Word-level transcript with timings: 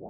In 0.00 0.06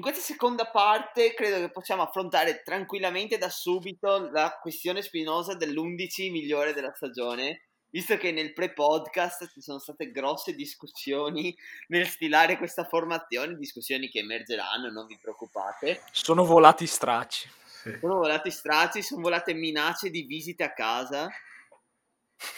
questa 0.00 0.20
seconda 0.20 0.70
parte 0.70 1.34
credo 1.34 1.58
che 1.58 1.70
possiamo 1.72 2.02
affrontare 2.02 2.62
tranquillamente 2.62 3.36
da 3.36 3.48
subito 3.48 4.30
la 4.30 4.60
questione 4.62 5.02
spinosa 5.02 5.56
dell'11 5.56 6.30
migliore 6.30 6.72
della 6.72 6.92
stagione, 6.94 7.70
visto 7.92 8.16
che 8.16 8.32
nel 8.32 8.52
pre-podcast 8.54 9.50
ci 9.52 9.60
sono 9.60 9.78
state 9.78 10.10
grosse 10.10 10.54
discussioni 10.54 11.56
nel 11.88 12.08
stilare 12.08 12.56
questa 12.56 12.84
formazione, 12.84 13.56
discussioni 13.56 14.08
che 14.08 14.20
emergeranno, 14.20 14.90
non 14.90 15.06
vi 15.06 15.18
preoccupate. 15.20 16.02
Sono 16.10 16.44
volati 16.44 16.86
stracci. 16.86 17.48
Sì. 17.82 17.96
Sono 18.00 18.16
volati 18.16 18.50
stracci, 18.50 19.02
sono 19.02 19.22
volate 19.22 19.54
minacce 19.54 20.10
di 20.10 20.22
visite 20.22 20.62
a 20.62 20.72
casa 20.72 21.28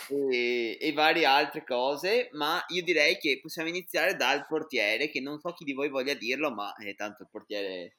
e, 0.08 0.76
e 0.80 0.92
varie 0.92 1.24
altre 1.24 1.64
cose, 1.64 2.28
ma 2.32 2.62
io 2.68 2.82
direi 2.82 3.18
che 3.18 3.40
possiamo 3.42 3.68
iniziare 3.68 4.16
dal 4.16 4.46
portiere, 4.46 5.08
che 5.08 5.20
non 5.20 5.40
so 5.40 5.52
chi 5.52 5.64
di 5.64 5.72
voi 5.72 5.88
voglia 5.88 6.14
dirlo, 6.14 6.50
ma 6.50 6.74
eh, 6.76 6.94
tanto 6.94 7.22
il 7.22 7.28
portiere... 7.30 7.96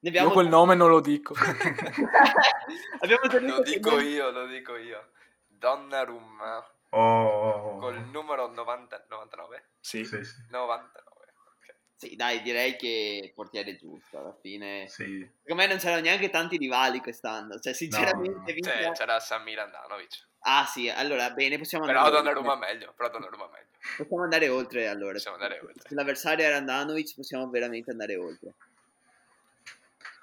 Ne 0.00 0.10
Io 0.10 0.30
quel 0.30 0.46
nome 0.46 0.76
non 0.76 0.90
lo 0.90 1.00
dico. 1.00 1.34
abbiamo 3.00 3.22
Lo 3.24 3.62
dico 3.62 3.90
noi- 3.90 4.06
io, 4.06 4.30
lo 4.30 4.46
dico 4.46 4.76
io. 4.76 5.10
Donnarumma 5.48 6.64
Oh, 6.90 7.76
col 7.78 8.00
numero 8.10 8.48
90, 8.52 9.06
99? 9.08 9.64
sì. 9.80 10.04
sì, 10.04 10.24
sì, 10.24 10.34
99. 10.50 11.02
ok. 11.10 11.74
Sì, 11.96 12.16
dai, 12.16 12.40
direi 12.42 12.76
che 12.76 13.20
il 13.24 13.32
portiere 13.34 13.72
è 13.72 13.76
giusto, 13.76 14.18
alla 14.18 14.34
fine... 14.40 14.88
sì. 14.88 15.28
Secondo 15.42 15.62
me 15.62 15.68
non 15.68 15.78
c'erano 15.78 16.00
neanche 16.00 16.30
tanti 16.30 16.56
rivali 16.56 17.00
quest'anno, 17.00 17.58
cioè 17.58 17.72
sinceramente... 17.74 18.52
vince- 18.52 18.82
Cioè, 18.82 18.92
c'era 18.92 19.20
Samir 19.20 19.58
Andanovic. 19.58 20.26
Ah 20.40 20.64
sì, 20.64 20.88
allora 20.88 21.30
bene, 21.30 21.58
possiamo 21.58 21.84
andare 21.84 22.04
Però 22.04 22.16
oltre. 22.18 22.32
Donnarumma 22.32 22.66
meglio, 22.66 22.92
però 22.96 23.10
Donnarumma 23.10 23.48
meglio. 23.48 23.66
Possiamo 23.96 24.22
andare 24.22 24.48
oltre 24.48 24.88
allora. 24.88 25.12
Possiamo 25.12 25.36
andare 25.36 25.60
oltre. 25.60 25.88
Se 25.88 25.94
l'avversario 25.94 26.44
era 26.44 26.56
Andanovic 26.56 27.14
possiamo 27.16 27.50
veramente 27.50 27.90
andare 27.90 28.16
oltre. 28.16 28.54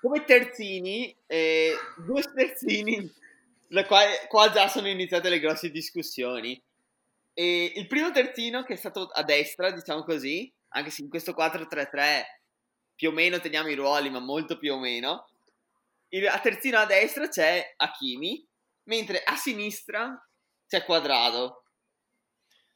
Come 0.01 0.23
terzini, 0.23 1.15
eh, 1.27 1.75
due 1.97 2.21
terzini, 2.21 3.11
quale, 3.85 4.25
qua 4.27 4.51
già 4.51 4.67
sono 4.67 4.87
iniziate 4.87 5.29
le 5.29 5.39
grosse 5.39 5.69
discussioni. 5.69 6.61
E 7.33 7.73
il 7.75 7.87
primo 7.87 8.11
terzino 8.11 8.63
che 8.63 8.73
è 8.73 8.77
stato 8.77 9.07
a 9.07 9.23
destra, 9.23 9.71
diciamo 9.71 10.03
così, 10.03 10.51
anche 10.69 10.89
se 10.89 11.01
in 11.01 11.09
questo 11.09 11.33
4-3-3 11.33 12.23
più 12.95 13.09
o 13.09 13.11
meno 13.11 13.39
teniamo 13.39 13.67
i 13.69 13.75
ruoli, 13.75 14.09
ma 14.09 14.19
molto 14.19 14.57
più 14.57 14.73
o 14.73 14.79
meno. 14.79 15.27
Il, 16.09 16.27
a 16.27 16.39
terzino 16.39 16.77
a 16.77 16.85
destra 16.85 17.27
c'è 17.27 17.73
Hakimi, 17.75 18.45
mentre 18.83 19.21
a 19.23 19.35
sinistra 19.35 20.17
c'è 20.67 20.83
Quadrado. 20.83 21.63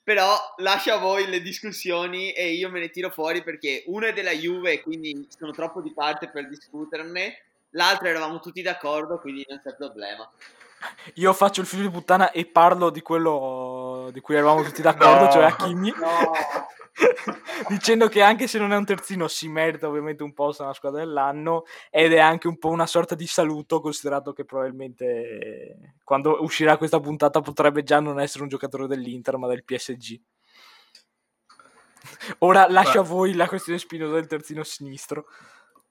Però 0.04 0.38
lascio 0.58 0.92
a 0.92 0.98
voi 0.98 1.28
le 1.28 1.42
discussioni 1.42 2.32
e 2.32 2.52
io 2.52 2.70
me 2.70 2.80
ne 2.80 2.90
tiro 2.90 3.12
fuori 3.12 3.44
perché 3.44 3.84
uno 3.88 4.08
è 4.08 4.14
della 4.14 4.32
Juve, 4.32 4.82
quindi 4.82 5.28
sono 5.30 5.52
troppo 5.52 5.82
di 5.82 5.94
parte 5.94 6.30
per 6.30 6.48
discuterne. 6.48 7.44
L'altro 7.72 8.08
eravamo 8.08 8.40
tutti 8.40 8.62
d'accordo, 8.62 9.20
quindi 9.20 9.46
non 9.48 9.62
c'è 9.64 9.76
problema. 9.76 10.30
Io 11.16 11.34
faccio 11.34 11.62
il 11.62 11.68
figlio 11.68 11.84
di 11.84 11.90
puttana 11.90 12.32
e 12.32 12.46
parlo 12.46 12.90
di 12.90 13.02
quello 13.02 14.10
di 14.14 14.22
cui 14.22 14.36
eravamo 14.36 14.64
tutti 14.64 14.82
d'accordo, 14.82 15.26
No. 15.26 15.32
cioè 15.32 15.44
Hakimi. 15.44 15.94
No. 15.98 16.32
Dicendo 17.70 18.08
che 18.08 18.22
anche 18.22 18.48
se 18.48 18.58
non 18.58 18.72
è 18.74 18.76
un 18.76 18.86
terzino 18.86 19.28
si 19.28 19.48
merita 19.48 19.88
ovviamente 19.88 20.24
un 20.24 20.34
posto 20.34 20.64
nella 20.64 20.74
squadra 20.74 21.00
dell'anno 21.00 21.64
ed 21.90 22.14
è 22.14 22.20
anche 22.20 22.48
un 22.48 22.58
po' 22.58 22.70
una 22.70 22.86
sorta 22.88 23.16
di 23.16 23.28
saluto 23.28 23.80
considerato 23.80 24.34
che 24.34 24.44
probabilmente 24.46 25.06
eh, 25.06 25.76
quando 26.04 26.42
uscirà 26.44 26.78
questa 26.78 27.00
puntata 27.00 27.42
potrebbe 27.42 27.84
già 27.84 28.00
non 28.00 28.20
essere 28.20 28.44
un 28.44 28.50
giocatore 28.50 28.88
dell'Inter 28.88 29.38
ma 29.38 29.48
del 29.48 29.64
PSG. 29.64 30.20
Ora 32.40 32.68
lascio 32.70 33.00
a 33.00 33.04
voi 33.04 33.34
la 33.34 33.48
questione 33.48 33.80
spinosa 33.80 34.14
del 34.14 34.28
terzino 34.28 34.64
sinistro. 34.64 35.26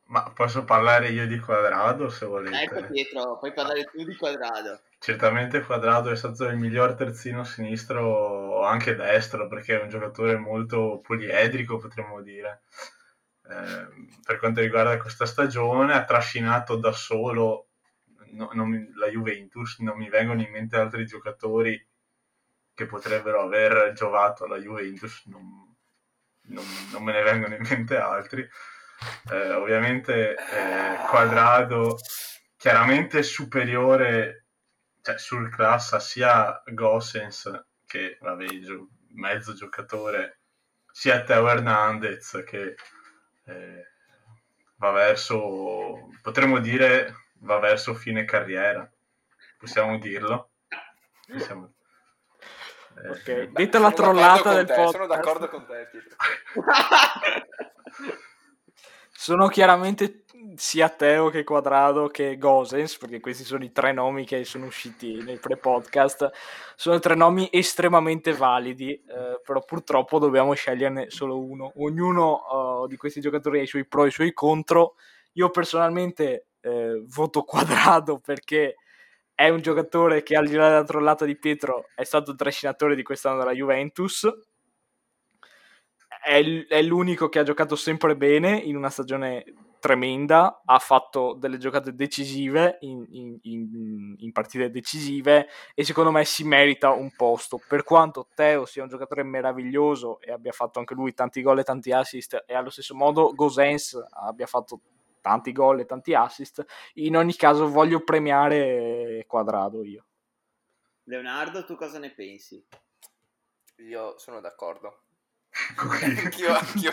Ma 0.09 0.31
posso 0.33 0.65
parlare 0.65 1.09
io 1.11 1.27
di 1.27 1.39
Quadrado 1.39 2.09
se 2.09 2.25
Ecco 2.25 2.75
volete? 2.75 2.87
Pietro, 2.91 3.39
puoi 3.39 3.53
parlare 3.53 3.85
tu 3.85 4.05
di 4.05 4.17
quadrado. 4.17 4.81
Certamente 4.99 5.61
Quadrado 5.63 6.11
è 6.11 6.17
stato 6.17 6.45
il 6.47 6.57
miglior 6.57 6.95
terzino 6.95 7.45
sinistro, 7.45 8.65
anche 8.65 8.95
destro, 8.97 9.47
perché 9.49 9.79
è 9.79 9.83
un 9.83 9.89
giocatore 9.89 10.37
molto 10.37 11.01
poliedrico, 11.03 11.77
potremmo 11.79 12.23
dire. 12.23 12.63
Eh, 13.49 13.89
per 14.25 14.39
quanto 14.39 14.61
riguarda 14.61 14.97
questa 14.99 15.27
stagione, 15.27 15.95
ha 15.95 16.05
trascinato 16.05 16.77
da 16.77 16.93
solo 16.93 17.69
no- 18.33 18.51
non 18.53 18.69
mi- 18.69 18.91
la 18.95 19.09
Juventus, 19.09 19.79
non 19.81 19.97
mi 19.99 20.09
vengono 20.09 20.41
in 20.43 20.51
mente 20.51 20.77
altri 20.77 21.07
giocatori 21.07 21.87
che 22.75 22.87
potrebbero 22.87 23.43
aver 23.43 23.93
giovato 23.93 24.45
alla 24.45 24.59
Juventus, 24.59 25.25
non, 25.27 25.43
non- 26.43 26.65
non 26.93 27.03
me 27.03 27.13
ne 27.13 27.23
vengono 27.23 27.55
in 27.55 27.63
mente 27.69 27.97
altri. 27.97 28.47
Eh, 29.31 29.53
ovviamente 29.53 30.35
eh, 30.35 30.97
Quadrado 31.09 31.97
chiaramente 32.57 33.23
superiore 33.23 34.47
cioè, 35.03 35.19
sul 35.19 35.55
classa 35.55 36.01
sia 36.01 36.61
Gossens 36.67 37.65
che 37.87 38.19
vabbè, 38.21 38.47
gio- 38.61 38.89
mezzo 39.11 39.55
giocatore 39.55 40.41
sia 40.91 41.23
Teo 41.23 41.49
Hernandez 41.49 42.43
che 42.45 42.75
eh, 43.45 43.87
va 44.77 44.91
verso 44.91 46.09
potremmo 46.21 46.59
dire 46.59 47.29
va 47.41 47.59
verso 47.61 47.95
fine 47.95 48.25
carriera 48.25 48.91
possiamo 49.59 49.97
dirlo 49.99 50.51
Possiamo- 51.31 51.73
eh, 52.97 53.09
Ok, 53.11 53.43
detta 53.53 53.79
la 53.79 53.93
trollata 53.93 54.55
del 54.55 54.67
te, 54.67 54.73
podcast. 54.75 54.93
Sono 54.93 55.07
d'accordo 55.07 55.49
con 55.49 55.65
te, 55.67 55.87
Pietro. 55.89 56.17
Sono 59.21 59.49
chiaramente 59.49 60.23
sia 60.55 60.89
Teo 60.91 61.29
che 61.29 61.43
Quadrado 61.43 62.07
che 62.07 62.39
Gosens, 62.39 62.99
perché 62.99 63.19
questi 63.19 63.43
sono 63.43 63.65
i 63.65 63.73
tre 63.73 63.91
nomi 63.91 64.25
che 64.25 64.45
sono 64.45 64.67
usciti 64.67 65.21
nel 65.25 65.41
pre-podcast. 65.41 66.31
Sono 66.77 67.01
tre 67.01 67.17
nomi 67.17 67.49
estremamente 67.51 68.33
validi, 68.33 68.93
eh, 68.93 69.41
però 69.45 69.61
purtroppo 69.65 70.21
dobbiamo 70.21 70.55
sceglierne 70.55 71.11
solo 71.11 71.37
uno. 71.37 71.73
Ognuno 71.79 72.85
eh, 72.85 72.89
di 72.89 72.97
questi 72.97 73.21
giocatori 73.21 73.59
ha 73.59 73.63
i 73.63 73.67
suoi 73.67 73.87
pro 73.87 74.05
e 74.05 74.07
i 74.07 74.13
suoi 74.13 74.33
contro. 74.33 74.95
Io 75.33 75.51
personalmente 75.51 76.47
eh, 76.61 77.03
voto 77.05 77.43
Quadrado 77.43 78.21
perché 78.21 78.77
è 79.35 79.49
un 79.49 79.61
giocatore 79.61 80.23
che 80.23 80.37
al 80.37 80.47
di 80.47 80.55
là 80.55 80.69
della 80.69 80.85
trollata 80.85 81.25
di 81.25 81.37
Pietro 81.37 81.89
è 81.97 82.05
stato 82.05 82.37
trascinatore 82.37 82.95
di 82.95 83.03
quest'anno 83.03 83.39
della 83.39 83.53
Juventus 83.53 84.33
è, 86.23 86.83
l'unico 86.83 87.29
che 87.29 87.39
ha 87.39 87.43
giocato 87.43 87.77
sempre 87.77 88.17
bene 88.17 88.57
in 88.57 88.77
una 88.77 88.91
stagione 88.91 89.45
tremenda, 89.81 90.63
ha 90.65 90.79
fatto 90.79 91.35
delle 91.35 91.59
giocate 91.59 91.95
decisive 91.95 92.79
in, 92.81 93.07
in- 93.11 93.39
in- 93.43 94.15
in 94.19 94.33
partite 94.33 94.71
decisive 94.71 95.49
e 95.75 95.85
secondo 95.85 96.11
me 96.11 96.25
si 96.25 96.45
merita 96.45 96.91
un 96.91 97.13
posto. 97.15 97.61
Per 97.67 97.85
quanto 97.85 98.29
Teo 98.35 98.65
sia 98.65 98.83
un 98.83 98.89
giocatore 98.89 99.23
meraviglioso 99.23 100.21
e 100.21 100.33
abbia 100.33 100.53
fatto 100.53 100.79
anche 100.79 100.95
lui 100.95 101.15
tanti 101.15 101.43
gol 101.43 101.61
e 101.61 101.63
tanti 101.63 101.93
assist 101.93 102.45
e 102.47 102.55
allo 102.55 102.71
stesso 102.71 102.95
modo 102.95 103.33
Gosens 103.35 103.99
abbia 104.11 104.47
fatto 104.47 104.81
tanti 105.21 105.53
gol 105.53 105.81
e 105.81 105.85
tanti 105.87 106.15
assist, 106.15 106.65
in 106.95 107.17
ogni 107.17 107.35
caso 107.35 107.69
voglio 107.69 108.03
premiare 108.03 109.25
Quadrado 109.27 109.85
io. 109.85 110.07
Leonardo, 111.05 111.65
tu 111.65 111.77
cosa 111.77 111.99
ne 111.99 112.11
pensi? 112.11 112.63
Io 113.77 114.19
sono 114.19 114.41
d'accordo. 114.41 115.03
Anch'io, 115.77 116.55
anch'io, 116.55 116.93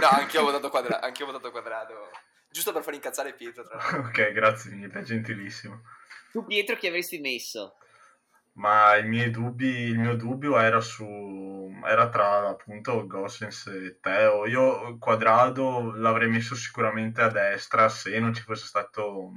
no, 0.00 0.08
anch'io 0.08 0.40
ho 0.40 0.44
votato 0.44 0.70
quadrato, 0.70 1.04
anch'io 1.04 1.24
ho 1.26 1.32
votato 1.32 1.50
quadrato. 1.50 2.10
Giusto 2.50 2.72
per 2.72 2.82
far 2.82 2.94
incazzare 2.94 3.34
Pietro, 3.34 3.64
tra 3.64 3.76
l'altro. 3.76 4.00
ok 4.06 4.32
grazie 4.32 4.70
mille 4.70 5.02
gentilissimo 5.02 5.82
Tu 6.30 6.44
Pietro 6.46 6.76
chi 6.76 6.86
avresti 6.86 7.18
messo? 7.18 7.76
Ma 8.52 8.94
i 8.96 9.08
miei 9.08 9.30
dubbi, 9.30 9.66
il 9.66 9.98
mio 9.98 10.14
dubbio 10.14 10.56
era 10.60 10.80
su 10.80 11.74
era 11.84 12.08
tra 12.08 12.48
appunto 12.48 13.06
Gossens 13.06 13.66
e 13.66 13.98
Teo. 14.00 14.46
Io 14.46 14.96
Quadrado 14.98 15.92
l'avrei 15.96 16.28
messo 16.28 16.54
sicuramente 16.54 17.20
a 17.20 17.28
destra 17.28 17.88
se 17.88 18.18
non 18.20 18.32
ci 18.32 18.42
fosse 18.42 18.66
stato 18.66 19.32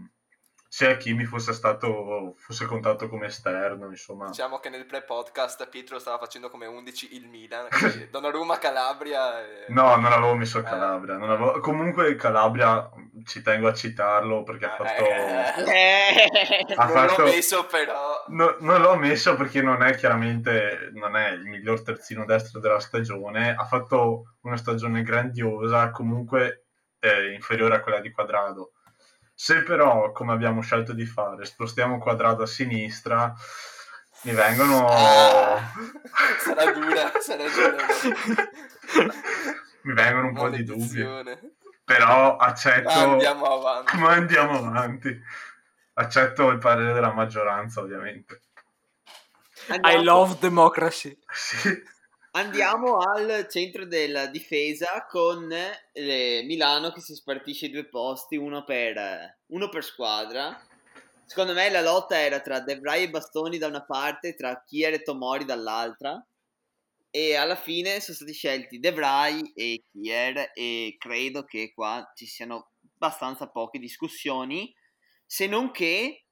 se 0.78 0.88
Hakimi 0.92 1.26
fosse 1.26 1.54
stato 1.54 2.36
fosse 2.38 2.68
contato 2.68 3.10
come 3.10 3.26
esterno, 3.26 3.88
insomma. 3.90 4.28
Diciamo 4.28 4.60
che 4.60 4.70
nel 4.70 4.86
pre-podcast 4.86 5.68
Pietro 5.70 5.98
stava 5.98 6.20
facendo 6.20 6.52
come 6.52 6.68
11 6.68 7.16
il 7.16 7.28
Milan, 7.28 7.66
Donnarumma, 8.12 8.60
Calabria 8.60 9.42
e... 9.44 9.66
No, 9.70 9.96
non 9.96 10.12
avevo 10.12 10.36
messo 10.36 10.62
Calabria. 10.62 11.18
non 11.18 11.32
avevo- 11.32 11.60
Comunque 11.62 12.16
Calabria 12.16 12.92
ci 13.26 13.42
tengo 13.42 13.68
a 13.70 13.74
citarlo 13.74 14.44
perché 14.44 14.66
ha 14.66 14.76
fatto... 14.76 15.04
Eh, 15.04 15.54
Eh, 15.66 16.74
Ha 16.76 16.86
non 16.86 16.94
fatto- 16.94 17.22
l'ho 17.24 17.28
messo 17.30 17.66
però. 17.66 18.24
No, 18.28 18.56
non 18.60 18.80
l'ho 18.80 18.96
messo 18.98 19.36
perché 19.36 19.64
non 19.64 19.82
è 19.82 19.96
chiaramente 19.96 20.92
non 20.94 21.16
è 21.16 21.30
il 21.32 21.46
miglior 21.46 21.82
terzino 21.82 22.24
destro 22.24 22.60
della 22.60 22.80
stagione. 22.80 23.56
Ha 23.58 23.66
fatto 23.66 24.36
una 24.42 24.58
stagione 24.58 25.02
grandiosa, 25.02 25.90
comunque 25.90 26.66
eh, 27.00 27.34
inferiore 27.34 27.78
a 27.78 27.80
quella 27.82 28.00
di 28.00 28.12
Quadrado. 28.12 28.74
Se 29.40 29.62
però, 29.62 30.12
come 30.14 30.34
abbiamo 30.34 30.62
scelto 30.62 30.94
di 30.94 31.06
fare, 31.06 31.46
spostiamo 31.46 32.00
Quadrado 32.00 32.42
a 32.42 32.48
sinistra, 32.48 33.32
mi 34.22 34.32
vengono, 34.32 34.88
Ah, 34.90 35.62
sarà 36.40 36.72
dura, 36.72 37.12
sarà 37.22 37.44
dura. 37.44 37.86
mi 39.84 39.94
vengono 39.94 40.28
un 40.30 40.34
po' 40.34 40.50
di 40.50 40.64
dubbi. 40.64 41.06
Però 41.86 42.36
accetto. 42.38 42.90
Ma 42.90 43.02
andiamo 43.04 43.46
avanti. 43.46 43.98
Ma 43.98 44.10
andiamo 44.14 44.58
avanti. 44.58 45.22
Accetto 45.94 46.50
il 46.50 46.58
parere 46.58 46.94
della 46.94 47.14
maggioranza, 47.14 47.80
ovviamente. 47.82 48.42
I 49.68 49.74
andiamo- 49.74 50.04
love 50.04 50.38
democracy. 50.40 51.16
Sì. 51.32 51.96
Andiamo 52.38 53.00
al 53.00 53.48
centro 53.50 53.88
della 53.88 54.28
difesa 54.28 55.08
con 55.10 55.52
eh, 55.52 56.44
Milano 56.46 56.92
che 56.92 57.02
si 57.02 57.16
spartisce 57.16 57.66
i 57.66 57.72
due 57.72 57.86
posti, 57.86 58.36
uno 58.36 58.64
per, 58.64 59.40
uno 59.48 59.70
per 59.70 59.84
squadra. 59.84 60.56
Secondo 61.26 61.54
me 61.54 61.68
la 61.72 61.82
lotta 61.82 62.22
era 62.22 62.40
tra 62.40 62.60
De 62.60 62.78
Vrij 62.78 63.06
e 63.06 63.10
Bastoni 63.10 63.58
da 63.58 63.66
una 63.66 63.84
parte, 63.84 64.36
tra 64.36 64.64
Kier 64.64 64.94
e 64.94 65.02
Tomori 65.02 65.46
dall'altra. 65.46 66.24
E 67.10 67.36
alla 67.36 67.56
fine 67.56 68.00
sono 68.02 68.18
stati 68.18 68.34
scelti 68.34 68.78
De 68.78 68.92
Vrij 68.92 69.54
e 69.56 69.82
Kier 69.92 70.52
e 70.54 70.96
credo 71.00 71.44
che 71.44 71.72
qua 71.74 72.08
ci 72.14 72.28
siano 72.28 72.70
abbastanza 72.94 73.48
poche 73.48 73.80
discussioni. 73.80 74.72
Se 75.26 75.48
non 75.48 75.72
che 75.72 76.26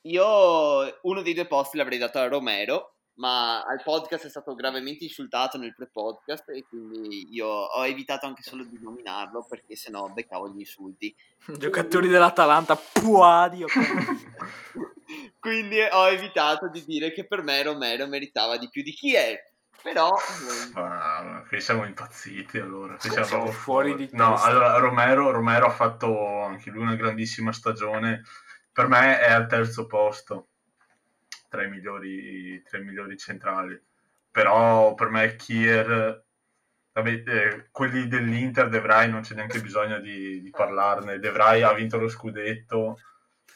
io 0.00 0.98
uno 1.02 1.22
dei 1.22 1.34
due 1.34 1.46
posti 1.46 1.76
l'avrei 1.76 1.98
dato 1.98 2.18
a 2.18 2.26
Romero, 2.26 2.96
ma 3.14 3.62
al 3.62 3.82
podcast 3.82 4.26
è 4.26 4.30
stato 4.30 4.54
gravemente 4.54 5.04
insultato 5.04 5.58
nel 5.58 5.74
pre-podcast 5.74 6.48
e 6.50 6.64
quindi 6.64 7.32
io 7.34 7.46
ho 7.46 7.84
evitato 7.84 8.26
anche 8.26 8.42
solo 8.42 8.64
di 8.64 8.78
nominarlo 8.80 9.44
perché 9.48 9.76
sennò 9.76 10.08
beccavo 10.08 10.48
gli 10.48 10.60
insulti. 10.60 11.14
Giocatori 11.58 12.08
dell'Atalanta, 12.08 12.76
puadio. 12.76 13.66
quindi 15.38 15.78
ho 15.80 16.08
evitato 16.08 16.68
di 16.68 16.84
dire 16.84 17.12
che 17.12 17.26
per 17.26 17.42
me 17.42 17.62
Romero 17.62 18.06
meritava 18.06 18.56
di 18.56 18.68
più 18.70 18.82
di 18.82 18.92
chi 18.92 19.14
è. 19.14 19.50
Però 19.82 20.12
Ma 20.74 21.44
qui 21.48 21.60
siamo 21.60 21.84
impazziti 21.84 22.58
allora. 22.58 22.94
Qui 22.96 23.10
siamo 23.10 23.26
siamo 23.26 23.46
fuori 23.50 23.96
di 23.96 24.08
No, 24.12 24.34
testa. 24.34 24.46
allora 24.46 24.76
Romero, 24.76 25.32
Romero 25.32 25.66
ha 25.66 25.70
fatto 25.70 26.40
anche 26.44 26.70
lui 26.70 26.82
una 26.82 26.94
grandissima 26.94 27.52
stagione. 27.52 28.22
Per 28.70 28.86
me 28.86 29.18
è 29.18 29.32
al 29.32 29.48
terzo 29.48 29.86
posto 29.86 30.50
tra 31.52 31.64
i 31.64 31.68
migliori, 31.68 32.62
tra 32.62 32.78
i 32.78 32.82
migliori 32.82 33.18
centrali. 33.18 33.78
Però 34.30 34.94
per 34.94 35.10
me 35.10 35.36
Kier, 35.36 36.24
vabbè, 36.92 37.10
eh, 37.26 37.68
quelli 37.70 38.08
dell'Inter, 38.08 38.70
De 38.70 38.80
Vrij 38.80 39.10
non 39.10 39.20
c'è 39.20 39.34
neanche 39.34 39.60
bisogno 39.60 40.00
di, 40.00 40.40
di 40.40 40.48
parlarne. 40.48 41.18
De 41.18 41.30
Vrij 41.30 41.60
ha 41.60 41.74
vinto 41.74 41.98
lo 41.98 42.08
scudetto, 42.08 42.98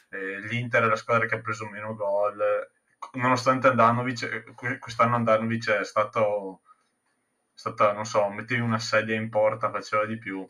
eh, 0.09 0.39
l'Inter 0.41 0.83
è 0.83 0.85
la 0.85 0.95
squadra 0.95 1.25
che 1.25 1.35
ha 1.35 1.41
preso 1.41 1.67
meno 1.67 1.95
gol. 1.95 2.69
Nonostante 3.13 3.67
Andanovic, 3.67 4.53
que- 4.53 4.77
quest'anno 4.77 5.15
Andanovic 5.15 5.71
è 5.71 5.83
stato, 5.83 6.61
è 6.63 7.57
stata, 7.57 7.93
non 7.93 8.05
so, 8.05 8.29
mettevi 8.29 8.61
una 8.61 8.77
sedia 8.77 9.15
in 9.15 9.29
porta, 9.29 9.71
faceva 9.71 10.05
di 10.05 10.19
più. 10.19 10.47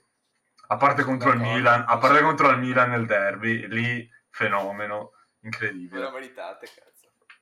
A 0.69 0.75
parte 0.75 1.03
contro 1.03 1.31
il. 1.31 1.39
Milan, 1.39 1.85
a 1.87 1.97
parte 1.97 2.21
contro 2.21 2.49
il 2.49 2.57
Milan 2.57 2.89
nel 2.89 3.05
derby, 3.05 3.67
lì 3.67 4.09
fenomeno, 4.29 5.13
incredibile. 5.39 6.01
lo 6.01 6.11
meritate, 6.11 6.67
cazzo. 6.67 6.96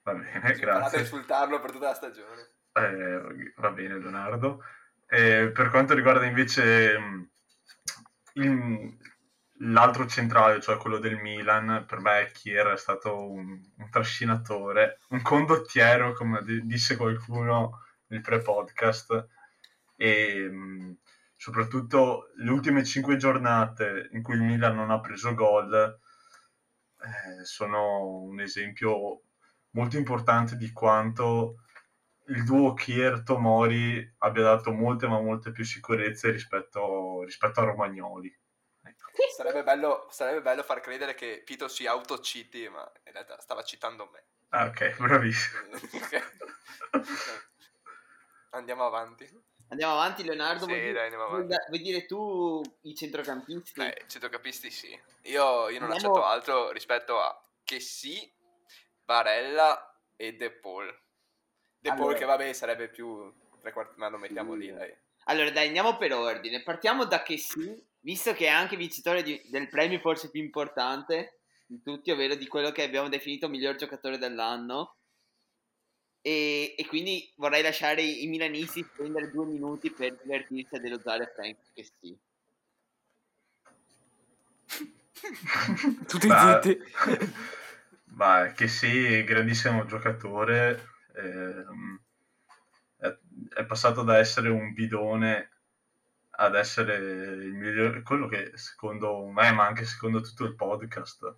Va 0.05 0.13
bene, 0.13 0.39
a 0.45 0.51
grazie. 0.53 0.99
insultarlo 0.99 1.59
per 1.59 1.71
tutta 1.71 1.87
la 1.89 1.93
stagione. 1.95 2.49
Eh, 2.73 3.53
va 3.57 3.71
bene, 3.71 3.97
Leonardo. 3.97 4.61
Eh, 5.07 5.49
per 5.51 5.69
quanto 5.69 5.93
riguarda 5.93 6.25
invece 6.25 6.97
mh, 6.97 7.29
il- 8.33 8.97
l'altro 9.59 10.05
centrale, 10.05 10.61
cioè 10.61 10.77
quello 10.77 10.99
del 10.99 11.17
Milan, 11.17 11.85
per 11.87 11.99
me 12.01 12.29
Kier 12.33 12.67
è 12.67 12.77
stato 12.77 13.15
un, 13.31 13.59
un 13.77 13.89
trascinatore, 13.89 14.99
un 15.09 15.21
condottiero, 15.21 16.13
come 16.13 16.43
di- 16.43 16.65
disse 16.65 16.97
qualcuno 16.97 17.79
nel 18.07 18.21
pre-podcast, 18.21 19.27
e 19.95 20.47
mh, 20.49 20.97
soprattutto 21.35 22.31
le 22.35 22.51
ultime 22.51 22.83
cinque 22.83 23.17
giornate 23.17 24.09
in 24.11 24.21
cui 24.21 24.35
il 24.35 24.41
Milan 24.43 24.75
non 24.75 24.91
ha 24.91 24.99
preso 24.99 25.33
gol 25.33 25.99
eh, 26.99 27.43
sono 27.45 28.21
un 28.21 28.39
esempio 28.39 29.21
molto 29.75 29.97
importante 29.97 30.55
di 30.57 30.71
quanto 30.71 31.57
il 32.27 32.43
duo 32.43 32.73
Kier-Tomori 32.73 34.15
abbia 34.19 34.41
dato 34.43 34.71
molte 34.71 35.05
ma 35.07 35.19
molte 35.21 35.51
più 35.51 35.63
sicurezze 35.63 36.31
rispetto, 36.31 37.21
rispetto 37.23 37.59
a 37.59 37.65
Romagnoli. 37.65 38.35
Ecco. 38.83 39.05
Sarebbe 39.35 39.63
bello, 39.63 40.07
sarebbe 40.09 40.41
bello 40.41 40.63
far 40.63 40.79
credere 40.79 41.13
che 41.13 41.41
Pito 41.45 41.67
si 41.67 41.85
autociti, 41.85 42.67
ma 42.69 42.89
in 43.05 43.11
realtà 43.11 43.39
stava 43.39 43.61
citando 43.63 44.09
me. 44.11 44.23
Ah, 44.49 44.65
ok, 44.67 44.95
bravissimo. 44.97 45.59
Andiamo 48.51 48.85
avanti. 48.85 49.29
andiamo 49.67 49.93
avanti 49.93 50.23
Leonardo, 50.23 50.59
Sì, 50.61 50.65
vuoi, 50.67 50.79
dire- 50.79 50.93
dai, 50.93 51.03
andiamo 51.03 51.25
vuoi 51.25 51.43
avanti. 51.43 51.55
da- 51.57 51.65
vuoi 51.67 51.81
dire 51.81 52.05
tu 52.05 52.61
i 52.83 52.95
centrocampisti? 52.95 53.81
Eh, 53.81 54.03
centrocampisti 54.07 54.71
sì. 54.71 54.87
Io, 55.23 55.67
io 55.69 55.79
non 55.79 55.91
Andiamo- 55.91 55.93
accetto 56.15 56.23
altro 56.23 56.71
rispetto 56.71 57.19
a 57.19 57.37
che 57.63 57.79
sì, 57.81 58.31
Barella 59.05 59.99
e 60.15 60.33
De 60.33 60.51
Paul. 60.51 60.87
De 61.79 61.89
Paul 61.89 61.99
Allora. 62.01 62.17
che 62.17 62.25
vabbè 62.25 62.53
sarebbe 62.53 62.89
più 62.89 63.31
tre 63.61 63.71
quarti, 63.71 63.93
ma 63.97 64.09
lo 64.09 64.17
mettiamo 64.17 64.55
lì 64.55 64.71
dai. 64.71 64.93
Allora, 65.25 65.51
dai, 65.51 65.67
andiamo 65.67 65.97
per 65.97 66.13
ordine. 66.13 66.63
Partiamo 66.63 67.05
da 67.05 67.21
che 67.21 67.37
sì, 67.37 67.81
visto 68.01 68.33
che 68.33 68.45
è 68.45 68.49
anche 68.49 68.75
vincitore 68.75 69.23
di- 69.23 69.41
del 69.49 69.69
premio 69.69 69.99
forse 69.99 70.29
più 70.29 70.41
importante 70.41 71.39
di 71.65 71.81
tutti, 71.81 72.11
ovvero 72.11 72.35
di 72.35 72.47
quello 72.47 72.71
che 72.71 72.83
abbiamo 72.83 73.09
definito 73.09 73.47
miglior 73.47 73.75
giocatore 73.75 74.17
dell'anno. 74.17 74.97
E, 76.21 76.73
e 76.75 76.85
quindi 76.87 77.31
vorrei 77.37 77.61
lasciare 77.61 78.01
i, 78.01 78.25
milanisti 78.25 78.81
spendere 78.83 79.29
due 79.29 79.45
minuti 79.45 79.91
per 79.91 80.15
divertirsi 80.15 80.73
ad 80.75 80.83
elogiare 80.83 81.31
Frank 81.35 81.57
che 81.73 81.83
sì. 81.99 82.17
Tutti 86.07 86.27
Ma- 86.27 86.59
zitti. 86.61 86.81
Ma 88.15 88.51
che 88.55 88.67
sì, 88.67 89.23
grandissimo 89.25 89.85
giocatore, 89.85 90.87
ehm, 91.15 92.01
è, 92.97 93.17
è 93.55 93.65
passato 93.65 94.03
da 94.03 94.17
essere 94.17 94.49
un 94.49 94.73
bidone 94.73 95.49
ad 96.37 96.55
essere 96.55 96.95
il 96.95 97.53
migliore, 97.53 98.01
quello 98.03 98.27
che 98.27 98.51
secondo 98.55 99.25
me, 99.27 99.51
ma 99.51 99.65
anche 99.67 99.85
secondo 99.85 100.21
tutto 100.21 100.45
il 100.45 100.55
podcast, 100.55 101.35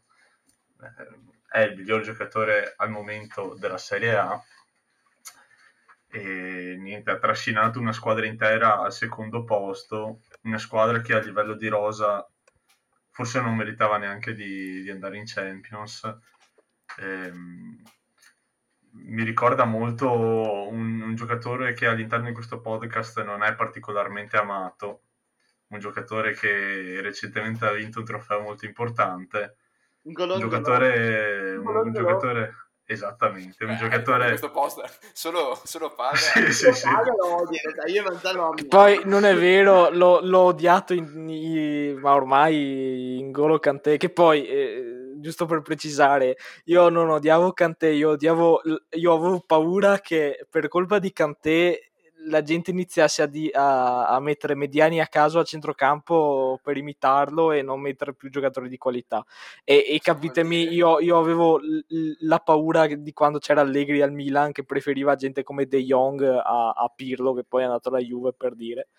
ehm, 0.82 1.32
è 1.50 1.62
il 1.62 1.78
miglior 1.78 2.02
giocatore 2.02 2.74
al 2.78 2.92
momento 2.92 3.56
della 3.60 3.78
Serie 3.80 4.16
A. 4.16 4.40
E 6.10 6.76
niente, 6.80 7.10
ha 7.12 7.18
trascinato 7.18 7.80
una 7.80 7.92
squadra 7.92 8.26
intera 8.28 8.80
al 8.80 8.94
secondo 8.94 9.44
posto, 9.44 10.22
una 10.44 10.58
squadra 10.60 11.02
che 11.02 11.14
a 11.14 11.20
livello 11.20 11.56
di 11.56 11.68
rosa 11.68 12.26
forse 13.12 13.42
non 13.42 13.56
meritava 13.56 13.98
neanche 13.98 14.36
di, 14.36 14.84
di 14.84 14.90
andare 14.92 15.18
in 15.18 15.26
Champions. 15.26 16.20
Ehm, 17.00 17.82
mi 19.00 19.24
ricorda 19.24 19.66
molto 19.66 20.12
un, 20.12 21.02
un 21.02 21.16
giocatore 21.16 21.74
che 21.74 21.86
all'interno 21.86 22.28
di 22.28 22.34
questo 22.34 22.60
podcast 22.60 23.24
non 23.24 23.44
è 23.44 23.54
particolarmente 23.56 24.38
amato, 24.38 25.02
un 25.68 25.80
giocatore 25.80 26.34
che 26.34 27.00
recentemente 27.02 27.66
ha 27.66 27.74
vinto 27.74 28.00
un 28.00 28.06
trofeo 28.06 28.42
molto 28.42 28.66
importante, 28.66 29.58
Un 30.04 30.14
un 30.18 30.40
giocatore, 30.40 31.56
un, 31.58 31.68
un 31.68 31.94
giocatore 31.94 32.54
esattamente, 32.86 33.66
un 33.66 33.72
Eh, 33.72 33.76
giocatore 33.78 34.28
Questo 34.30 34.52
post 34.52 35.12
solo, 35.14 35.60
solo 35.64 35.94
paga. 35.94 36.16
sì, 36.16 36.52
sì, 36.54 36.72
sì. 36.74 36.88
Poi 38.68 39.02
non 39.06 39.26
è 39.26 39.36
vero, 39.36 39.90
l'ho, 39.90 40.22
l'ho 40.22 40.40
odiato 40.40 40.94
in, 40.94 41.30
in- 41.30 42.00
ma 42.00 42.14
ormai 42.16 43.20
in 43.20 43.32
Golo 43.32 43.60
Kanté, 43.60 43.98
che 43.98 44.10
poi, 44.10 44.48
eh, 44.48 44.97
giusto 45.20 45.46
per 45.46 45.62
precisare, 45.62 46.38
io 46.66 46.90
non 46.90 47.10
odiavo 47.10 47.52
Kanté, 47.54 47.90
io 47.90 48.12
odiavo, 48.12 48.62
io 48.92 49.14
avevo 49.14 49.44
paura 49.46 50.00
che 50.00 50.46
per 50.50 50.68
colpa 50.68 51.00
di 51.00 51.12
Kanté 51.14 51.82
la 52.30 52.42
gente 52.42 52.72
iniziasse 52.72 53.22
a, 53.22 53.26
di- 53.26 53.50
a- 53.54 54.08
a 54.08 54.20
mettere 54.20 54.56
mediani 54.56 55.00
a 55.00 55.08
caso 55.08 55.40
a 55.40 55.44
centrocampo 55.44 56.60
per 56.62 56.76
imitarlo 56.78 57.52
e 57.52 57.62
non 57.62 57.80
mettere 57.80 58.14
più 58.16 58.30
giocatori 58.30 58.70
di 58.70 58.78
qualità. 58.78 59.24
E, 59.64 59.86
e 59.88 60.00
capitemi, 60.02 60.74
io, 60.74 61.00
io 61.00 61.18
avevo 61.20 61.58
l- 61.60 61.84
la 62.22 62.40
paura 62.40 62.88
di 62.88 63.14
quando 63.14 63.40
c'era 63.40 63.62
Allegri 63.62 64.02
al 64.02 64.12
Milan 64.12 64.52
che 64.52 64.64
preferiva 64.66 65.16
gente 65.16 65.44
come 65.44 65.68
De 65.68 65.82
Jong 65.84 66.22
a, 66.24 66.72
a 66.72 66.92
Pirlo, 66.94 67.34
che 67.34 67.44
poi 67.44 67.62
è 67.62 67.66
andato 67.66 67.90
alla 67.90 68.00
Juve 68.00 68.34
per 68.34 68.56
dire. 68.56 68.90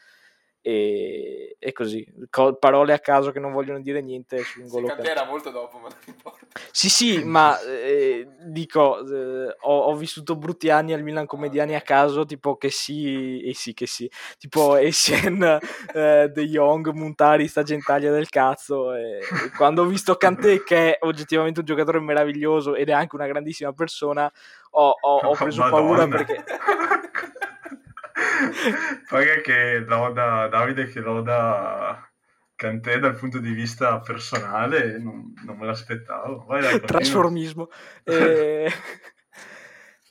E, 0.60 1.56
e 1.58 1.72
così, 1.72 2.06
Co- 2.30 2.54
parole 2.56 2.92
a 2.92 2.98
caso 2.98 3.30
che 3.30 3.38
non 3.40 3.52
vogliono 3.52 3.80
dire 3.80 4.00
niente 4.02 4.42
su 4.44 4.60
un 4.60 4.68
Sì, 4.68 4.80
gol 4.80 5.06
era 5.06 5.24
molto 5.24 5.50
dopo, 5.50 5.78
ma 5.78 5.88
non 5.88 5.98
importa. 6.06 6.46
Sì, 6.72 6.88
sì, 6.88 7.22
ma 7.24 7.60
eh, 7.60 8.26
dico, 8.46 8.98
eh, 9.06 9.56
ho, 9.60 9.78
ho 9.80 9.94
vissuto 9.96 10.36
brutti 10.36 10.70
anni 10.70 10.92
al 10.92 11.02
Milan 11.02 11.26
come 11.26 11.48
di 11.48 11.60
anni 11.60 11.74
a 11.74 11.80
caso, 11.80 12.24
tipo 12.24 12.56
che 12.56 12.70
sì, 12.70 13.42
e 13.42 13.54
sì 13.54 13.74
che 13.74 13.86
sì, 13.86 14.10
tipo 14.38 14.74
Essien, 14.76 15.42
eh, 15.94 16.28
De 16.32 16.44
Jong, 16.46 16.90
Montari, 16.90 17.46
sta 17.48 17.62
gentaglia 17.62 18.10
del 18.10 18.28
cazzo, 18.28 18.94
e, 18.94 19.18
e 19.18 19.50
quando 19.56 19.82
ho 19.82 19.86
visto 19.86 20.16
Kanté 20.16 20.62
che 20.64 20.94
è 20.94 21.06
oggettivamente 21.06 21.60
un 21.60 21.66
giocatore 21.66 22.00
meraviglioso 22.00 22.74
ed 22.74 22.88
è 22.88 22.92
anche 22.92 23.14
una 23.14 23.26
grandissima 23.26 23.72
persona, 23.72 24.30
ho, 24.70 24.94
ho- 25.00 25.18
ho 25.18 25.34
preso 25.34 25.62
paura 25.62 26.06
Madonna. 26.06 26.16
perché... 26.16 26.44
Poi 29.08 29.40
che 29.42 29.78
loda, 29.78 30.48
Davide 30.48 30.86
che 30.86 31.00
loda 31.00 32.08
Cantè 32.58 32.98
dal 32.98 33.14
punto 33.14 33.38
di 33.38 33.52
vista 33.52 34.00
personale, 34.00 34.98
non, 34.98 35.32
non 35.44 35.56
me 35.56 35.66
l'aspettavo. 35.66 36.44
Vai, 36.46 36.80
trasformismo. 36.80 37.70
E... 38.04 38.72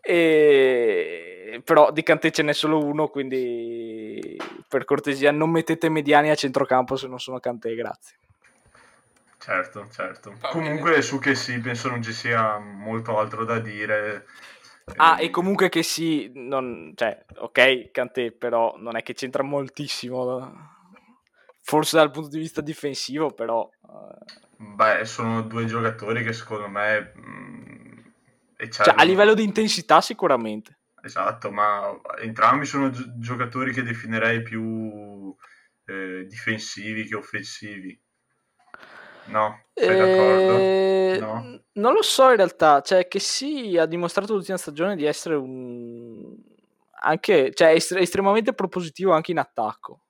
e- 0.01 1.61
Però 1.65 1.91
di 1.91 2.03
Kanté 2.03 2.31
ce 2.31 2.43
n'è 2.43 2.53
solo 2.53 2.81
uno, 2.85 3.09
quindi 3.09 4.37
per 4.69 4.85
cortesia 4.85 5.31
non 5.31 5.49
mettete 5.49 5.89
mediani 5.89 6.29
a 6.29 6.35
centrocampo 6.35 6.95
se 6.95 7.07
non 7.07 7.19
sono 7.19 7.41
Kanté, 7.41 7.75
grazie. 7.75 8.15
Certo, 9.37 9.87
certo. 9.91 10.35
Va 10.39 10.49
Comunque 10.49 10.91
bene. 10.91 11.01
su 11.01 11.19
che 11.19 11.35
sì, 11.35 11.59
penso 11.59 11.89
non 11.89 12.01
ci 12.01 12.13
sia 12.13 12.57
molto 12.59 13.19
altro 13.19 13.43
da 13.43 13.59
dire. 13.59 14.25
Ah, 14.95 15.19
e 15.19 15.29
comunque 15.29 15.69
che 15.69 15.83
sì, 15.83 16.31
non, 16.33 16.93
cioè, 16.95 17.25
ok, 17.35 17.91
Kanté, 17.91 18.31
però 18.31 18.75
non 18.77 18.95
è 18.95 19.03
che 19.03 19.13
c'entra 19.13 19.43
moltissimo. 19.43 20.75
Forse 21.61 21.97
dal 21.97 22.11
punto 22.11 22.29
di 22.29 22.39
vista 22.39 22.61
difensivo, 22.61 23.31
però... 23.31 23.69
eh, 23.83 24.25
Beh, 24.57 25.05
sono 25.05 25.41
due 25.43 25.65
giocatori 25.65 26.23
che 26.23 26.33
secondo 26.33 26.67
me... 26.67 27.11
mh, 27.15 28.11
cioè, 28.55 28.65
eccellono. 28.65 29.01
a 29.01 29.03
livello 29.03 29.33
di 29.33 29.43
intensità 29.43 30.01
sicuramente. 30.01 30.77
Esatto, 31.03 31.51
ma 31.51 31.99
entrambi 32.19 32.65
sono 32.65 32.89
gi- 32.89 33.13
giocatori 33.17 33.71
che 33.71 33.83
definirei 33.83 34.41
più 34.41 35.35
eh, 35.85 36.25
difensivi 36.27 37.05
che 37.05 37.15
offensivi. 37.15 37.99
No, 39.27 39.63
sei 39.73 39.95
d'accordo? 39.95 40.57
Eh, 40.57 41.17
No? 41.19 41.61
Non 41.73 41.93
lo 41.93 42.01
so 42.01 42.29
in 42.29 42.37
realtà, 42.37 42.81
cioè 42.81 43.07
che 43.07 43.19
sì, 43.19 43.77
ha 43.77 43.85
dimostrato 43.85 44.33
l'ultima 44.33 44.57
stagione 44.57 44.95
di 44.95 45.05
essere 45.05 45.35
un... 45.35 46.35
anche, 47.01 47.51
cioè 47.53 47.69
estre- 47.69 48.01
estremamente 48.01 48.53
propositivo 48.53 49.13
anche 49.13 49.31
in 49.31 49.39
attacco. 49.39 50.01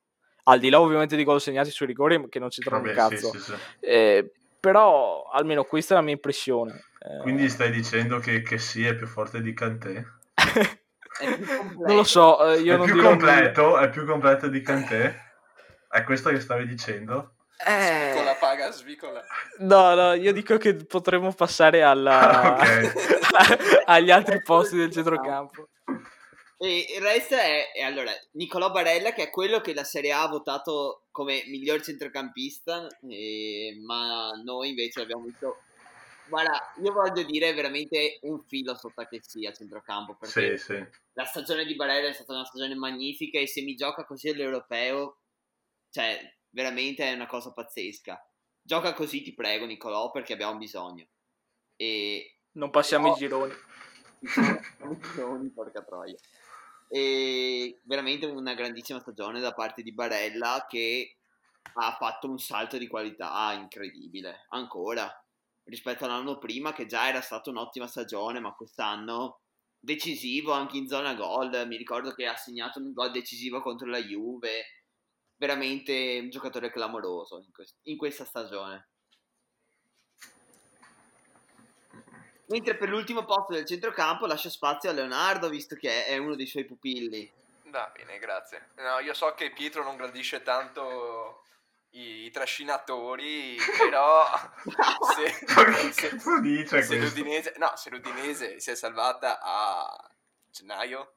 Al 0.43 0.59
di 0.59 0.69
là 0.69 0.79
ovviamente 0.79 1.15
di 1.17 1.23
gol 1.23 1.41
segnati 1.41 1.69
sui 1.71 1.85
rigori 1.85 2.29
che 2.29 2.39
non 2.39 2.49
c'entrano 2.49 2.83
un 2.83 2.93
Vabbè, 2.93 3.15
sì, 3.17 3.23
cazzo. 3.23 3.31
sì, 3.31 3.39
sì. 3.39 3.53
Eh, 3.81 4.31
però 4.59 5.23
almeno 5.31 5.63
questa 5.65 5.93
è 5.93 5.97
la 5.97 6.03
mia 6.03 6.13
impressione. 6.13 6.85
Eh, 6.99 7.21
Quindi 7.21 7.49
stai 7.49 7.69
dicendo 7.69 8.19
che, 8.19 8.41
che 8.41 8.57
sì 8.57 8.85
è 8.85 8.95
più 8.95 9.07
forte 9.07 9.41
di 9.41 9.53
Kanté? 9.53 10.05
Non 11.83 11.95
lo 11.95 12.03
so, 12.03 12.45
eh, 12.45 12.59
io 12.59 12.75
è 12.75 12.77
non 12.77 12.85
più 12.85 12.93
dirò 12.93 13.09
completo, 13.09 13.79
è 13.79 13.89
più 13.89 14.05
completo 14.05 14.47
di 14.49 14.61
Kanté? 14.61 15.19
È 15.89 16.03
questo 16.03 16.29
che 16.29 16.39
stavi 16.39 16.67
dicendo? 16.67 17.36
Eh, 17.65 18.11
Svicola, 18.11 18.35
paga, 18.35 18.71
svicola. 18.71 19.23
no, 19.59 19.95
no, 19.95 20.13
io 20.13 20.31
dico 20.31 20.57
che 20.57 20.75
potremmo 20.75 21.33
passare 21.33 21.81
alla... 21.81 22.55
Ok. 22.55 23.83
agli 23.85 24.11
altri 24.11 24.41
posti 24.43 24.77
del 24.77 24.91
centrocampo. 24.91 25.69
E 26.59 26.85
il 26.95 27.01
resto 27.01 27.35
è, 27.35 27.71
è, 27.71 27.81
allora 27.81 28.11
Nicolò 28.33 28.71
Barella 28.71 29.13
che 29.13 29.23
è 29.23 29.29
quello 29.29 29.59
che 29.61 29.73
la 29.75 29.83
Serie 29.83 30.11
A 30.11 30.23
ha 30.23 30.27
votato 30.27 31.05
come 31.11 31.43
miglior 31.47 31.81
centrocampista, 31.81 32.87
e- 33.07 33.77
ma 33.85 34.31
noi 34.43 34.69
invece 34.69 35.01
abbiamo 35.01 35.23
visto. 35.23 35.61
Guarda, 36.27 36.73
io 36.83 36.91
voglio 36.91 37.23
dire 37.23 37.53
veramente 37.53 38.19
un 38.23 38.43
filo 38.43 38.75
sotto 38.75 39.01
a 39.01 39.07
che 39.07 39.19
sia 39.23 39.53
centrocampo 39.53 40.17
perché 40.19 40.57
Sì, 40.57 40.73
sì. 40.73 40.85
la 41.13 41.23
stagione 41.23 41.63
di 41.65 41.75
Barella 41.75 42.09
è 42.09 42.13
stata 42.13 42.33
una 42.33 42.43
stagione 42.43 42.75
magnifica 42.75 43.39
e 43.39 43.47
se 43.47 43.61
mi 43.61 43.75
gioca 43.75 44.03
così 44.03 44.29
all'europeo, 44.29 45.19
cioè 45.89 46.19
veramente 46.57 47.03
è 47.03 47.13
una 47.13 47.27
cosa 47.27 47.53
pazzesca. 47.53 48.19
Gioca 48.59 48.93
così, 48.93 49.21
ti 49.21 49.35
prego, 49.35 49.67
Nicolò, 49.67 50.09
perché 50.09 50.33
abbiamo 50.33 50.57
bisogno. 50.57 51.05
E 51.75 52.39
Non 52.53 52.71
passiamo 52.71 53.09
No. 53.09 53.13
i 53.13 53.17
gironi. 53.17 53.53
Milioni, 54.79 55.49
porca 55.51 55.83
troia. 55.83 56.15
E 56.89 57.79
veramente 57.83 58.25
una 58.25 58.55
grandissima 58.55 58.99
stagione 58.99 59.39
da 59.39 59.53
parte 59.53 59.83
di 59.83 59.93
Barella 59.93 60.65
che 60.67 61.17
ha 61.73 61.95
fatto 61.99 62.27
un 62.27 62.39
salto 62.39 62.79
di 62.79 62.87
qualità 62.87 63.51
incredibile 63.53 64.47
ancora 64.49 65.07
rispetto 65.65 66.05
all'anno 66.05 66.39
prima 66.39 66.73
che 66.73 66.87
già 66.87 67.07
era 67.09 67.21
stata 67.21 67.49
un'ottima 67.51 67.87
stagione 67.87 68.39
ma 68.39 68.53
quest'anno 68.53 69.41
decisivo 69.77 70.53
anche 70.53 70.77
in 70.77 70.87
zona 70.87 71.13
gol 71.13 71.67
mi 71.67 71.75
ricordo 71.75 72.13
che 72.13 72.25
ha 72.25 72.37
segnato 72.37 72.79
un 72.79 72.93
gol 72.93 73.11
decisivo 73.11 73.61
contro 73.61 73.85
la 73.87 74.01
Juve 74.01 74.63
veramente 75.37 76.19
un 76.21 76.29
giocatore 76.29 76.71
clamoroso 76.71 77.37
in, 77.37 77.51
quest- 77.51 77.77
in 77.83 77.97
questa 77.97 78.25
stagione 78.25 78.89
mentre 82.47 82.75
per 82.77 82.89
l'ultimo 82.89 83.25
posto 83.25 83.53
del 83.53 83.65
centrocampo 83.65 84.25
lascia 84.25 84.49
spazio 84.49 84.89
a 84.89 84.93
Leonardo 84.93 85.49
visto 85.49 85.75
che 85.75 86.05
è 86.05 86.17
uno 86.17 86.35
dei 86.35 86.47
suoi 86.47 86.65
pupilli 86.65 87.31
Va 87.69 87.91
bene, 87.93 88.17
grazie. 88.17 88.69
No, 88.75 88.99
io 88.99 89.13
so 89.13 89.33
che 89.33 89.51
Pietro 89.51 89.83
non 89.83 89.97
gradisce 89.97 90.41
tanto 90.41 91.43
i, 91.91 92.25
i 92.25 92.31
trascinatori, 92.31 93.57
però 93.77 94.25
se, 95.15 95.91
se- 95.91 96.19
se 96.19 96.65
questo? 96.65 96.95
l'Udinese, 96.95 97.53
no, 97.57 97.73
se 97.75 97.89
l'Udinese 97.89 98.59
si 98.59 98.71
è 98.71 98.75
salvata 98.75 99.39
a 99.41 100.11
gennaio, 100.49 101.15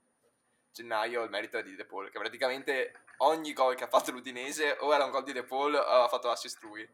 gennaio 0.73 1.23
il 1.23 1.31
merito 1.31 1.57
è 1.59 1.63
di 1.63 1.77
De 1.77 1.85
Paul, 1.85 2.11
che 2.11 2.19
praticamente 2.19 3.05
ogni 3.23 3.53
gol 3.53 3.75
che 3.75 3.85
ha 3.85 3.89
fatto 3.89 4.11
l'Udinese 4.13 4.77
o 4.81 4.93
era 4.95 5.05
un 5.05 5.11
gol 5.11 5.25
di 5.25 5.33
De 5.33 5.45
Paul 5.45 5.75
o 5.75 5.83
aveva 5.83 6.09
fatto 6.09 6.31
assist 6.31 6.61
lui. 6.63 6.89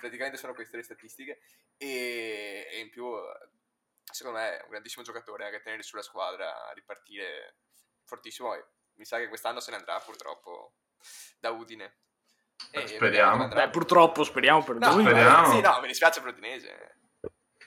Praticamente 0.00 0.36
sono 0.38 0.54
queste 0.54 0.76
le 0.76 0.82
statistiche 0.82 1.40
e, 1.76 2.66
e 2.70 2.80
in 2.80 2.90
più 2.90 3.06
secondo 4.10 4.38
me 4.38 4.58
è 4.58 4.62
un 4.64 4.70
grandissimo 4.70 5.04
giocatore 5.04 5.44
anche 5.44 5.56
a 5.56 5.60
tenere 5.60 5.82
sulla 5.82 6.02
squadra, 6.02 6.66
a 6.68 6.72
ripartire 6.72 7.56
fortissimo 8.04 8.54
e 8.54 8.64
mi 8.94 9.04
sa 9.04 9.18
che 9.18 9.28
quest'anno 9.28 9.60
se 9.60 9.70
ne 9.70 9.76
andrà 9.76 9.98
purtroppo 10.00 10.72
da 11.38 11.50
Udine. 11.50 11.96
E 12.72 12.86
Speriamo. 12.86 13.48
Beh, 13.48 13.70
purtroppo 13.70 14.22
speriamo 14.24 14.62
per 14.62 14.76
No, 14.76 14.92
lui. 14.94 15.04
speriamo. 15.04 15.50
Sì, 15.50 15.60
no, 15.60 15.80
mi 15.80 15.86
dispiace 15.86 16.20
per 16.20 16.30
l'Udinese. 16.30 16.96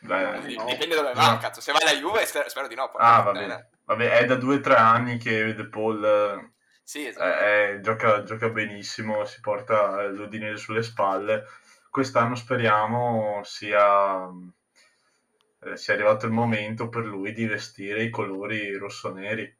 Beh, 0.01 0.31
no. 0.39 0.65
Dipende 0.65 0.95
dove 0.95 1.13
va, 1.13 1.31
No. 1.31 1.38
cazzo. 1.39 1.62
Se 1.62 1.72
vai 1.72 1.81
alla 1.81 1.98
Juve, 2.00 2.25
spero, 2.25 2.50
spero 2.50 2.67
di 2.67 2.75
no. 2.75 2.91
poi. 2.91 3.01
Ah, 3.01 3.19
Eh, 3.22 3.24
vabbè. 3.24 3.69
Vabbè, 3.86 4.12
è 4.19 4.25
da 4.25 4.36
due 4.36 4.57
o 4.57 4.60
tre 4.60 4.75
anni 4.75 5.17
che 5.17 5.55
De 5.55 5.67
Paul 5.67 6.03
eh, 6.03 6.51
Sì, 6.84 7.08
esatto. 7.08 7.44
eh, 7.44 7.80
gioca, 7.82 8.24
gioca 8.24 8.50
benissimo, 8.50 9.25
si 9.25 9.40
porta 9.40 10.04
l'Udinese 10.08 10.58
sulle 10.58 10.84
spalle. 10.84 11.46
Quest'anno 11.90 12.36
speriamo 12.36 13.42
sia, 13.44 14.28
eh, 15.62 15.78
sia 15.78 15.94
arrivato 15.94 16.25
il 16.25 16.32
momento 16.32 16.90
per 16.90 17.06
lui 17.06 17.32
di 17.32 17.46
vestire 17.46 18.04
i 18.04 18.10
colori 18.10 18.75
rossoneri. 18.75 19.58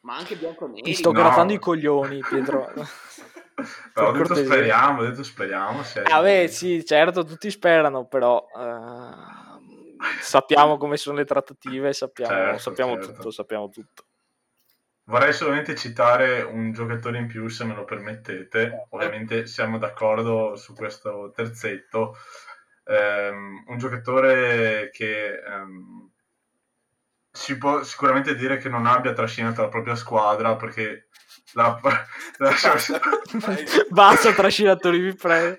ma 0.00 0.16
anche 0.18 0.36
bianco-neri 0.36 0.82
Ti 0.82 0.94
sto 0.94 1.10
No. 1.10 1.20
graffando 1.20 1.52
i 1.52 1.58
coglioni, 1.58 2.22
Pietro. 2.22 2.72
Però 3.92 4.08
ho 4.08 4.12
detto 4.12 4.26
cortesia. 4.28 4.44
speriamo, 4.44 5.00
ho 5.00 5.04
detto 5.04 5.22
speriamo. 5.22 5.82
Ah, 6.10 6.20
beh, 6.20 6.46
sì, 6.48 6.84
certo, 6.84 7.24
tutti 7.24 7.50
sperano, 7.50 8.06
però 8.06 8.46
eh, 8.54 10.20
sappiamo 10.20 10.76
come 10.76 10.96
sono 10.98 11.16
le 11.16 11.24
trattative, 11.24 11.92
sappiamo, 11.94 12.34
Certo, 12.34 12.58
sappiamo 12.58 12.96
certo. 12.98 13.12
tutto, 13.12 13.30
sappiamo 13.30 13.68
tutto. 13.70 14.04
Vorrei 15.08 15.32
solamente 15.32 15.76
citare 15.76 16.42
un 16.42 16.72
giocatore 16.72 17.18
in 17.18 17.28
più, 17.28 17.46
se 17.48 17.64
me 17.64 17.74
lo 17.74 17.84
permettete. 17.84 18.86
Ovviamente 18.90 19.46
siamo 19.46 19.78
d'accordo 19.78 20.56
su 20.56 20.74
questo 20.74 21.30
terzetto. 21.34 22.16
Ehm, 22.84 23.64
un 23.68 23.78
giocatore 23.78 24.90
che 24.92 25.40
ehm, 25.40 26.10
si 27.30 27.56
può 27.56 27.84
sicuramente 27.84 28.34
dire 28.34 28.56
che 28.56 28.68
non 28.68 28.86
abbia 28.86 29.12
trascinato 29.12 29.62
la 29.62 29.68
propria 29.68 29.94
squadra 29.94 30.56
perché 30.56 31.06
la, 31.52 31.78
la 32.38 32.56
sua, 32.56 32.98
Basta 33.90 34.32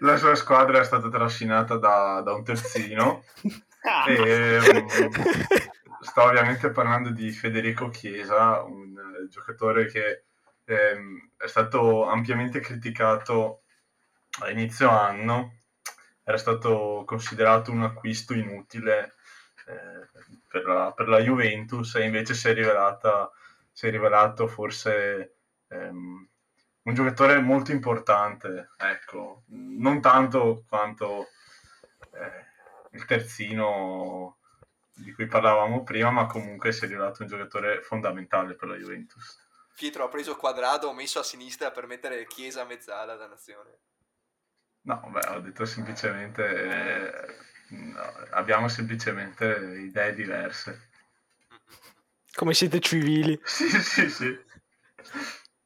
la 0.02 0.18
sua 0.18 0.36
squadra 0.36 0.82
è 0.82 0.84
stata 0.84 1.08
trascinata 1.08 1.78
da, 1.78 2.22
da 2.22 2.34
un 2.34 2.44
terzino. 2.44 3.24
Ah, 3.84 4.10
E, 4.10 4.60
ehm, 4.62 4.88
sto 6.08 6.24
ovviamente 6.24 6.72
parlando 6.72 7.10
di 7.10 7.30
Federico 7.32 7.90
Chiesa, 7.90 8.62
un 8.64 8.98
eh, 8.98 9.28
giocatore 9.28 9.88
che 9.88 10.24
ehm, 10.64 11.32
è 11.36 11.48
stato 11.48 12.06
ampiamente 12.08 12.62
criticato 12.62 13.64
a 14.42 14.50
inizio 14.50 14.90
anno, 14.90 15.58
era 16.24 16.38
stato 16.38 17.04
considerato 17.06 17.72
un 17.72 17.84
acquisto 17.84 18.34
inutile 18.34 19.16
eh, 19.68 20.08
per, 20.48 20.66
la, 20.66 20.94
per 20.96 21.10
la 21.10 21.20
Juventus 21.20 21.96
e 21.96 22.06
invece 22.06 22.34
si 22.36 22.48
è, 22.48 22.54
rivelata, 22.54 23.30
si 23.72 23.88
è 23.88 23.92
rivelato 23.92 24.48
forse 24.48 25.36
ehm, 25.68 26.28
un 26.84 26.94
giocatore 26.94 27.40
molto 27.42 27.74
importante, 27.74 28.70
ecco, 28.78 29.44
non 29.48 30.00
tanto 30.00 30.64
quanto 30.70 31.28
eh, 32.14 32.96
il 32.96 33.04
terzino 33.04 34.38
di 34.98 35.14
cui 35.14 35.28
parlavamo 35.28 35.84
prima, 35.84 36.10
ma 36.10 36.26
comunque 36.26 36.72
si 36.72 36.86
è 36.86 36.88
rivelato 36.88 37.22
un 37.22 37.30
giocatore 37.30 37.82
fondamentale 37.82 38.56
per 38.56 38.70
la 38.70 38.76
Juventus. 38.76 39.46
Pietro 39.76 40.06
ha 40.06 40.10
preso 40.10 40.36
quadrato, 40.36 40.88
ho 40.88 40.94
messo 40.94 41.20
a 41.20 41.24
sinistra 41.24 41.72
per 41.72 41.86
mettere 41.86 42.26
Chiesa 42.26 42.62
a 42.62 42.66
mezzala 42.66 43.16
da 43.16 43.28
nazione. 43.28 43.80
No, 44.82 45.08
beh, 45.12 45.36
ho 45.36 45.40
detto 45.40 45.66
semplicemente, 45.66 46.44
eh, 46.44 47.36
no, 47.76 48.02
abbiamo 48.32 48.68
semplicemente 48.70 49.46
idee 49.78 50.16
diverse. 50.16 50.90
Come 52.34 52.54
siete 52.54 52.80
civili. 52.80 53.40
Sì, 53.46 53.70
sì, 53.70 54.10
sì. 54.10 54.46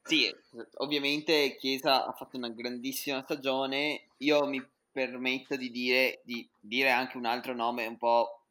Sì, 0.04 0.34
ovviamente 0.74 1.56
Chiesa 1.56 2.04
ha 2.04 2.12
fatto 2.12 2.36
una 2.36 2.50
grandissima 2.50 3.22
stagione. 3.22 4.08
Io 4.18 4.46
mi 4.46 4.62
permetto 4.90 5.56
di 5.56 5.70
dire, 5.70 6.20
di 6.24 6.46
dire 6.60 6.90
anche 6.90 7.16
un 7.16 7.24
altro 7.24 7.54
nome 7.54 7.86
un 7.86 7.96
po' 7.96 8.41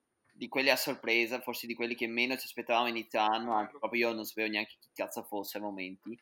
di 0.42 0.48
quelli 0.48 0.72
a 0.72 0.76
sorpresa, 0.76 1.40
forse 1.40 1.68
di 1.68 1.76
quelli 1.76 1.94
che 1.94 2.08
meno 2.08 2.36
ci 2.36 2.48
aspettavamo 2.48 2.88
inizio 2.88 3.20
anno, 3.20 3.54
anche 3.54 3.78
proprio 3.78 4.08
io 4.08 4.16
non 4.16 4.26
sapevo 4.26 4.50
neanche 4.50 4.74
chi 4.80 4.90
cazzo 4.92 5.22
fosse 5.22 5.60
a 5.60 5.62
momenti, 5.62 6.20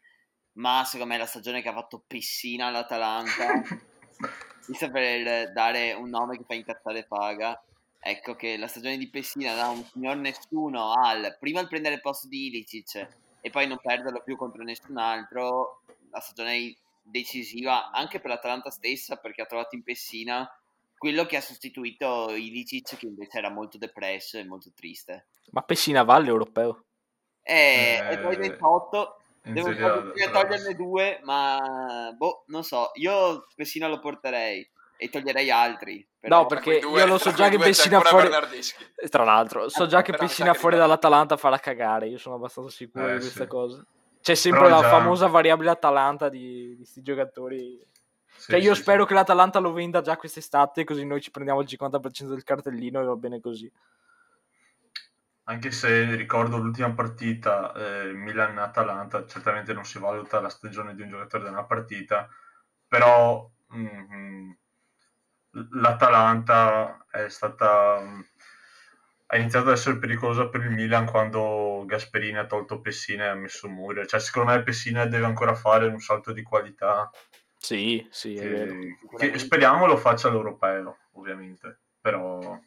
ma 0.56 0.84
secondo 0.84 1.14
me 1.14 1.18
la 1.18 1.26
stagione 1.26 1.62
che 1.62 1.70
ha 1.70 1.74
fatto 1.74 2.04
Pessina 2.06 2.66
all'Atalanta, 2.66 3.62
visto 4.68 4.92
per 4.92 5.54
dare 5.54 5.94
un 5.94 6.10
nome 6.10 6.36
che 6.36 6.44
fa 6.46 6.54
incazzare 6.54 7.06
paga, 7.06 7.64
ecco 7.98 8.36
che 8.36 8.58
la 8.58 8.68
stagione 8.68 8.98
di 8.98 9.10
Pessina 9.10 9.56
da 9.56 9.70
un 9.70 9.86
signor 9.86 10.18
nessuno 10.18 10.92
al 10.92 11.38
prima 11.40 11.62
il 11.62 11.70
prendere 11.70 11.96
il 11.96 12.02
posto 12.02 12.28
di 12.28 12.48
Ilicic 12.48 13.08
e 13.40 13.50
poi 13.50 13.68
non 13.68 13.80
perderlo 13.82 14.22
più 14.22 14.36
contro 14.36 14.64
nessun 14.64 14.98
altro, 14.98 15.84
la 16.12 16.20
stagione 16.20 16.76
decisiva 17.04 17.90
anche 17.92 18.20
per 18.20 18.32
l'Atalanta 18.32 18.70
stessa 18.70 19.16
perché 19.16 19.44
ha 19.44 19.46
trovato 19.46 19.78
in 19.78 19.84
Pessina 19.84 20.46
quello 21.00 21.26
che 21.26 21.38
ha 21.38 21.42
sostituito 21.42 22.36
Ilicic 22.36 22.98
che 22.98 23.08
invece 23.08 23.38
era 23.38 23.50
molto 23.50 23.78
depresso 23.78 24.38
e 24.38 24.46
molto 24.46 24.70
triste. 24.76 25.28
Ma 25.52 25.62
Pessina 25.62 26.04
va 26.04 26.16
all'europeo? 26.16 26.84
Eh, 27.42 28.00
eh, 28.04 28.14
e 28.14 28.20
poi 28.20 28.36
28 28.36 29.22
devo 29.44 29.74
toglierne 29.74 30.76
due, 30.76 31.20
ma 31.24 32.14
boh, 32.16 32.44
non 32.48 32.64
so, 32.64 32.92
io 32.96 33.48
Pessina 33.56 33.88
lo 33.88 34.00
porterei 34.00 34.70
e 34.98 35.10
toglierei 35.10 35.50
altri. 35.50 36.06
Però... 36.20 36.42
No, 36.42 36.46
perché 36.48 36.80
due, 36.80 37.00
io 37.00 37.06
lo 37.08 37.18
so 37.18 37.32
già 37.34 37.48
che 37.48 37.58
Pessina 37.58 38.02
fuori 38.02 38.30
tra 39.10 39.24
l'altro, 39.24 39.70
so 39.70 39.88
già 39.88 40.02
che 40.02 40.12
Pessina 40.12 40.54
fuori 40.54 40.76
dall'Atalanta 40.76 41.38
farà 41.38 41.58
cagare, 41.60 42.10
io 42.10 42.18
sono 42.18 42.36
abbastanza 42.36 42.70
sicuro 42.70 43.08
eh, 43.08 43.14
di 43.14 43.20
questa 43.20 43.44
sì. 43.44 43.50
cosa. 43.50 43.86
C'è 44.22 44.36
sempre 44.36 44.64
Però 44.64 44.76
la 44.76 44.82
già... 44.82 44.90
famosa 44.90 45.28
variabile 45.28 45.70
Atalanta 45.70 46.28
di 46.28 46.74
questi 46.76 47.02
giocatori 47.02 47.82
sì, 48.40 48.52
cioè 48.52 48.60
io 48.62 48.74
sì, 48.74 48.82
spero 48.82 49.02
sì. 49.02 49.10
che 49.10 49.14
l'Atalanta 49.16 49.60
lo 49.60 49.74
venda 49.74 50.00
già 50.00 50.16
quest'estate, 50.16 50.86
così 50.86 51.06
noi 51.06 51.20
ci 51.20 51.30
prendiamo 51.30 51.60
il 51.60 51.68
50% 51.70 52.30
del 52.30 52.44
cartellino 52.44 53.02
e 53.02 53.04
va 53.04 53.16
bene 53.16 53.42
così. 53.42 53.70
Anche 55.44 55.72
se 55.72 56.16
ricordo 56.16 56.58
l'ultima 56.58 56.92
partita 56.92 57.74
eh, 57.74 58.14
Milan-Atalanta, 58.14 59.26
certamente 59.26 59.74
non 59.74 59.84
si 59.84 60.00
valuta 60.00 60.40
la 60.40 60.48
stagione 60.48 60.96
di 60.96 61.02
un 61.02 61.10
giocatore 61.10 61.44
da 61.44 61.50
una 61.50 61.66
partita, 61.66 62.30
però 62.88 63.50
mm, 63.76 64.52
l'Atalanta 65.72 67.06
è 67.12 67.28
stata 67.28 68.02
ha 69.32 69.38
iniziato 69.38 69.68
ad 69.68 69.74
essere 69.74 69.98
pericolosa 69.98 70.48
per 70.48 70.62
il 70.62 70.72
Milan 70.72 71.06
quando 71.06 71.84
Gasperini 71.86 72.38
ha 72.38 72.48
tolto 72.48 72.82
Pessina 72.82 73.26
e 73.26 73.28
ha 73.28 73.36
messo 73.36 73.70
Muriel. 73.70 74.08
Cioè, 74.08 74.20
secondo 74.20 74.52
me 74.52 74.64
Pessina 74.64 75.06
deve 75.06 75.26
ancora 75.26 75.54
fare 75.54 75.86
un 75.86 76.00
salto 76.00 76.32
di 76.32 76.42
qualità 76.42 77.12
sì, 77.60 78.08
sì, 78.10 78.36
è 78.36 78.50
vero. 78.50 78.76
Che 79.18 79.38
speriamo 79.38 79.86
lo 79.86 79.98
faccia 79.98 80.30
all'europeo, 80.30 80.98
ovviamente, 81.14 81.80
però 82.00 82.58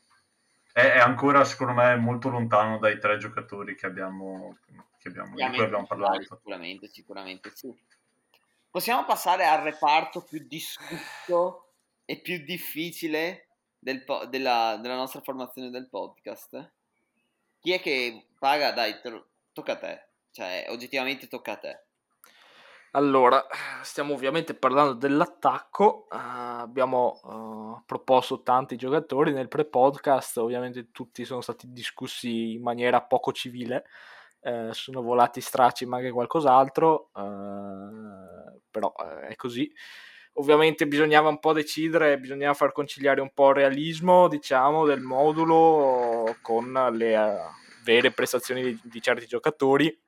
è, 0.71 0.81
è, 0.81 0.99
ancora, 0.99 1.45
secondo 1.45 1.73
me, 1.73 1.97
molto 1.97 2.29
lontano 2.29 2.79
dai 2.79 2.99
tre 2.99 3.17
giocatori 3.17 3.75
che 3.75 3.87
abbiamo, 3.87 4.59
che 4.99 5.09
abbiamo, 5.09 5.35
di 5.35 5.47
cui 5.49 5.65
abbiamo 5.65 5.87
parlato. 5.87 6.37
Sicuramente, 6.37 6.89
sicuramente 6.89 7.51
sì. 7.55 7.75
Possiamo 8.71 9.05
passare 9.05 9.47
al 9.47 9.63
reparto 9.63 10.23
più 10.23 10.47
discusso 10.47 11.73
e 12.05 12.21
più 12.21 12.39
difficile 12.45 13.49
del 13.79 14.05
po- 14.05 14.27
della, 14.27 14.79
della, 14.81 14.97
nostra 14.97 15.21
formazione 15.23 15.71
del 15.71 15.88
podcast? 15.88 16.71
Chi 17.61 17.73
è 17.73 17.81
che 17.81 18.27
paga? 18.38 18.73
Dai, 18.73 19.01
to- 19.01 19.29
tocca 19.53 19.73
a 19.73 19.79
te. 19.79 20.07
Cioè, 20.31 20.66
oggettivamente 20.69 21.29
tocca 21.29 21.53
a 21.53 21.57
te. 21.57 21.85
Allora, 22.94 23.42
stiamo 23.81 24.12
ovviamente 24.12 24.52
parlando 24.52 24.92
dell'attacco, 24.92 26.09
uh, 26.11 26.16
abbiamo 26.61 27.20
uh, 27.22 27.83
proposto 27.87 28.42
tanti 28.42 28.76
giocatori. 28.76 29.33
Nel 29.33 29.48
pre-podcast, 29.48 30.37
ovviamente 30.37 30.90
tutti 30.90 31.24
sono 31.24 31.40
stati 31.40 31.72
discussi 31.72 32.52
in 32.52 32.61
maniera 32.61 33.00
poco 33.00 33.33
civile, 33.33 33.85
uh, 34.40 34.72
sono 34.72 35.00
volati 35.00 35.40
stracci 35.40 35.87
ma 35.87 35.96
anche 35.96 36.11
qualcos'altro, 36.11 37.11
però 38.70 38.94
è 39.26 39.37
così. 39.37 39.72
Ovviamente 40.35 40.87
bisognava 40.87 41.31
un 41.31 41.38
po' 41.38 41.55
decidere, 41.55 42.18
bisognava 42.18 42.52
far 42.52 42.72
conciliare 42.72 43.22
un 43.22 43.33
po' 43.33 43.48
il 43.48 43.55
realismo, 43.55 44.28
diciamo, 44.28 44.85
del 44.85 45.00
modulo 45.00 46.37
con 46.42 46.70
le 46.92 47.38
vere 47.85 48.11
prestazioni 48.11 48.62
di, 48.62 48.81
di 48.83 49.00
certi 49.00 49.26
giocatori 49.26 49.98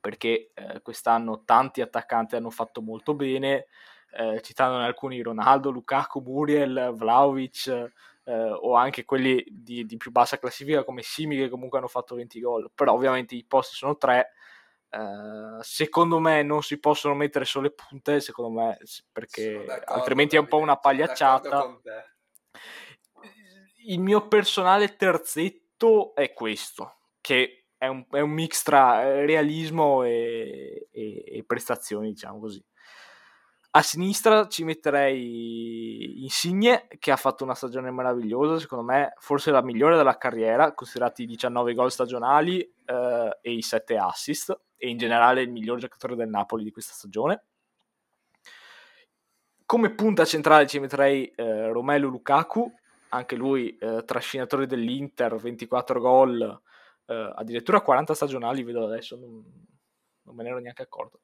perché 0.00 0.50
eh, 0.54 0.80
quest'anno 0.82 1.44
tanti 1.44 1.80
attaccanti 1.80 2.36
hanno 2.36 2.50
fatto 2.50 2.80
molto 2.80 3.14
bene, 3.14 3.66
eh, 4.12 4.40
citandone 4.40 4.84
alcuni 4.84 5.22
Ronaldo, 5.22 5.70
Lukaku, 5.70 6.20
Muriel, 6.20 6.92
Vlaovic 6.94 7.92
eh, 8.24 8.50
o 8.50 8.74
anche 8.74 9.04
quelli 9.04 9.44
di, 9.48 9.84
di, 9.84 9.96
più 9.96 10.10
bassa 10.10 10.38
classifica 10.38 10.84
come 10.84 11.02
Simi 11.02 11.36
che 11.36 11.48
comunque 11.48 11.78
hanno 11.78 11.88
fatto 11.88 12.14
20 12.14 12.40
gol, 12.40 12.70
però 12.74 12.92
ovviamente 12.92 13.34
i 13.34 13.44
posti 13.44 13.76
sono 13.76 13.96
tre. 13.96 14.32
Uh, 14.92 15.62
secondo 15.62 16.18
me 16.18 16.42
non 16.42 16.64
si 16.64 16.80
possono 16.80 17.14
mettere 17.14 17.44
solo 17.44 17.68
le 17.68 17.74
punte, 17.74 18.18
secondo 18.18 18.60
me, 18.60 18.78
perché 19.12 19.64
altrimenti 19.84 20.34
è 20.34 20.40
un 20.40 20.48
po' 20.48 20.56
una 20.56 20.78
pagliacciata. 20.78 21.80
Il 23.86 24.00
mio 24.00 24.26
personale 24.26 24.96
terzetto 24.96 26.12
è 26.16 26.32
questo, 26.32 26.96
che 27.20 27.59
è 27.80 27.86
un, 27.86 28.04
è 28.10 28.20
un 28.20 28.30
mix 28.32 28.62
tra 28.62 29.02
eh, 29.02 29.24
realismo 29.24 30.02
e, 30.02 30.88
e, 30.92 31.24
e, 31.26 31.44
prestazioni, 31.46 32.10
diciamo 32.10 32.38
così. 32.38 32.62
A 33.70 33.80
sinistra 33.80 34.48
ci 34.48 34.64
metterei 34.64 36.22
Insigne, 36.22 36.88
che 36.98 37.10
ha 37.10 37.16
fatto 37.16 37.42
una 37.42 37.54
stagione 37.54 37.90
meravigliosa, 37.90 38.58
secondo 38.58 38.84
me 38.84 39.14
forse 39.16 39.50
la 39.50 39.62
migliore 39.62 39.96
della 39.96 40.18
carriera, 40.18 40.74
considerati 40.74 41.22
i 41.22 41.26
19 41.26 41.72
gol 41.72 41.90
stagionali 41.90 42.60
eh, 42.60 43.38
e 43.40 43.50
i 43.50 43.62
7 43.62 43.96
assist, 43.96 44.60
e 44.76 44.90
in 44.90 44.98
generale 44.98 45.40
il 45.40 45.50
miglior 45.50 45.78
giocatore 45.78 46.16
del 46.16 46.28
Napoli 46.28 46.64
di 46.64 46.70
questa 46.70 46.92
stagione. 46.92 47.44
Come 49.64 49.94
punta 49.94 50.26
centrale 50.26 50.66
ci 50.66 50.80
metterei 50.80 51.32
eh, 51.34 51.68
Romelu 51.68 52.10
Lukaku, 52.10 52.70
anche 53.10 53.36
lui 53.36 53.74
eh, 53.78 54.04
trascinatore 54.04 54.66
dell'Inter, 54.66 55.34
24 55.36 55.98
gol, 55.98 56.60
uh, 57.10 57.32
addirittura 57.34 57.80
40 57.80 58.14
stagionali, 58.14 58.62
vedo 58.62 58.84
adesso, 58.84 59.16
non, 59.16 59.44
non 60.22 60.34
me 60.34 60.42
ne 60.42 60.48
ero 60.48 60.58
neanche 60.60 60.82
accorto. 60.82 61.20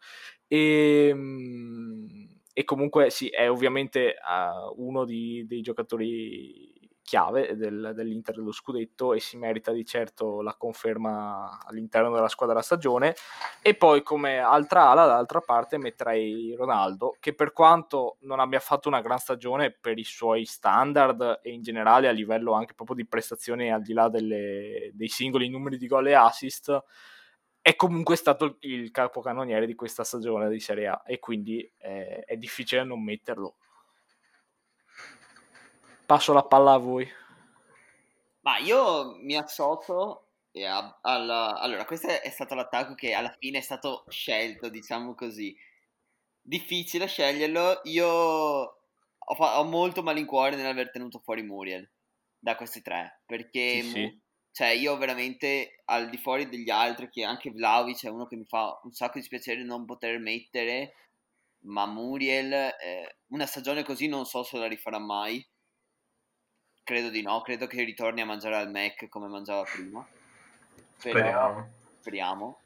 E, 0.46 1.08
ehm, 1.08 2.40
e 2.52 2.64
comunque 2.64 3.10
sì, 3.10 3.28
è 3.28 3.50
ovviamente 3.50 4.14
uh, 4.16 4.74
uno 4.84 5.04
di, 5.04 5.44
dei 5.46 5.60
giocatori 5.60 6.72
chiave 7.06 7.56
del, 7.56 7.92
dell'Inter 7.94 8.34
dello 8.34 8.50
scudetto 8.50 9.14
e 9.14 9.20
si 9.20 9.36
merita 9.36 9.70
di 9.70 9.84
certo 9.84 10.42
la 10.42 10.56
conferma 10.56 11.60
all'interno 11.64 12.12
della 12.12 12.28
squadra 12.28 12.56
della 12.56 12.66
stagione. 12.66 13.14
E 13.62 13.74
poi 13.76 14.02
come 14.02 14.38
altra 14.38 14.90
ala 14.90 15.06
dall'altra 15.06 15.40
parte 15.40 15.78
metterei 15.78 16.52
Ronaldo 16.54 17.16
che 17.20 17.32
per 17.32 17.52
quanto 17.52 18.16
non 18.22 18.40
abbia 18.40 18.58
fatto 18.58 18.88
una 18.88 19.00
gran 19.00 19.18
stagione 19.18 19.70
per 19.70 19.98
i 19.98 20.04
suoi 20.04 20.44
standard 20.44 21.40
e 21.42 21.52
in 21.52 21.62
generale 21.62 22.08
a 22.08 22.12
livello 22.12 22.52
anche 22.52 22.74
proprio 22.74 22.96
di 22.96 23.06
prestazioni 23.06 23.72
al 23.72 23.82
di 23.82 23.92
là 23.92 24.08
delle, 24.08 24.90
dei 24.92 25.08
singoli 25.08 25.48
numeri 25.48 25.78
di 25.78 25.86
gol 25.86 26.08
e 26.08 26.14
assist 26.14 26.82
è 27.62 27.74
comunque 27.76 28.16
stato 28.16 28.56
il 28.60 28.90
capocannoniere 28.90 29.66
di 29.66 29.74
questa 29.74 30.04
stagione 30.04 30.48
di 30.48 30.60
Serie 30.60 30.88
A. 30.88 31.02
E 31.06 31.20
quindi 31.20 31.68
è, 31.76 32.24
è 32.26 32.36
difficile 32.36 32.84
non 32.84 33.02
metterlo 33.02 33.56
passo 36.06 36.32
la 36.32 36.44
palla 36.44 36.72
a 36.72 36.78
voi. 36.78 37.06
Ma 38.40 38.58
io 38.58 39.16
mi 39.16 39.36
associo 39.36 40.28
a, 40.54 40.98
alla... 41.02 41.58
Allora, 41.58 41.84
questo 41.84 42.06
è 42.08 42.30
stato 42.30 42.54
l'attacco 42.54 42.94
che 42.94 43.12
alla 43.12 43.34
fine 43.38 43.58
è 43.58 43.60
stato 43.60 44.04
scelto, 44.08 44.68
diciamo 44.68 45.14
così. 45.14 45.54
Difficile 46.40 47.08
sceglierlo. 47.08 47.80
Io 47.84 48.06
ho, 48.08 49.34
fa... 49.34 49.58
ho 49.58 49.64
molto 49.64 50.02
malincuore 50.02 50.56
nell'aver 50.56 50.90
tenuto 50.90 51.18
fuori 51.18 51.42
Muriel 51.42 51.90
da 52.38 52.56
questi 52.56 52.80
tre, 52.80 53.22
perché... 53.26 53.82
Sì, 53.82 53.90
sì. 53.90 54.24
Cioè, 54.56 54.68
io 54.68 54.96
veramente 54.96 55.82
al 55.84 56.08
di 56.08 56.16
fuori 56.16 56.48
degli 56.48 56.70
altri, 56.70 57.10
che 57.10 57.24
anche 57.24 57.50
Vlaovic 57.50 58.06
è 58.06 58.08
uno 58.08 58.26
che 58.26 58.36
mi 58.36 58.46
fa 58.46 58.80
un 58.84 58.92
sacco 58.92 59.18
di 59.18 59.24
spiacere 59.24 59.62
non 59.62 59.84
poter 59.84 60.18
mettere, 60.18 60.94
ma 61.66 61.84
Muriel, 61.84 62.52
eh, 62.54 63.18
una 63.32 63.44
stagione 63.44 63.84
così 63.84 64.08
non 64.08 64.24
so 64.24 64.42
se 64.44 64.56
la 64.56 64.66
rifarà 64.66 64.98
mai. 64.98 65.46
Credo 66.86 67.08
di 67.08 67.20
no, 67.20 67.40
credo 67.40 67.66
che 67.66 67.82
ritorni 67.82 68.20
a 68.20 68.24
mangiare 68.24 68.54
al 68.54 68.70
Mac 68.70 69.08
come 69.08 69.26
mangiava 69.26 69.64
prima. 69.64 70.06
Però, 71.02 71.18
Speriamo. 71.18 71.70
speriamo. 71.98 72.60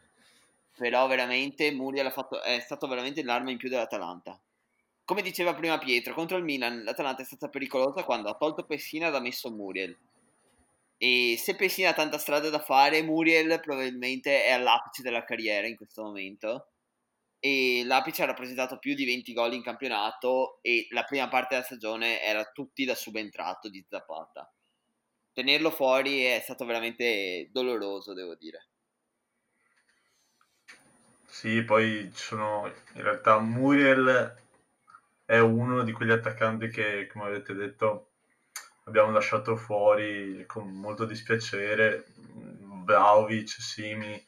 Però 0.76 1.06
veramente 1.06 1.70
Muriel 1.72 2.04
ha 2.04 2.10
fatto, 2.10 2.42
è 2.42 2.60
stato 2.60 2.86
veramente 2.86 3.22
l'arma 3.22 3.50
in 3.50 3.56
più 3.56 3.70
dell'Atalanta. 3.70 4.38
Come 5.06 5.22
diceva 5.22 5.54
prima 5.54 5.78
Pietro, 5.78 6.12
contro 6.12 6.36
il 6.36 6.44
Milan 6.44 6.82
l'Atalanta 6.84 7.22
è 7.22 7.24
stata 7.24 7.48
pericolosa 7.48 8.04
quando 8.04 8.28
ha 8.28 8.34
tolto 8.34 8.66
Pessina 8.66 9.08
ed 9.08 9.14
ha 9.14 9.20
messo 9.20 9.50
Muriel. 9.50 9.96
E 10.98 11.36
se 11.38 11.56
Pessina 11.56 11.88
ha 11.88 11.94
tanta 11.94 12.18
strada 12.18 12.50
da 12.50 12.60
fare, 12.60 13.00
Muriel 13.00 13.58
probabilmente 13.60 14.44
è 14.44 14.50
all'apice 14.50 15.00
della 15.00 15.24
carriera 15.24 15.66
in 15.66 15.76
questo 15.76 16.02
momento. 16.02 16.66
E 17.40 17.82
l'apice 17.86 18.22
ha 18.22 18.26
rappresentato 18.26 18.78
più 18.78 18.94
di 18.94 19.06
20 19.06 19.32
gol 19.32 19.54
in 19.54 19.62
campionato 19.62 20.58
e 20.60 20.86
la 20.90 21.04
prima 21.04 21.26
parte 21.28 21.54
della 21.54 21.64
stagione 21.64 22.22
era 22.22 22.44
tutti 22.44 22.84
da 22.84 22.94
subentrato 22.94 23.70
di 23.70 23.84
Zapata. 23.88 24.52
Tenerlo 25.32 25.70
fuori 25.70 26.22
è 26.24 26.38
stato 26.42 26.66
veramente 26.66 27.48
doloroso, 27.50 28.12
devo 28.12 28.34
dire. 28.34 28.66
Sì, 31.26 31.62
poi 31.62 32.10
ci 32.12 32.22
sono 32.22 32.70
in 32.94 33.02
realtà 33.02 33.38
Muriel 33.38 34.34
è 35.24 35.38
uno 35.38 35.84
di 35.84 35.92
quegli 35.92 36.10
attaccanti 36.10 36.68
che, 36.68 37.06
come 37.06 37.26
avete 37.26 37.54
detto, 37.54 38.10
abbiamo 38.84 39.12
lasciato 39.12 39.56
fuori 39.56 40.44
con 40.46 40.68
molto 40.68 41.04
dispiacere. 41.06 42.04
Vlaovic, 42.84 43.48
Simi 43.48 44.22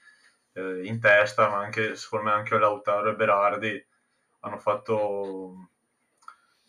eh, 0.52 0.84
in 0.84 1.00
testa, 1.00 1.48
ma 1.48 1.58
anche 1.58 1.96
secondo 1.96 2.26
me 2.26 2.32
anche 2.32 2.58
Lautaro 2.58 3.10
e 3.10 3.14
Berardi 3.14 3.86
hanno 4.40 4.58
fatto 4.58 5.68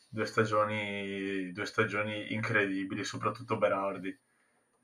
due 0.10 0.26
stagioni, 0.26 1.52
due 1.52 1.66
stagioni 1.66 2.34
incredibili, 2.34 3.04
soprattutto 3.04 3.58
Berardi. 3.58 4.16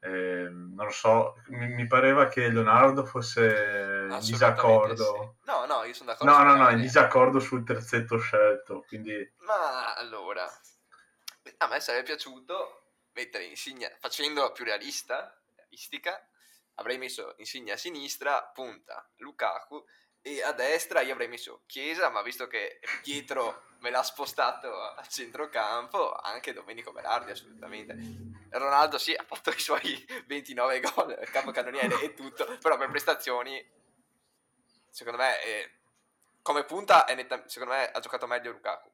Eh, 0.02 0.50
non 0.50 0.86
lo 0.86 0.92
so, 0.92 1.36
mi, 1.48 1.68
mi 1.68 1.86
pareva 1.86 2.28
che 2.28 2.48
Leonardo 2.48 3.04
fosse 3.06 4.08
in 4.10 4.20
disaccordo. 4.22 5.04
sì. 5.04 5.52
No, 5.52 5.66
no, 5.66 5.84
io 5.84 5.94
sono 5.94 6.12
d'accordo. 6.12 6.32
No, 6.32 6.44
no, 6.44 6.56
no, 6.56 6.70
in 6.70 6.80
disaccordo 6.80 7.40
sul 7.40 7.66
terzetto 7.66 8.18
scelto, 8.18 8.86
quindi 8.88 9.34
Ma 9.40 9.94
allora, 9.96 10.50
a 11.58 11.68
me 11.68 11.80
sarebbe 11.80 12.06
piaciuto 12.06 12.94
mettere 13.14 13.44
Insigne, 13.44 13.98
facendo 14.00 14.52
più 14.54 14.64
realista, 14.64 15.38
realistica, 15.56 16.26
avrei 16.80 16.98
messo 16.98 17.36
Insigne 17.38 17.74
a 17.74 17.78
sinistra, 17.78 18.42
punta 18.44 19.08
Lukaku, 19.18 19.86
e 20.22 20.42
a 20.42 20.52
destra 20.52 21.02
io 21.02 21.14
avrei 21.14 21.28
messo 21.28 21.62
Chiesa, 21.66 22.10
ma 22.10 22.22
visto 22.22 22.48
che 22.48 22.80
Pietro 23.04 23.68
me 23.80 23.90
l'ha 23.90 24.04
spostato 24.04 24.74
a 24.82 25.02
centrocampo, 25.08 26.14
anche 26.14 26.54
Domenico 26.54 26.92
Berardi 26.92 27.32
assolutamente. 27.32 27.96
Ronaldo 28.50 28.98
sì, 28.98 29.14
ha 29.14 29.24
fatto 29.24 29.52
i 29.52 29.60
suoi 29.60 30.06
29 30.26 30.80
gol, 30.82 31.18
capocannoniere 31.32 32.02
e 32.02 32.14
tutto, 32.14 32.58
però 32.60 32.78
per 32.78 32.90
prestazioni, 32.90 33.64
secondo 34.90 35.20
me, 35.20 35.44
eh, 35.44 35.72
come 36.42 36.64
punta, 36.66 37.06
è 37.06 37.16
netta- 37.16 37.48
secondo 37.48 37.76
me 37.76 37.90
ha 37.90 38.00
giocato 38.00 38.28
meglio 38.28 38.52
Lukaku. 38.52 38.92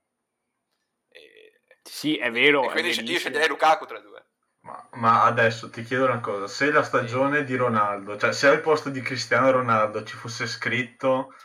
E, 1.09 1.61
Sì, 1.83 2.17
è 2.17 2.29
vero. 2.31 2.63
e 2.65 2.67
è 2.67 2.71
quindi 2.71 3.11
io 3.11 3.19
sceglierei 3.19 3.47
Lukaku 3.47 3.85
tra 3.85 3.97
i 3.97 4.01
due. 4.01 4.24
Ma, 4.65 4.89
ma 4.93 5.23
adesso 5.25 5.69
ti 5.69 5.83
chiedo 5.83 6.05
una 6.05 6.19
cosa, 6.21 6.47
se 6.47 6.71
la 6.71 6.81
stagione 6.81 7.43
di 7.43 7.55
Ronaldo, 7.55 8.17
cioè 8.17 8.33
se 8.33 8.47
al 8.47 8.61
posto 8.61 8.89
di 8.89 8.99
Cristiano 9.01 9.51
Ronaldo 9.51 10.03
ci 10.03 10.15
fosse 10.15 10.47
scritto 10.47 11.35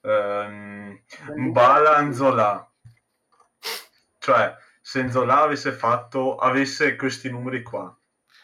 ehm, 0.00 1.02
Mbala 1.38 2.00
Nzola, 2.02 2.72
cioè 4.18 4.56
se 4.80 5.02
Nzola 5.02 5.40
avesse 5.40 5.72
fatto, 5.72 6.36
avesse 6.36 6.94
questi 6.94 7.28
numeri 7.30 7.62
qua, 7.64 7.92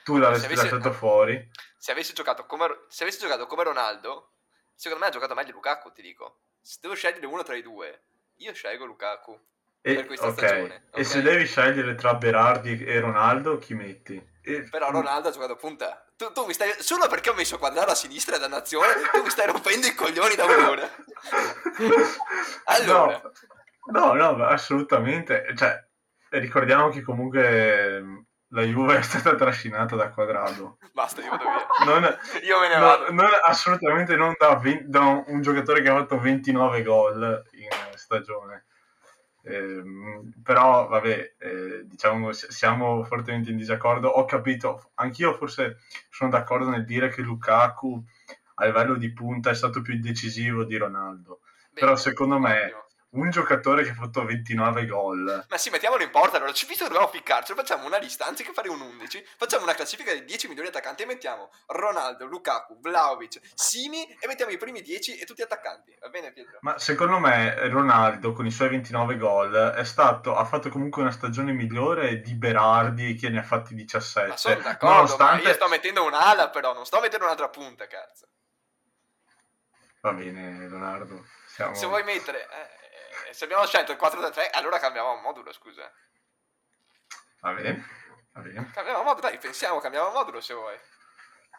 tu 0.03 0.17
l'avresti 0.17 0.49
Se 0.49 0.53
avesse- 0.53 0.71
lasciato 0.75 0.93
fuori? 0.93 1.51
Se 1.77 1.93
avessi 1.93 2.13
giocato 2.13 2.45
come, 2.45 2.87
se 2.89 3.05
avessi 3.05 3.21
giocato 3.21 3.47
come 3.47 3.63
Ronaldo, 3.63 4.33
secondo 4.75 5.05
me 5.05 5.11
ha 5.11 5.13
giocato 5.13 5.35
meglio 5.35 5.53
Lukaku, 5.53 5.93
ti 5.93 6.03
dico. 6.03 6.41
Se 6.61 6.79
devo 6.83 6.95
scegliere 6.95 7.25
uno 7.27 7.45
tra 7.45 7.55
i 7.55 7.63
due, 7.63 8.03
io 8.39 8.53
scelgo 8.53 8.85
Lukaku. 8.85 9.39
E, 9.81 9.95
Per 9.95 10.07
questa 10.07 10.27
ok, 10.27 10.33
stagione, 10.39 10.83
E 10.93 11.01
ok? 11.01 11.05
se 11.07 11.23
devi 11.23 11.47
scegliere 11.47 11.95
tra 11.95 12.15
Berardi 12.15 12.85
e 12.85 13.01
Ronaldo, 13.01 13.59
chi 13.59 13.75
metti? 13.75 14.23
E- 14.43 14.63
Però 14.69 14.91
Ronaldo 14.91 15.29
ha 15.29 15.31
giocato 15.31 15.57
punta. 15.57 16.05
Tu, 16.17 16.33
tu 16.33 16.47
mi 16.47 16.53
stai. 16.53 16.73
Solo 16.79 17.07
perché 17.07 17.31
ho 17.31 17.35
messo 17.35 17.59
quadrato 17.59 17.91
a 17.93 17.95
sinistra 17.95 18.37
e 18.37 18.39
dannazione, 18.39 18.93
tu 19.13 19.23
mi 19.23 19.31
stai 19.31 19.47
rompendo 19.47 19.87
i 19.87 19.95
coglioni 19.95 20.35
da 20.35 20.45
un'ora. 20.45 20.89
Allora, 22.65 23.21
No, 23.91 24.15
no, 24.15 24.33
no, 24.37 24.45
assolutamente. 24.47 25.45
Cioè, 25.57 25.87
ricordiamo 26.31 26.89
che 26.91 27.03
comunque 27.03 28.01
mh, 28.01 28.27
la 28.49 28.63
Juve 28.63 28.99
è 28.99 29.03
stata 29.03 29.35
trascinata 29.35 29.97
da 29.97 30.11
Quadrado. 30.11 30.79
basta, 30.93 31.23
io 31.23 31.31
vado 31.31 31.45
via. 31.45 31.67
Non, 31.85 32.19
Io 32.43 32.59
me 32.61 32.69
ne 32.69 32.77
no, 32.77 32.87
vado. 32.87 33.13
non- 33.13 33.31
assolutamente 33.45 34.17
non 34.17 34.35
da, 34.39 34.57
ven- 34.57 34.85
da 34.91 35.01
un, 35.01 35.25
un 35.27 35.41
giocatore 35.43 35.83
che 35.83 35.89
ha 35.89 35.97
fatto 35.97 36.19
29 36.19 36.83
gol 36.83 37.43
in 37.53 37.69
stagione. 37.97 38.67
Ehm, 39.49 40.33
però, 40.43 40.87
vabbè, 40.89 41.35
eh, 41.39 41.83
diciamo, 41.87 42.33
siamo 42.33 43.03
fortemente 43.05 43.51
in 43.51 43.57
disaccordo. 43.57 44.09
Ho 44.09 44.25
capito, 44.25 44.91
anch'io 44.95 45.35
forse 45.35 45.79
sono 46.11 46.31
d'accordo 46.31 46.69
nel 46.69 46.85
dire 46.85 47.09
che 47.09 47.23
Lukaku 47.23 48.03
a 48.57 48.65
livello 48.67 48.97
di 48.97 49.13
punta 49.13 49.51
è 49.51 49.55
stato 49.55 49.81
più 49.83 49.99
decisivo 49.99 50.65
di 50.65 50.77
Ronaldo. 50.77 51.41
Però 51.73 51.93
Bene, 51.93 51.97
secondo 51.97 52.39
me. 52.39 52.73
Un 53.11 53.31
giocatore 53.31 53.85
che 53.85 53.91
ha 53.91 53.95
fatto 53.95 54.25
29 54.25 54.87
gol 54.87 55.47
Ma 55.49 55.57
sì, 55.57 55.71
mettiamolo 55.71 56.03
in 56.03 56.11
porta 56.11 56.37
allora. 56.37 56.53
Ci 56.53 56.67
visto 56.67 56.85
che 56.85 56.91
dobbiamo 56.91 57.11
ficcarci, 57.11 57.55
facciamo 57.55 57.87
una 57.87 57.97
lista, 57.97 58.27
anziché 58.27 58.53
fare 58.53 58.69
un 58.69 58.81
11, 58.81 59.25
facciamo 59.37 59.63
una 59.63 59.75
classifica 59.75 60.13
di 60.13 60.25
10 60.25 60.49
migliori 60.49 60.69
attaccanti 60.69 61.03
e 61.03 61.07
mettiamo 61.07 61.51
Ronaldo, 61.67 62.27
Lukaku, 62.27 62.79
Vlaovic, 62.81 63.41
Simi 63.55 64.07
e 64.21 64.27
mettiamo 64.27 64.53
i 64.53 64.59
primi 64.59 64.83
10 64.83 65.19
e 65.19 65.25
tutti 65.25 65.41
attaccanti. 65.41 65.97
Va 66.01 66.09
bene, 66.09 66.33
Pietro? 66.33 66.59
Ma 66.61 66.79
secondo 66.79 67.19
me 67.19 67.69
Ronaldo 67.69 68.33
con 68.33 68.47
i 68.47 68.51
suoi 68.51 68.69
29 68.69 69.17
gol 69.17 69.55
è 69.55 69.85
stato, 69.85 70.37
ha 70.37 70.45
fatto 70.45 70.69
comunque 70.69 71.03
una 71.03 71.11
stagione 71.11 71.53
migliore 71.53 72.21
di 72.21 72.35
Berardi 72.35 73.15
che 73.15 73.31
ne 73.31 73.39
ha 73.39 73.43
fatti 73.43 73.75
17. 73.75 74.29
Ma 74.29 74.37
sono 74.37 74.61
d'accordo, 74.61 74.95
Nonostante... 74.95 75.43
ma 75.43 75.49
io 75.49 75.55
sto 75.55 75.69
mettendo 75.69 76.05
un'ala 76.05 76.51
però, 76.51 76.75
non 76.75 76.85
sto 76.85 77.01
mettendo 77.01 77.25
un'altra 77.25 77.49
punta, 77.49 77.87
cazzo. 77.87 78.27
Va 80.01 80.13
bene, 80.13 80.69
Leonardo. 80.69 81.25
Siamo... 81.47 81.75
Se 81.75 81.87
vuoi 81.87 82.05
mettere... 82.05 82.43
eh, 82.43 82.78
se 83.33 83.45
abbiamo 83.45 83.65
scelto 83.67 83.93
il 83.93 83.99
4-3, 84.01 84.49
allora 84.53 84.79
cambiamo 84.79 85.17
modulo, 85.17 85.53
scusa. 85.53 85.91
Va 87.41 87.53
bene, 87.53 87.85
va 88.33 88.41
bene. 88.41 88.71
Cambiamo 88.75 89.03
modulo, 89.03 89.29
dai, 89.29 89.39
pensiamo, 89.39 89.79
cambiamo 89.79 90.11
modulo 90.11 90.41
se 90.41 90.55
vuoi. 90.55 90.77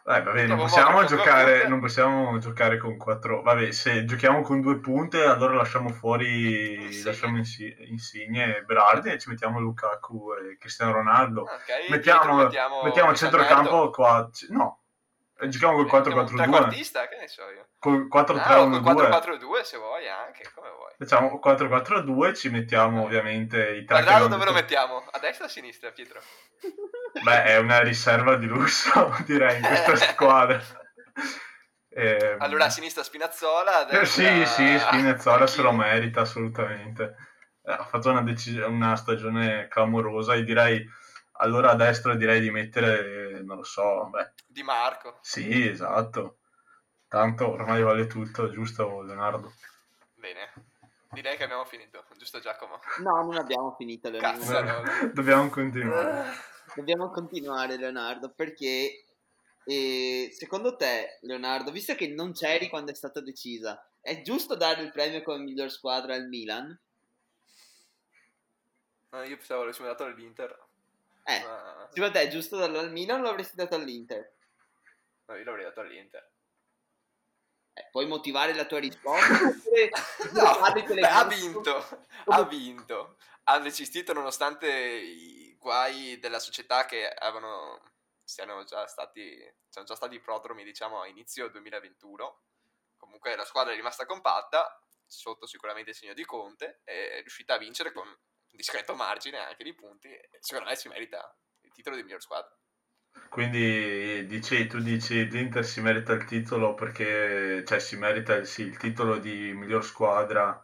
Dai, 0.02 0.22
va 0.22 0.32
bene, 0.32 0.48
non 0.48 0.56
possiamo, 0.58 1.04
giocare, 1.04 1.68
non 1.68 1.78
possiamo 1.78 2.38
giocare 2.38 2.78
con 2.78 2.96
quattro... 2.96 3.42
Vabbè, 3.42 3.70
se 3.70 4.06
giochiamo 4.06 4.40
con 4.40 4.62
due 4.62 4.78
punte, 4.78 5.24
allora 5.24 5.54
lasciamo 5.54 5.90
fuori 5.90 6.84
Insigne. 6.84 7.04
lasciamo 7.04 7.36
Insi- 7.36 7.76
Insigne 7.88 8.56
e 8.56 8.62
Berardi 8.62 9.10
e 9.10 9.18
ci 9.18 9.28
mettiamo 9.28 9.60
Lukaku 9.60 10.32
e 10.32 10.56
Cristiano 10.56 10.92
Ronaldo. 10.92 11.44
Ah, 11.44 11.54
Ok, 11.54 11.90
mettiamo, 11.90 12.34
mettiamo, 12.36 12.82
mettiamo 12.82 13.14
centrocampo 13.14 13.90
qua. 13.90 14.26
No, 14.48 14.80
Eh, 14.86 14.89
giochiamo 15.48 15.74
col 15.84 15.84
Mettiamo 15.84 16.20
un 16.20 16.26
4-4-2. 16.26 16.36
trequartista, 16.36 17.08
che 17.08 17.16
ne 17.16 17.28
so 17.28 17.42
io. 17.50 17.68
Col 17.78 18.06
Ah, 18.10 18.60
o 18.60 18.68
4-3-1-2. 18.68 18.82
col 18.82 19.08
4-4-2 19.08 19.60
se 19.62 19.76
vuoi 19.78 20.08
anche, 20.08 20.50
come 20.54 20.68
vuoi. 20.70 20.92
Facciamo 20.98 21.40
4-4-2, 21.42 22.34
ci 22.34 22.48
mettiamo 22.50 23.02
ovviamente 23.04 23.70
i 23.76 23.84
tre. 23.84 23.98
abbiamo 23.98 24.26
dove 24.28 24.44
lo 24.44 24.52
mettiamo? 24.52 25.04
A 25.10 25.18
destra 25.18 25.44
o 25.44 25.48
a 25.48 25.50
sinistra, 25.50 25.90
Pietro? 25.90 26.20
Beh, 27.22 27.44
è 27.44 27.56
una 27.58 27.80
riserva 27.80 28.36
di 28.36 28.46
lusso, 28.46 29.14
direi, 29.26 29.56
in 29.56 29.62
questa 29.62 29.96
squadra. 30.12 30.60
Ehm, 31.92 32.36
Allora 32.40 32.66
a 32.66 32.70
sinistra 32.70 33.02
Spinazzola, 33.02 33.86
a 33.88 34.00
eh. 34.00 34.06
Sì, 34.06 34.44
sì, 34.46 34.78
Spinazzola 34.78 35.46
se 35.46 35.62
lo 35.62 35.72
merita 35.72 36.20
assolutamente. 36.20 37.16
Eh, 37.64 37.72
Ha 37.72 37.84
fatto 37.84 38.10
una, 38.10 38.22
deci- 38.22 38.58
una 38.58 38.94
stagione 38.96 39.66
clamorosa 39.68 40.34
e 40.34 40.44
direi, 40.44 40.84
allora 41.40 41.70
a 41.70 41.74
destra 41.74 42.14
direi 42.14 42.40
di 42.40 42.50
mettere, 42.50 43.38
eh, 43.38 43.42
non 43.42 43.56
lo 43.56 43.64
so, 43.64 44.08
beh, 44.10 44.32
Di 44.46 44.62
Marco. 44.62 45.18
sì, 45.22 45.68
esatto. 45.68 46.38
Tanto 47.08 47.50
ormai 47.50 47.82
vale 47.82 48.06
tutto, 48.06 48.50
giusto 48.50 49.02
Leonardo? 49.02 49.52
Bene. 50.14 50.52
Direi 51.10 51.36
che 51.36 51.42
abbiamo 51.42 51.64
finito, 51.64 52.04
giusto 52.16 52.38
Giacomo? 52.38 52.78
No, 52.98 53.22
non 53.24 53.36
abbiamo 53.36 53.74
finito, 53.76 54.10
Leonardo. 54.10 54.38
Cazzo. 54.38 54.56
Allora. 54.56 54.82
Dobbiamo 55.12 55.48
continuare. 55.48 56.32
Dobbiamo 56.76 57.10
continuare, 57.10 57.76
Leonardo, 57.76 58.30
perché 58.30 59.06
eh, 59.64 60.30
secondo 60.32 60.76
te, 60.76 61.18
Leonardo, 61.22 61.72
visto 61.72 61.96
che 61.96 62.06
non 62.08 62.32
c'eri 62.32 62.68
quando 62.68 62.92
è 62.92 62.94
stata 62.94 63.20
decisa, 63.20 63.84
è 64.00 64.22
giusto 64.22 64.54
dare 64.54 64.82
il 64.82 64.92
premio 64.92 65.22
come 65.22 65.42
miglior 65.42 65.70
squadra 65.70 66.14
al 66.14 66.28
Milan? 66.28 66.78
Ah, 69.10 69.24
io 69.24 69.36
pensavo 69.36 69.62
avessimo 69.62 69.88
dato 69.88 70.04
all'Inter. 70.04 70.68
Eh, 71.24 71.42
Ma... 71.44 71.88
secondo 71.92 72.12
te 72.12 72.22
è 72.22 72.28
giusto 72.28 72.56
darlo 72.56 72.78
al 72.78 72.90
Milan 72.90 73.20
o 73.20 73.24
l'avresti 73.24 73.56
dato 73.56 73.74
all'Inter? 73.74 74.34
No, 75.26 75.36
io 75.36 75.44
l'avrei 75.44 75.64
dato 75.64 75.80
all'Inter. 75.80 76.30
Eh, 77.72 77.88
puoi 77.90 78.06
motivare 78.06 78.54
la 78.54 78.64
tua 78.64 78.78
risposta? 78.78 79.28
No, 80.32 80.60
beh, 80.72 81.00
ha 81.06 81.24
vinto, 81.24 82.06
ha 82.26 82.44
vinto. 82.44 83.16
Ha 83.44 83.58
resistito 83.58 84.12
nonostante 84.12 84.68
i 84.68 85.56
guai 85.58 86.18
della 86.18 86.38
società 86.38 86.84
che 86.84 87.08
avevano, 87.08 87.80
siano 88.22 88.64
già 88.64 88.86
stati, 88.86 89.38
sono 89.68 89.84
già 89.84 89.94
stati 89.94 90.20
prodromi, 90.20 90.62
diciamo, 90.64 91.00
a 91.00 91.06
inizio 91.06 91.48
2021. 91.48 92.42
Comunque 92.96 93.34
la 93.34 93.44
squadra 93.44 93.72
è 93.72 93.76
rimasta 93.76 94.04
compatta, 94.04 94.80
sotto 95.06 95.46
sicuramente 95.46 95.90
il 95.90 95.96
segno 95.96 96.14
di 96.14 96.24
Conte, 96.24 96.80
è 96.84 97.20
riuscita 97.20 97.54
a 97.54 97.58
vincere 97.58 97.92
con 97.92 98.06
discreto 98.50 98.94
margine 98.94 99.38
anche 99.38 99.64
di 99.64 99.74
punti. 99.74 100.08
e 100.08 100.28
Secondo 100.40 100.70
me 100.70 100.76
si 100.76 100.88
merita 100.88 101.34
il 101.62 101.72
titolo 101.72 101.96
di 101.96 102.02
miglior 102.02 102.20
squadra. 102.22 102.54
Quindi 103.28 104.24
dici, 104.26 104.66
tu 104.68 104.78
dici 104.80 105.28
l'Inter 105.28 105.64
si 105.64 105.80
merita 105.80 106.12
il 106.12 106.24
titolo 106.24 106.74
perché 106.74 107.64
cioè, 107.66 107.78
si 107.80 107.96
merita 107.96 108.34
il, 108.34 108.46
sì, 108.46 108.62
il 108.62 108.76
titolo 108.76 109.18
di 109.18 109.52
miglior 109.52 109.84
squadra 109.84 110.60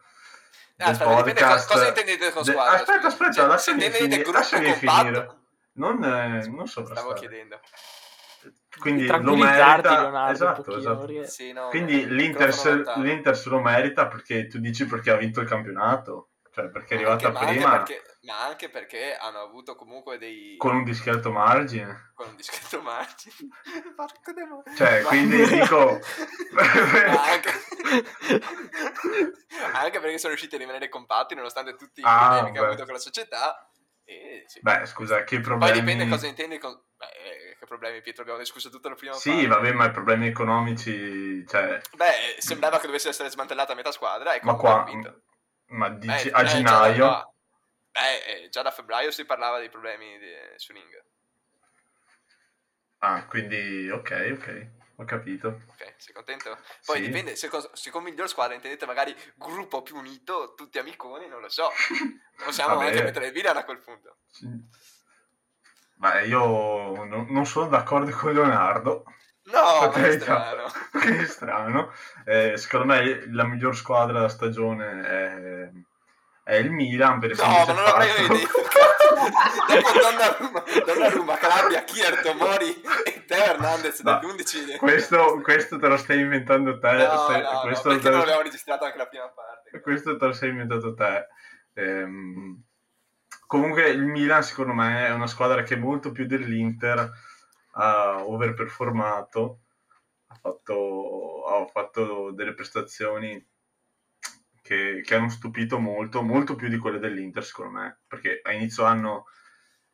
Eh, 0.77 0.85
del 0.85 0.87
aspetta, 0.89 1.23
podcast. 1.23 1.73
cosa 1.73 1.89
intendete 1.89 2.31
con 2.33 2.43
De- 2.45 2.53
squadra. 2.53 2.73
aspetta, 2.75 2.93
scusa. 2.99 3.07
aspetta, 3.09 3.33
Cioè, 3.33 3.47
lasciami 3.47 3.91
finire- 3.91 4.31
lasciami 4.31 4.73
finire. 4.75 5.37
Non, 5.73 6.03
eh, 6.05 6.29
non 6.47 6.67
stavo 6.67 6.87
sovrastare. 6.87 7.15
chiedendo. 7.19 7.61
Quindi 8.79 9.07
lo 9.07 9.35
merita. 9.37 9.81
Leonardo, 10.03 10.33
Esatto, 10.33 10.77
esatto. 10.77 11.27
Sì, 11.27 11.53
no, 11.53 11.69
Quindi 11.69 11.95
il 12.01 12.15
l'Inter 12.15 12.55
l'Inter 12.99 13.37
se 13.37 13.49
lo 13.49 13.61
merita 13.61 14.07
perché 14.07 14.47
tu 14.47 14.59
dici 14.59 14.87
perché 14.87 15.11
ha 15.11 15.17
vinto 15.17 15.41
il 15.41 15.49
campionato, 15.49 16.31
cioè 16.57 16.71
perché 16.71 16.95
è 16.95 16.97
arrivata 16.97 17.27
anche- 17.27 17.39
ma 17.39 17.41
anche 17.41 17.55
prima 17.55 17.77
perché- 17.83 18.03
ma 18.23 18.45
anche 18.47 18.71
perché 18.71 19.15
hanno 19.15 19.41
avuto 19.41 19.75
comunque 19.77 20.17
dei 20.17 20.57
con 20.57 20.75
un 20.75 20.85
discreto 20.85 21.31
margine. 21.31 22.13
con 22.15 22.29
un 22.29 22.37
discreto 22.37 22.81
margine. 22.81 23.35
Cioè, 24.75 25.03
Ma- 25.03 25.09
quindi 25.09 25.45
dico- 25.47 26.01
anche... 26.57 27.51
anche 29.75 30.01
perché 30.01 30.17
sono 30.19 30.33
riusciti 30.33 30.55
a 30.55 30.59
rimanere 30.59 30.89
compatti 30.89 31.35
nonostante 31.35 31.77
tutti 31.77 32.01
i 32.01 32.05
Ah, 32.07 32.19
problemi 32.27 32.53
che 32.53 32.59
ha 32.59 32.61
beh. 32.63 32.67
avuto 32.69 32.85
con 32.85 32.93
la 32.95 33.01
società. 33.01 33.71
E 34.05 34.45
sì. 34.47 34.61
Beh, 34.63 34.87
scusa, 34.87 35.25
che 35.25 35.37
Poi 35.37 35.45
problemi... 35.45 35.81
dipende 35.81 36.09
cosa 36.09 36.27
intendi 36.27 36.59
con... 36.59 36.73
Beh, 36.97 37.07
eh, 37.07 37.57
che 37.59 37.67
problemi, 37.67 38.01
Pietro? 38.03 38.23
Abbiamo 38.23 38.39
discusso 38.41 38.71
tutto 38.71 38.89
la 38.89 38.95
prima 38.95 39.13
Sì, 39.15 39.31
parte. 39.31 39.47
vabbè, 39.49 39.73
ma 39.73 39.85
i 39.87 39.91
problemi 39.91 40.29
economici, 40.29 41.45
cioè... 41.47 41.81
Beh, 41.95 42.37
sembrava 42.39 42.79
che 42.79 42.87
dovesse 42.87 43.09
essere 43.11 43.29
smantellata 43.31 43.73
a 43.73 43.77
metà 43.77 43.91
squadra 43.93 44.33
e 44.35 44.41
Ma 44.43 44.55
qua... 44.55 44.85
Ma 45.69 45.89
dici 45.91 46.29
Eh, 46.29 46.33
a 46.33 46.43
eh, 46.43 46.45
già 46.45 46.45
da- 46.45 46.47
gennaio... 46.47 47.35
Beh, 47.91 48.25
eh, 48.45 48.49
già 48.51 48.63
da 48.63 48.71
febbraio 48.71 49.11
si 49.11 49.25
parlava 49.25 49.59
dei 49.59 49.71
problemi 49.71 50.19
di 50.19 50.31
Suning. 50.57 51.05
Ah, 52.99 53.27
quindi 53.27 53.89
ok, 53.91 54.37
ok, 54.37 54.69
ho 54.97 55.05
capito. 55.05 55.63
Ok, 55.69 55.95
sei 55.97 56.15
contento? 56.15 56.59
Poi 56.85 56.97
Sì. 56.97 57.03
dipende, 57.03 57.37
se, 57.37 57.49
se 57.73 57.91
con 57.91 58.03
miglior 58.03 58.29
squadra 58.29 58.55
intendete 58.55 58.85
magari 58.87 59.15
gruppo 59.35 59.83
più 59.83 59.97
unito, 59.97 60.55
tutti 60.55 60.79
amiconi, 60.79 61.27
non 61.27 61.41
lo 61.41 61.49
so. 61.49 61.71
Possiamo 62.45 62.79
anche 62.79 63.03
mettere 63.03 63.29
il 63.29 63.33
Milan 63.33 63.57
a 63.57 63.65
quel 63.65 63.79
punto. 63.81 64.19
Beh, 65.95 66.27
io 66.27 67.05
non, 67.05 67.27
non 67.31 67.47
sono 67.47 67.69
d'accordo 67.69 68.11
con 68.15 68.35
Leonardo, 68.35 69.05
No, 69.47 69.91
che 69.91 70.19
strano. 70.19 70.65
che 71.01 71.19
è 71.21 71.27
strano. 71.27 71.93
Eh, 72.25 72.57
secondo 72.57 72.87
me 72.87 73.27
la 73.31 73.45
miglior 73.45 73.77
squadra 73.77 74.15
della 74.15 74.29
stagione 74.29 75.03
è, 76.45 76.51
è 76.51 76.55
il 76.57 76.71
Milan 76.71 77.19
per 77.21 77.37
No, 77.37 77.47
ma 77.47 77.65
non 77.73 77.83
l'avrei 77.85 78.09
fatto- 78.09 78.33
detto. 78.35 78.65
Dopo 79.67 79.99
Donnarumma, 79.99 80.63
Donnarumma, 80.85 81.37
Calabria, 81.39 81.83
Kierto, 81.85 82.35
Mori 82.35 82.81
e 83.05 83.25
Teo 83.25 83.43
Hernandez 83.45 84.01
No. 84.01 84.19
dell'11. 84.21 84.77
Questo, 84.77 85.41
questo 85.43 85.79
te 85.79 85.89
lo 85.89 85.97
stai 85.97 86.21
inventando 86.21 86.79
te. 86.79 86.93
No, 86.93 87.19
stai- 87.25 87.43
no, 87.43 87.53
no, 87.53 87.61
questo, 87.61 87.89
perché 87.89 88.03
te 88.05 88.09
non 88.09 88.19
lo, 88.19 88.25
abbiamo 88.25 88.43
registrato 88.43 88.85
anche 88.85 88.99
la 88.99 89.07
prima 89.07 89.29
parte. 89.29 89.81
questo 89.81 90.17
te 90.17 90.27
lo 90.27 90.33
sei 90.33 90.51
inventato 90.51 90.95
te. 90.95 91.27
Ehm, 91.75 92.63
comunque 93.47 93.89
il 93.89 94.03
Milan 94.05 94.43
secondo 94.43 94.73
me 94.73 95.07
è 95.07 95.11
una 95.13 95.27
squadra 95.27 95.63
che 95.63 95.77
molto 95.77 96.11
più 96.13 96.27
dell'Inter 96.27 97.11
ha 97.79 98.25
overperformato, 98.27 99.61
ha 100.29 100.35
fatto, 100.35 101.45
ha 101.47 101.67
fatto 101.67 102.33
delle 102.33 102.55
prestazioni 102.55 103.45
che, 104.63 105.01
che 105.05 105.15
hanno 105.15 105.29
stupito 105.29 105.79
molto, 105.79 106.23
molto 106.23 106.57
più 106.57 106.69
di 106.69 106.79
quelle 106.79 106.99
dell'Inter 106.99 107.45
secondo 107.45 107.79
me, 107.79 108.01
perché 108.07 108.41
a 108.43 108.53
inizio 108.53 108.85
anno 108.85 109.27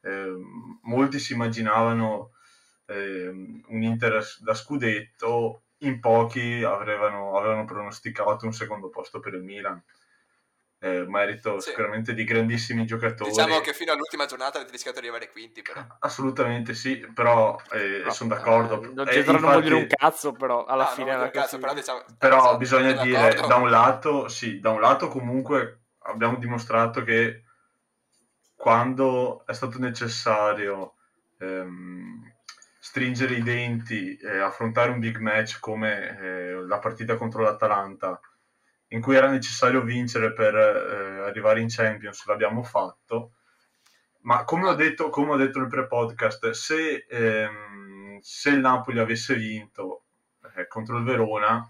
ehm, 0.01 0.81
molti 0.83 1.18
si 1.18 1.35
immaginavano 1.35 2.33
ehm, 2.87 3.64
un 3.68 3.83
Inter 3.83 4.25
da 4.40 4.55
scudetto, 4.55 5.64
in 5.79 6.01
pochi 6.01 6.62
avevano, 6.62 7.37
avevano 7.37 7.64
pronosticato 7.64 8.47
un 8.47 8.53
secondo 8.53 8.88
posto 8.88 9.21
per 9.21 9.35
il 9.35 9.42
Milan. 9.42 9.83
Eh, 10.85 11.05
merito 11.07 11.61
Sì. 11.61 11.68
sicuramente 11.71 12.12
di 12.12 12.25
grandissimi 12.25 12.85
giocatori. 12.85 13.31
Diciamo 13.31 13.61
che 13.61 13.73
fino 13.73 13.92
all'ultima 13.92 14.27
giornata 14.27 14.57
avete 14.59 14.73
rischiato 14.73 14.99
di 14.99 15.07
arrivare 15.07 15.31
quinti, 15.31 15.62
però. 15.62 15.81
Assolutamente 16.01 16.75
sì, 16.75 16.97
però 17.14 17.57
eh, 17.71 18.03
No, 18.05 18.11
sono 18.11 18.31
d'accordo. 18.35 18.83
eh, 18.83 18.87
non 18.92 19.09
Eh, 19.09 19.14
non 19.23 19.35
infatti- 19.35 19.40
vuol 19.40 19.62
dire 19.62 19.75
un 19.77 19.87
cazzo, 19.87 20.33
però 20.33 20.64
alla 20.64 20.83
Ah, 20.83 20.92
fine 20.92 21.05
non 21.12 21.14
era 21.14 21.18
voglio 21.29 21.31
cazzo, 21.40 21.59
però 21.61 21.73
diciamo... 21.73 22.03
Però 22.18 22.37
esatto, 22.38 22.57
bisogna 22.57 22.92
dire, 22.95 23.29
d'accordo. 23.29 23.47
da 23.47 23.55
un 23.55 23.71
lato, 23.71 24.27
sì, 24.29 24.59
da 24.59 24.71
un 24.71 24.81
lato 24.81 25.07
comunque 25.07 25.83
abbiamo 26.01 26.37
dimostrato 26.38 27.05
che 27.05 27.45
quando 28.57 29.45
è 29.47 29.53
stato 29.53 29.79
necessario 29.79 30.95
ehm, 31.38 32.33
stringere 32.81 33.35
i 33.35 33.42
denti 33.42 34.16
e 34.16 34.38
affrontare 34.38 34.90
un 34.90 34.99
big 34.99 35.18
match 35.18 35.59
come 35.61 36.18
eh, 36.18 36.53
la 36.66 36.79
partita 36.81 37.14
contro 37.16 37.42
l'Atalanta, 37.42 38.21
in 38.92 39.00
cui 39.00 39.16
era 39.16 39.28
necessario 39.28 39.83
vincere 39.83 40.33
per 40.33 40.55
eh, 40.55 41.28
arrivare 41.28 41.61
in 41.61 41.68
Champions, 41.68 42.24
l'abbiamo 42.26 42.62
fatto. 42.62 43.33
Ma 44.20 44.44
come 44.44 44.68
ho 44.68 44.74
detto, 44.74 45.09
come 45.09 45.33
ho 45.33 45.37
detto 45.37 45.59
nel 45.59 45.68
pre-podcast, 45.68 46.50
se, 46.50 47.07
ehm, 47.09 48.20
se 48.20 48.50
il 48.50 48.59
Napoli 48.61 48.98
avesse 49.00 49.35
vinto 49.35 50.05
eh, 50.57 50.66
contro 50.68 50.98
il 50.98 51.05
Verona, 51.05 51.68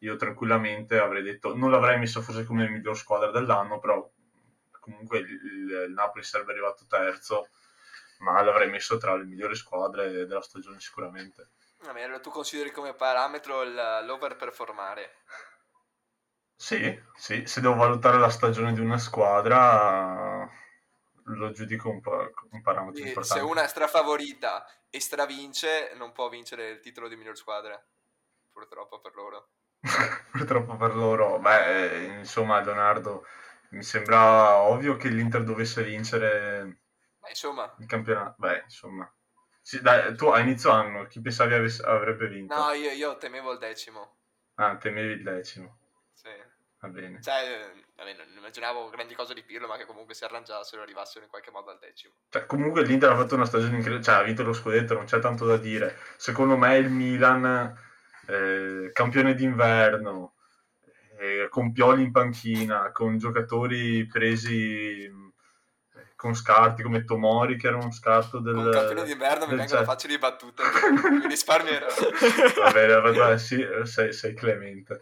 io 0.00 0.16
tranquillamente 0.16 0.98
avrei 0.98 1.22
detto, 1.22 1.56
non 1.56 1.70
l'avrei 1.70 1.98
messo 1.98 2.20
forse 2.20 2.44
come 2.44 2.68
miglior 2.68 2.96
squadra 2.96 3.30
dell'anno, 3.30 3.78
però 3.78 4.06
comunque 4.80 5.18
il, 5.18 5.28
il- 5.30 5.92
Napoli 5.92 6.22
sarebbe 6.24 6.52
arrivato 6.52 6.84
terzo, 6.88 7.48
ma 8.18 8.42
l'avrei 8.42 8.68
messo 8.68 8.98
tra 8.98 9.14
le 9.16 9.24
migliori 9.24 9.54
squadre 9.56 10.26
della 10.26 10.42
stagione 10.42 10.80
sicuramente. 10.80 11.48
Allora 11.86 12.20
tu 12.20 12.30
consideri 12.30 12.70
come 12.72 12.94
parametro 12.94 13.62
il- 13.62 14.02
l'overperformare. 14.04 15.14
Sì, 16.58 16.98
sì, 17.14 17.46
se 17.46 17.60
devo 17.60 17.74
valutare 17.76 18.18
la 18.18 18.28
stagione 18.30 18.72
di 18.72 18.80
una 18.80 18.98
squadra 18.98 20.48
lo 21.24 21.50
giudico 21.52 21.88
un, 21.90 22.00
po' 22.00 22.30
un 22.50 22.62
parametro 22.62 23.02
Quindi 23.02 23.08
importante. 23.08 23.44
se 23.44 23.50
una 23.50 23.62
è 23.64 23.68
strafavorita 23.68 24.66
e 24.90 25.00
stravince, 25.00 25.92
non 25.94 26.12
può 26.12 26.28
vincere 26.28 26.70
il 26.70 26.80
titolo 26.80 27.08
di 27.08 27.16
miglior 27.16 27.36
squadra. 27.36 27.80
Purtroppo 28.52 29.00
per 29.00 29.14
loro. 29.14 29.48
Purtroppo 30.32 30.76
per 30.76 30.94
loro, 30.94 31.38
beh, 31.38 31.94
eh, 32.14 32.18
insomma, 32.18 32.60
Leonardo, 32.62 33.24
mi 33.70 33.82
sembra 33.82 34.58
ovvio 34.62 34.96
che 34.96 35.08
l'Inter 35.08 35.44
dovesse 35.44 35.82
vincere 35.84 36.80
Ma 37.20 37.28
insomma, 37.28 37.70
il 37.78 37.86
campionato. 37.86 38.34
Beh, 38.38 38.62
insomma, 38.64 39.10
Sì, 39.62 39.80
dai, 39.80 40.14
tu 40.16 40.26
a 40.26 40.40
inizio 40.40 40.70
anno 40.70 41.06
chi 41.06 41.20
pensavi 41.20 41.54
avesse- 41.54 41.82
avrebbe 41.84 42.28
vinto? 42.28 42.60
no, 42.60 42.72
io, 42.72 42.90
io 42.90 43.16
temevo 43.18 43.52
il 43.52 43.58
decimo. 43.58 44.16
Ah, 44.58 44.76
temevi 44.76 45.12
il 45.14 45.22
decimo, 45.22 45.78
Sì. 45.78 45.85
Va 46.80 46.88
bene. 46.88 47.22
Cioè, 47.22 47.34
eh, 47.34 47.84
vabbè, 47.96 48.14
non 48.14 48.26
immaginavo 48.36 48.88
grandi 48.90 49.14
cose 49.14 49.34
di 49.34 49.42
Pirlo, 49.42 49.66
ma 49.66 49.76
che 49.76 49.86
comunque 49.86 50.14
si 50.14 50.24
arrangiassero 50.24 50.80
e 50.80 50.84
arrivassero 50.84 51.24
in 51.24 51.30
qualche 51.30 51.50
modo 51.50 51.70
al 51.70 51.78
decimo. 51.78 52.14
Cioè, 52.28 52.46
comunque 52.46 52.84
l'Inter 52.84 53.10
ha 53.10 53.16
fatto 53.16 53.34
una 53.34 53.46
stagione 53.46 53.76
incredibile, 53.76 54.02
cioè 54.02 54.16
ha 54.16 54.22
vinto 54.22 54.42
lo 54.42 54.52
scudetto, 54.52 54.94
non 54.94 55.04
c'è 55.04 55.18
tanto 55.18 55.46
da 55.46 55.56
dire. 55.56 55.98
Secondo 56.16 56.56
me 56.56 56.76
il 56.76 56.90
Milan, 56.90 57.74
eh, 58.26 58.90
campione 58.92 59.34
d'inverno, 59.34 60.34
eh, 61.18 61.48
con 61.48 61.72
Pioli 61.72 62.02
in 62.02 62.12
panchina, 62.12 62.92
con 62.92 63.16
giocatori 63.18 64.06
presi 64.06 65.04
eh, 65.04 65.12
con 66.14 66.34
scarti 66.34 66.82
come 66.82 67.04
Tomori, 67.04 67.56
che 67.56 67.68
era 67.68 67.76
uno 67.76 67.92
scarto 67.92 68.38
del... 68.38 68.54
Con 68.54 68.70
campione 68.70 69.04
d'inverno 69.04 69.46
mi 69.46 69.56
vengono 69.56 69.66
Chelsea. 69.68 69.84
facili 69.84 70.18
battute. 70.18 70.62
mi 71.10 71.26
risparmierò. 71.26 71.86
Va 72.58 72.70
bene, 72.70 73.00
vabbè, 73.00 73.38
sì, 73.38 73.66
sei, 73.84 74.12
sei 74.12 74.34
clemente. 74.34 75.00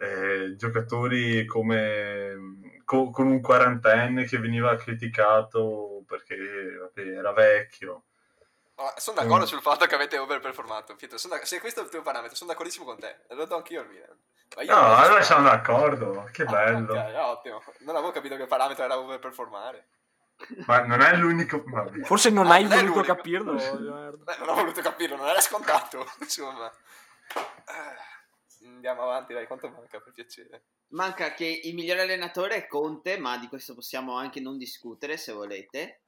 Eh, 0.00 0.54
giocatori 0.56 1.44
come 1.44 2.36
co- 2.84 3.10
con 3.10 3.26
un 3.26 3.40
quarantenne 3.40 4.24
che 4.26 4.38
veniva 4.38 4.76
criticato 4.76 6.02
perché 6.06 6.36
vabbè, 6.78 7.00
era 7.16 7.32
vecchio. 7.32 8.04
No, 8.76 8.92
sono 8.96 9.20
d'accordo 9.20 9.44
Mm. 9.44 9.48
sul 9.48 9.60
fatto 9.60 9.86
che 9.86 9.94
avete 9.96 10.18
overperformato. 10.18 10.94
Pietro, 10.94 11.18
sono 11.18 11.34
d'ac- 11.34 11.46
se 11.46 11.58
questo 11.58 11.80
è 11.80 11.82
il 11.82 11.88
tuo 11.90 12.02
parametro, 12.02 12.36
sono 12.36 12.50
d'accordissimo 12.50 12.84
con 12.84 12.98
te. 12.98 13.22
Lo 13.30 13.44
do 13.44 13.56
anch'io 13.56 13.80
al 13.80 13.88
Milan. 13.88 14.16
Ma 14.56 14.62
io 14.62 14.72
No, 14.74 14.94
allora 14.96 15.20
siamo 15.22 15.42
d'accordo, 15.48 16.28
che 16.32 16.42
Ah, 16.44 16.50
bello. 16.50 16.92
ok, 16.94 17.14
ottimo. 17.16 17.62
Non 17.80 17.96
avevo 17.96 18.12
capito 18.12 18.36
che 18.36 18.42
il 18.42 18.48
parametro 18.48 18.84
era 18.84 18.96
overperformare. 18.98 19.88
Ma 20.66 20.84
non 20.84 21.00
è 21.00 21.16
l'unico... 21.16 21.64
vabbè. 21.66 22.04
Forse 22.04 22.30
non 22.30 22.46
Ah, 22.46 22.52
hai 22.54 22.62
non 22.62 22.70
voluto 22.70 22.92
l'unico. 23.00 23.14
capirlo. 23.14 23.52
Beh, 24.22 24.36
non 24.38 24.48
ho 24.48 24.54
voluto 24.54 24.80
capirlo, 24.80 25.16
non 25.16 25.26
era 25.26 25.40
scontato. 25.40 26.06
Insomma. 26.20 26.70
Andiamo 28.64 29.02
avanti, 29.02 29.32
dai, 29.32 29.46
quanto 29.46 29.68
manca 29.68 30.00
per 30.00 30.12
piacere? 30.12 30.62
Manca 30.88 31.32
che 31.34 31.60
il 31.64 31.74
migliore 31.74 32.02
allenatore 32.02 32.56
è 32.56 32.66
Conte, 32.66 33.18
ma 33.18 33.38
di 33.38 33.46
questo 33.46 33.74
possiamo 33.74 34.16
anche 34.16 34.40
non 34.40 34.56
discutere 34.56 35.16
se 35.16 35.32
volete. 35.32 36.02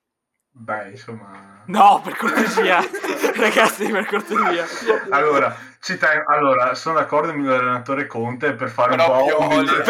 Beh, 0.52 0.90
insomma... 0.90 1.62
No, 1.66 2.00
per 2.02 2.16
cortesia, 2.16 2.80
ragazzi, 3.36 3.88
per 3.88 4.06
cortesia. 4.06 4.66
Allora, 5.10 5.54
ci 5.80 5.96
ten- 5.96 6.24
allora, 6.26 6.74
sono 6.74 6.96
d'accordo 6.96 7.30
il 7.30 7.38
migliore 7.38 7.58
allenatore 7.58 8.06
Conte 8.06 8.54
per 8.54 8.68
fare 8.68 8.96
Però 8.96 9.24
un 9.24 9.30
po'... 9.30 9.42
un 9.42 9.64
Pioli. 9.64 9.82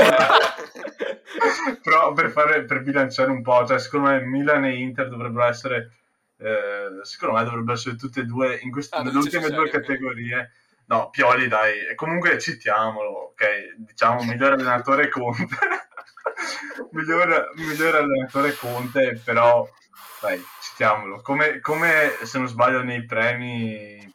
Però 1.83 2.13
per, 2.13 2.31
fare, 2.31 2.65
per 2.65 2.83
bilanciare 2.83 3.31
un 3.31 3.41
po', 3.41 3.65
cioè 3.67 3.79
secondo 3.79 4.11
me 4.11 4.21
Milan 4.21 4.65
e 4.67 4.77
Inter 4.77 5.09
dovrebbero 5.09 5.47
essere, 5.47 5.93
eh, 6.37 6.89
secondo 7.03 7.37
me 7.37 7.45
dovrebbero 7.45 7.73
essere 7.73 7.97
tutte 7.97 8.21
e 8.21 8.25
due, 8.25 8.59
in 8.61 8.71
queste, 8.71 8.97
Ah, 8.97 9.03
nelle 9.03 9.17
ultime 9.17 9.49
due 9.49 9.71
categorie. 9.71 10.53
No, 10.91 11.09
Pioli 11.11 11.47
dai, 11.47 11.87
E 11.87 11.95
comunque 11.95 12.37
citiamolo, 12.41 13.11
ok? 13.31 13.75
Diciamo 13.77 14.25
migliore 14.25 14.55
allenatore 14.55 15.09
Conte. 15.09 15.47
migliore, 16.91 17.51
migliore 17.55 17.99
allenatore 17.99 18.55
Conte, 18.57 19.21
però 19.25 19.69
dai, 20.21 20.43
citiamolo. 20.61 21.21
Come, 21.23 21.61
come 21.61 22.11
se 22.25 22.39
non 22.39 22.49
sbaglio 22.49 22.83
nei 22.83 23.05
premi 23.05 24.13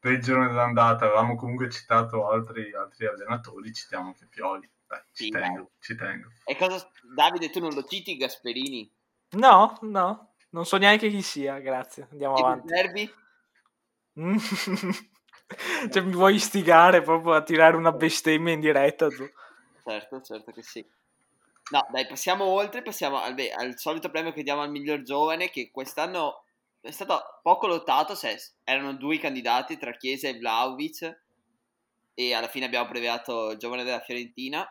per 0.00 0.12
il 0.12 0.20
giorno 0.20 0.48
dell'andata 0.48 1.04
avevamo 1.04 1.36
comunque 1.36 1.70
citato 1.70 2.28
altri, 2.28 2.74
altri 2.74 3.06
allenatori, 3.06 3.72
citiamo 3.72 4.08
anche 4.08 4.26
Pioli. 4.28 4.68
Dai, 4.84 5.00
ci 5.12 5.24
Sì, 5.24 5.30
tengo, 5.30 5.56
dai. 5.56 5.66
ci 5.78 5.94
tengo. 5.94 6.28
E 6.44 6.56
cosa... 6.56 6.90
Davide, 7.14 7.50
tu 7.50 7.60
non 7.60 7.72
lo 7.72 7.84
citi 7.84 8.16
Gasperini? 8.16 8.92
No, 9.36 9.78
no, 9.82 10.34
non 10.50 10.66
so 10.66 10.76
neanche 10.76 11.08
chi 11.08 11.22
sia, 11.22 11.60
grazie. 11.60 12.08
Andiamo 12.10 12.36
E 12.36 12.40
avanti. 12.40 12.66
Derby? 12.66 13.14
Cioè, 15.90 16.02
mi 16.02 16.12
vuoi 16.12 16.34
istigare 16.34 17.02
proprio 17.02 17.34
a 17.34 17.42
tirare 17.42 17.76
una 17.76 17.92
bestemmia 17.92 18.52
in 18.52 18.60
diretta 18.60 19.08
tu? 19.08 19.28
Certo, 19.84 20.20
certo 20.20 20.52
che 20.52 20.62
sì. 20.62 20.84
No, 21.70 21.84
dai, 21.90 22.06
passiamo 22.06 22.44
oltre, 22.44 22.82
passiamo 22.82 23.18
al, 23.18 23.34
beh, 23.34 23.52
al 23.52 23.78
solito 23.78 24.10
premio 24.10 24.32
che 24.32 24.42
diamo 24.42 24.62
al 24.62 24.70
miglior 24.70 25.02
giovane, 25.02 25.50
che 25.50 25.70
quest'anno 25.70 26.44
è 26.80 26.90
stato 26.90 27.40
poco 27.42 27.66
lottato, 27.66 28.14
se 28.14 28.36
erano 28.62 28.94
due 28.94 29.18
candidati 29.18 29.76
tra 29.76 29.96
Chiesa 29.96 30.28
e 30.28 30.38
Vlaovic, 30.38 31.22
e 32.14 32.34
alla 32.34 32.48
fine 32.48 32.66
abbiamo 32.66 32.88
premiato 32.88 33.50
il 33.50 33.58
giovane 33.58 33.84
della 33.84 34.00
Fiorentina, 34.00 34.64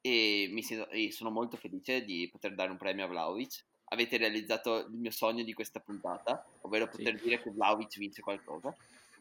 e, 0.00 0.48
mi 0.50 0.62
sento- 0.62 0.88
e 0.90 1.10
sono 1.12 1.30
molto 1.30 1.56
felice 1.56 2.04
di 2.04 2.28
poter 2.30 2.54
dare 2.54 2.70
un 2.70 2.76
premio 2.76 3.04
a 3.04 3.08
Vlaovic. 3.08 3.64
Avete 3.88 4.16
realizzato 4.16 4.78
il 4.78 4.90
mio 4.96 5.12
sogno 5.12 5.44
di 5.44 5.52
questa 5.52 5.78
puntata, 5.78 6.44
ovvero 6.62 6.88
Sì. 6.90 6.98
poter 6.98 7.20
dire 7.20 7.40
che 7.40 7.50
Vlaovic 7.50 7.98
vince 7.98 8.20
qualcosa. 8.20 8.74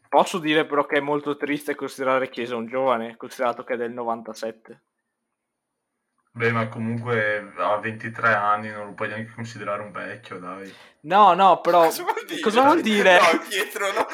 Posso 0.10 0.40
dire 0.40 0.66
però 0.66 0.86
che 0.86 0.98
è 0.98 1.02
molto 1.02 1.36
triste 1.36 1.76
considerare 1.76 2.30
Chiesa 2.30 2.56
un 2.56 2.68
giovane, 2.68 3.18
considerato 3.18 3.64
che 3.64 3.74
è 3.74 3.78
del 3.78 3.92
97. 3.92 4.82
Beh, 6.32 6.52
ma 6.52 6.68
comunque 6.68 7.54
a 7.58 7.78
23 7.78 8.34
anni 8.34 8.70
non 8.70 8.88
lo 8.88 8.94
puoi 8.94 9.08
neanche 9.08 9.32
considerare 9.34 9.82
un 9.82 9.92
vecchio, 9.92 10.38
dai. 10.38 10.70
No, 11.02 11.34
no, 11.34 11.62
però 11.62 11.84
Cosa 11.86 12.04
vuol 12.04 12.26
dire? 12.28 12.42
cosa 12.42 12.62
vuol 12.62 12.82
dire? 12.82 13.20
No, 13.20 13.40
Pietro, 13.48 13.86
no. 13.94 14.06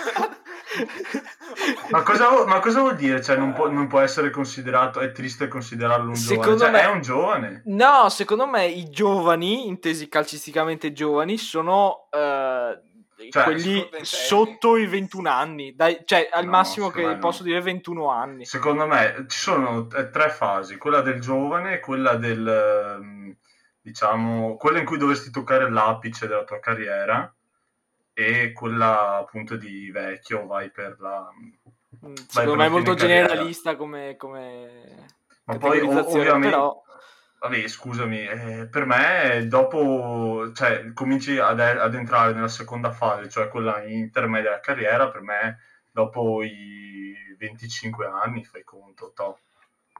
Ma 1.90 2.04
cosa, 2.04 2.46
ma 2.46 2.60
cosa 2.60 2.80
vuol 2.82 2.96
dire? 2.96 3.24
Cioè, 3.24 3.38
non 3.38 3.54
può, 3.54 3.70
non 3.72 3.88
può 3.88 4.02
essere 4.02 4.30
considerato, 4.30 5.00
è 5.00 5.12
triste 5.12 5.48
considerarlo 5.48 6.10
un 6.10 6.16
Secondo 6.16 6.58
giovane. 6.58 6.78
Cioè, 6.78 6.86
me- 6.86 6.92
è 6.92 6.94
un 6.96 7.02
giovane. 7.02 7.62
No, 7.66 8.10
secondo 8.10 8.46
me 8.46 8.68
i 8.68 8.90
giovani, 8.92 9.68
intesi 9.68 10.08
calcisticamente 10.08 10.94
giovani, 10.94 11.38
sono 11.38 12.08
eh, 12.12 12.80
Cioè, 13.30 13.44
quelli 13.44 13.88
sotto 14.02 14.78
i 14.78 14.88
21 14.88 15.30
anni. 15.30 15.76
Dai, 15.76 16.02
cioè, 16.06 16.30
al 16.32 16.46
No, 16.46 16.52
massimo 16.52 16.90
che 16.90 17.06
me 17.06 17.18
posso 17.18 17.44
dire 17.44 17.62
21 17.62 18.10
anni. 18.10 18.46
Secondo 18.46 18.88
me 18.88 19.26
ci 19.28 19.38
sono 19.38 19.88
eh, 19.92 20.10
tre 20.10 20.30
fasi, 20.30 20.78
quella 20.78 21.02
del 21.02 21.20
giovane, 21.20 21.80
quella 21.80 22.16
del, 22.16 22.48
ehm, 22.48 23.36
diciamo, 23.82 24.56
quella 24.58 24.80
in 24.80 24.86
cui 24.86 24.98
dovresti 24.98 25.30
toccare 25.32 25.70
l'apice 25.70 26.28
della 26.28 26.44
tua 26.44 26.60
carriera 26.60 27.34
e 28.14 28.52
quella 28.52 29.18
appunto 29.18 29.56
di 29.56 29.90
vecchio, 29.92 30.46
vai 30.46 30.70
per 30.70 30.98
la... 31.00 31.28
Mm, 32.06 32.14
Secondo 32.28 32.56
me 32.56 32.66
è 32.66 32.70
molto 32.70 32.94
generalista 32.94 33.76
come, 33.76 34.16
come 34.18 35.08
Ma 35.46 35.58
poi 35.58 35.80
ov- 35.82 36.08
ovviamente... 36.08 36.50
però 36.50 36.82
Vabbè, 37.42 37.68
scusami, 37.68 38.24
eh, 38.28 38.68
per 38.70 38.86
me 38.86 39.48
dopo, 39.48 40.52
cioè, 40.54 40.94
cominci 40.94 41.40
ad, 41.40 41.60
ad 41.60 41.96
entrare 41.96 42.34
nella 42.34 42.48
seconda 42.48 42.92
fase, 42.92 43.30
cioè 43.30 43.48
quella 43.48 43.84
intermedia 43.84 44.52
della 44.52 44.62
carriera, 44.62 45.10
per 45.10 45.22
me 45.22 45.58
dopo 45.90 46.44
i 46.44 47.16
25 47.40 48.06
anni 48.06 48.44
fai 48.44 48.64
conto, 48.64 49.12
toh. 49.16 49.40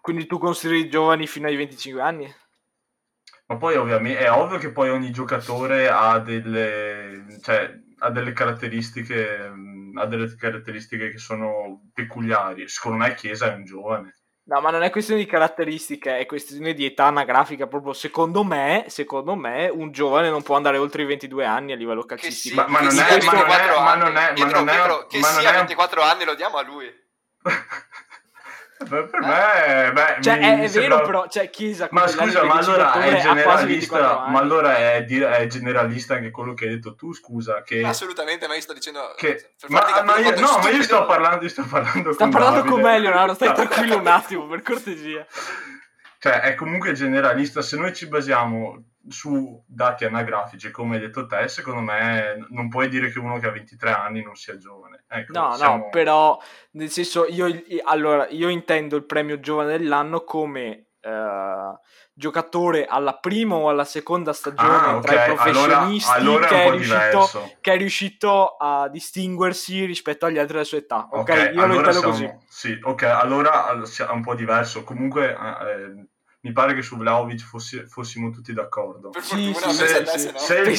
quindi 0.02 0.28
tu 0.28 0.38
consideri 0.38 0.88
giovani 0.88 1.26
fino 1.26 1.48
ai 1.48 1.56
25 1.56 2.02
anni? 2.04 2.32
Ma 3.48 3.58
poi 3.58 3.76
ovviamente 3.76 4.20
è 4.20 4.32
ovvio 4.32 4.60
che 4.60 4.72
poi 4.72 4.90
ogni 4.92 5.10
giocatore 5.10 5.90
ha 5.90 6.20
delle, 6.20 7.26
cioè, 7.42 7.74
ha 7.98 8.12
delle 8.12 8.34
caratteristiche, 8.34 9.52
ha 9.96 10.06
delle 10.06 10.36
caratteristiche 10.36 11.10
che 11.10 11.18
sono 11.18 11.90
peculiari. 11.92 12.68
Secondo 12.68 12.98
me 13.00 13.16
Chiesa 13.16 13.52
è 13.52 13.56
un 13.56 13.66
giovane. 13.66 14.21
No, 14.52 14.60
ma 14.60 14.70
non 14.70 14.84
è 14.84 14.90
questione 14.90 15.22
di 15.22 15.26
caratteristiche, 15.26 16.18
è 16.18 16.26
questione 16.26 16.74
di 16.74 16.84
età 16.86 17.06
anagrafica. 17.06 17.68
Proprio 17.68 17.94
secondo 17.94 18.44
me, 18.44 18.84
secondo 18.90 19.34
me, 19.36 19.70
un 19.74 19.92
giovane 19.94 20.30
non 20.30 20.44
può 20.44 20.58
andare 20.58 20.78
oltre 20.78 21.04
i 21.04 21.06
22 21.06 21.46
anni 21.46 21.72
a 21.72 21.78
livello 21.78 22.02
sì, 22.02 22.08
calcistico. 22.08 22.56
Ma- 22.58 22.68
ma 22.68 22.80
che 22.80 22.84
non 22.84 22.94
è- 22.98 22.98
ma 22.98 23.06
non 23.06 23.14
è- 23.14 23.20
24 23.20 23.80
ma 23.80 23.96
non 23.96 24.18
è- 24.18 24.34
ma 24.38 24.46
non 24.50 24.68
è- 24.70 24.78
ma 24.78 24.86
non 24.88 25.06
sia 25.10 25.50
a 25.50 25.54
è- 25.54 25.56
24 25.56 26.02
anni 26.02 26.26
lo 26.26 26.36
diamo 26.36 26.58
a 26.58 26.64
lui. 26.64 26.86
Per, 28.88 29.10
per 29.10 29.20
me, 29.22 29.92
beh, 29.94 30.18
Cioè, 30.22 30.40
è, 30.40 30.60
è 30.62 30.68
sembra- 30.68 30.96
vero, 30.98 31.06
però, 31.08 31.28
cioè, 31.28 31.50
Chiesa 31.50 31.88
Ma 31.92 32.08
scusa, 32.08 32.44
ma 32.44 32.56
allora 32.56 32.94
è 32.94 33.10
giocatore 33.16 33.40
ha 33.42 33.44
quasi 33.44 33.66
24 33.66 33.68
generalista, 33.68 34.28
ma 34.30 34.40
allora 34.40 34.78
è, 34.78 35.04
di- 35.04 35.20
è 35.22 35.48
generalista 35.48 36.14
anche 36.16 36.32
quello 36.32 36.54
che 36.54 36.66
hai 36.66 36.72
detto 36.72 36.96
tu, 36.96 37.14
scusa, 37.14 37.62
che... 37.64 37.82
Assolutamente, 37.86 38.48
ma 38.48 38.56
io 38.56 38.62
sto 38.62 38.74
dicendo... 38.74 39.14
che- 39.18 39.54
ma, 39.68 40.02
ma 40.06 40.18
io, 40.18 40.40
no, 40.40 40.60
ma 40.62 40.70
io 40.70 40.84
sto 40.84 41.06
parlando, 41.06 41.44
io 41.44 41.50
sto 41.50 41.64
parlando 41.70 42.14
Sta 42.14 42.24
con 42.24 42.32
parlando 42.34 42.58
Davide. 42.60 42.74
con 42.74 42.82
me, 42.84 43.00
Leonardo, 43.00 43.34
stai 43.34 43.54
tranquillo 43.54 43.98
un 43.98 44.08
attimo, 44.08 44.48
per 44.48 44.62
cortesia. 44.62 45.26
Cioè, 46.24 46.42
è 46.42 46.54
comunque 46.54 46.92
generalista. 46.94 47.64
Se 47.64 47.76
noi 47.78 47.96
ci 47.96 48.08
basiamo 48.08 48.84
su 49.08 49.60
dati 49.66 50.06
anagrafici, 50.06 50.70
come 50.70 50.94
hai 50.98 51.02
detto 51.02 51.26
te, 51.26 51.48
secondo 51.48 51.82
me 51.82 52.46
non 52.50 52.70
puoi 52.70 52.90
dire 52.90 53.10
che 53.12 53.18
uno 53.18 53.40
che 53.40 53.48
ha 53.48 53.52
23 53.52 53.90
anni 53.92 54.22
non 54.22 54.36
sia 54.36 54.56
giovane. 54.56 55.06
Ecco, 55.08 55.32
No, 55.40 55.56
siamo- 55.56 55.78
no, 55.86 55.90
però 55.90 56.40
nel 56.74 56.92
senso 56.92 57.26
io 57.28 57.48
allora 57.86 58.28
io 58.30 58.50
intendo 58.50 58.96
il 58.98 59.04
premio 59.06 59.40
giovane 59.40 59.76
dell'anno 59.80 60.24
come 60.24 60.90
eh, 61.02 61.80
giocatore 62.14 62.86
alla 62.86 63.18
prima 63.18 63.56
o 63.56 63.70
alla 63.70 63.84
seconda 63.86 64.34
stagione 64.34 64.70
Ah, 64.78 64.96
ok, 64.98 65.06
tra 65.06 65.24
i 65.26 65.34
professionisti 65.34 66.12
allora, 66.12 66.48
allora 66.48 66.48
che, 66.48 66.64
è 66.64 66.72
riuscito, 66.72 67.52
che 67.62 67.74
è 67.74 67.78
riuscito 67.78 68.56
a 68.58 68.88
distinguersi 68.90 69.86
rispetto 69.86 70.26
agli 70.26 70.38
altri 70.38 70.54
della 70.54 70.66
sua 70.66 70.78
età. 70.78 71.08
Ok, 71.12 71.20
Ok, 71.20 71.30
io 71.30 71.52
lo 71.54 71.62
allora 71.64 71.90
intendo 71.92 71.92
siamo- 71.92 72.12
così. 72.12 72.34
Sì, 72.48 72.80
ok, 72.82 73.04
allora 73.04 73.72
è 73.72 74.12
un 74.12 74.22
po' 74.22 74.36
diverso. 74.36 74.84
Comunque, 74.84 75.32
eh, 75.32 76.06
mi 76.44 76.52
pare 76.54 76.74
che 76.74 76.82
su 76.82 76.98
Vlaovic 76.98 77.42
fossi- 77.44 77.86
fossimo 77.88 78.30
tutti 78.32 78.52
d'accordo. 78.54 79.12
Sì, 79.20 79.54
sì, 79.54 79.72
se- 79.74 79.88
sembra 79.88 80.12
sì. 80.12 80.16
essere 80.18 80.32
no. 80.32 80.40
Se 80.40 80.58
il, 80.60 80.78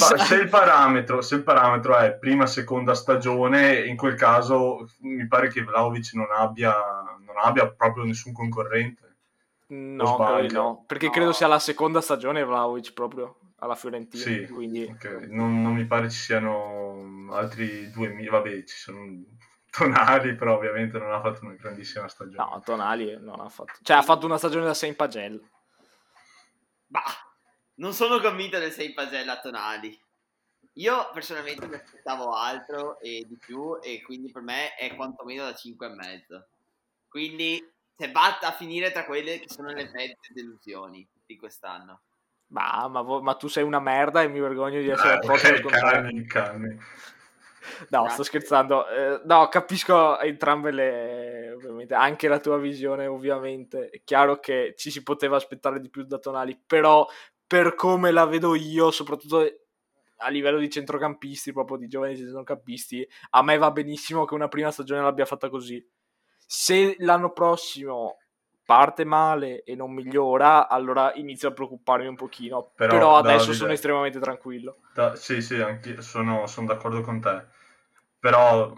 se 1.19 1.35
il 1.35 1.43
parametro 1.45 1.97
è 1.99 2.15
prima 2.15 2.47
seconda 2.47 2.95
stagione, 2.95 3.81
in 3.85 3.97
quel 3.97 4.15
caso 4.17 4.89
mi 5.01 5.27
pare 5.29 5.49
che 5.49 5.63
Vlaovic 5.63 6.15
non 6.15 6.27
abbia, 6.37 6.75
non 7.25 7.37
abbia 7.41 7.69
proprio 7.71 8.05
nessun 8.05 8.33
concorrente. 8.33 9.12
No, 9.75 10.19
no, 10.51 10.85
perché 10.87 11.07
No. 11.07 11.13
credo 11.13 11.33
sia 11.33 11.47
la 11.47 11.59
seconda 11.59 12.03
stagione 12.03 12.45
Vlaovic 12.45 12.93
proprio 12.93 13.39
alla 13.61 13.75
Fiorentina, 13.75 14.23
Sì, 14.23 14.47
quindi 14.49 14.85
ok. 14.85 15.29
non, 15.31 15.63
non 15.63 15.73
mi 15.73 15.87
pare 15.87 16.11
ci 16.11 16.19
siano 16.19 17.29
altri 17.31 17.91
2000, 17.91 18.31
vabbè, 18.31 18.65
ci 18.65 18.77
sono 18.77 19.25
Tonali, 19.71 20.35
però 20.35 20.57
ovviamente 20.57 20.99
non 20.99 21.11
ha 21.13 21.21
fatto 21.23 21.47
una 21.47 21.55
grandissima 21.55 22.07
stagione. 22.07 22.51
no, 22.51 22.61
Tonali 22.63 23.17
non 23.19 23.41
ha 23.41 23.49
fatto. 23.49 23.73
Cioè 23.81 23.97
ha 23.97 24.03
fatto 24.03 24.27
una 24.27 24.37
stagione 24.37 24.67
da 24.67 24.75
Saint 24.75 24.95
Pagel. 24.95 25.43
Bah, 26.87 27.01
non 27.77 27.95
sono 27.95 28.21
convinto 28.21 28.59
del 28.59 28.73
6 28.73 28.93
pagella 28.93 29.41
tonali. 29.41 29.99
Io 30.75 31.11
personalmente 31.15 31.67
mi 31.67 31.75
aspettavo 31.77 32.35
altro 32.35 33.01
e 33.01 33.25
di 33.27 33.39
più 33.39 33.79
e 33.81 34.03
quindi 34.03 34.31
per 34.31 34.43
me 34.43 34.75
è 34.75 34.95
quantomeno 34.95 35.45
da 35.45 35.55
5 35.55 35.87
e 35.87 35.91
mezzo. 35.95 36.49
Quindi 37.09 37.67
se 38.03 38.11
batta 38.11 38.49
a 38.49 38.53
finire 38.53 38.91
tra 38.91 39.05
quelle 39.05 39.39
che 39.39 39.49
sono 39.49 39.69
le 39.69 39.89
mezze 39.93 40.33
delusioni 40.35 41.09
di 41.25 41.37
quest'anno. 41.37 42.03
Ma, 42.49 42.89
vo- 42.89 43.23
ma 43.23 43.35
tu 43.35 43.47
sei 43.47 43.63
una 43.63 43.79
merda 43.79 44.23
e 44.23 44.29
mi 44.29 44.41
vergogno 44.41 44.81
di 44.81 44.89
essere 44.89 45.11
Eh, 45.11 45.17
al 45.17 45.21
posto 45.21 45.47
del 45.47 45.57
ok, 45.57 45.63
contrario. 45.63 46.03
calmi, 46.03 46.27
calmi. 46.27 46.79
No, 47.91 48.09
sto 48.09 48.25
scherzando. 48.25 48.89
Eh, 48.89 49.21
no, 49.25 49.49
capisco 49.49 50.19
entrambe 50.19 50.73
le. 50.73 51.53
Ovviamente, 51.53 51.95
anche 51.95 52.27
la 52.27 52.41
tua 52.41 52.59
visione, 52.59 53.07
ovviamente. 53.07 53.89
È 53.89 54.03
chiaro 54.05 54.41
che 54.41 54.75
ci 54.77 54.91
si 54.91 55.03
poteva 55.05 55.37
aspettare 55.37 55.81
di 55.81 55.89
più 55.89 56.03
da 56.03 56.19
Tonali, 56.19 56.61
però 56.67 57.07
per 57.47 57.75
come 57.77 58.11
la 58.11 58.27
vedo 58.27 58.57
io, 58.57 58.91
soprattutto 58.91 59.47
a 60.17 60.29
livello 60.29 60.59
di 60.59 60.69
centrocampisti, 60.69 61.53
proprio 61.53 61.77
di 61.77 61.87
giovani 61.87 62.17
centrocampisti, 62.17 63.09
a 63.31 63.43
me 63.43 63.57
va 63.59 63.71
benissimo 63.71 64.25
che 64.25 64.35
una 64.35 64.49
prima 64.49 64.71
stagione 64.73 65.03
l'abbia 65.03 65.25
fatta 65.25 65.49
così. 65.49 65.85
Se 66.55 66.97
l'anno 66.99 67.33
prossimo 67.33 68.19
parte 68.67 69.07
male 69.07 69.63
e 69.65 69.75
non 69.75 69.91
migliora, 69.91 70.69
allora 70.69 71.15
inizio 71.15 71.49
a 71.49 71.53
preoccuparmi 71.53 72.07
un 72.07 72.15
pochino. 72.15 72.73
Però, 72.75 72.93
Però, 72.93 73.17
adesso 73.17 73.39
Davide- 73.39 73.55
sono 73.55 73.73
estremamente 73.73 74.21
tranquillo. 74.21 74.77
Da- 74.93 75.17
sì, 75.17 75.41
sì, 75.41 75.59
anche 75.63 76.03
sono, 76.03 76.47
sono 76.47 76.67
d'accordo 76.67 77.01
con 77.01 77.23
te. 77.23 77.47
Però 78.19 78.71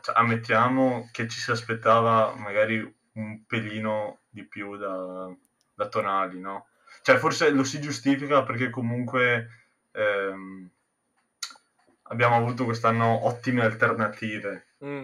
cioè, 0.00 0.16
ammettiamo 0.16 1.08
che 1.10 1.26
ci 1.26 1.40
si 1.40 1.50
aspettava 1.50 2.36
magari 2.36 2.78
un 3.14 3.44
pelino 3.46 4.20
di 4.28 4.44
più 4.44 4.76
da, 4.76 5.28
da 5.74 5.88
Tonali, 5.88 6.38
no? 6.38 6.68
Cioè, 7.02 7.16
forse 7.16 7.50
lo 7.50 7.64
si 7.64 7.80
giustifica 7.80 8.44
perché 8.44 8.70
comunque 8.70 9.48
ehm, 9.90 10.70
abbiamo 12.04 12.36
avuto 12.36 12.64
quest'anno 12.64 13.26
ottime 13.26 13.62
alternative. 13.64 14.66
Mm. 14.84 15.02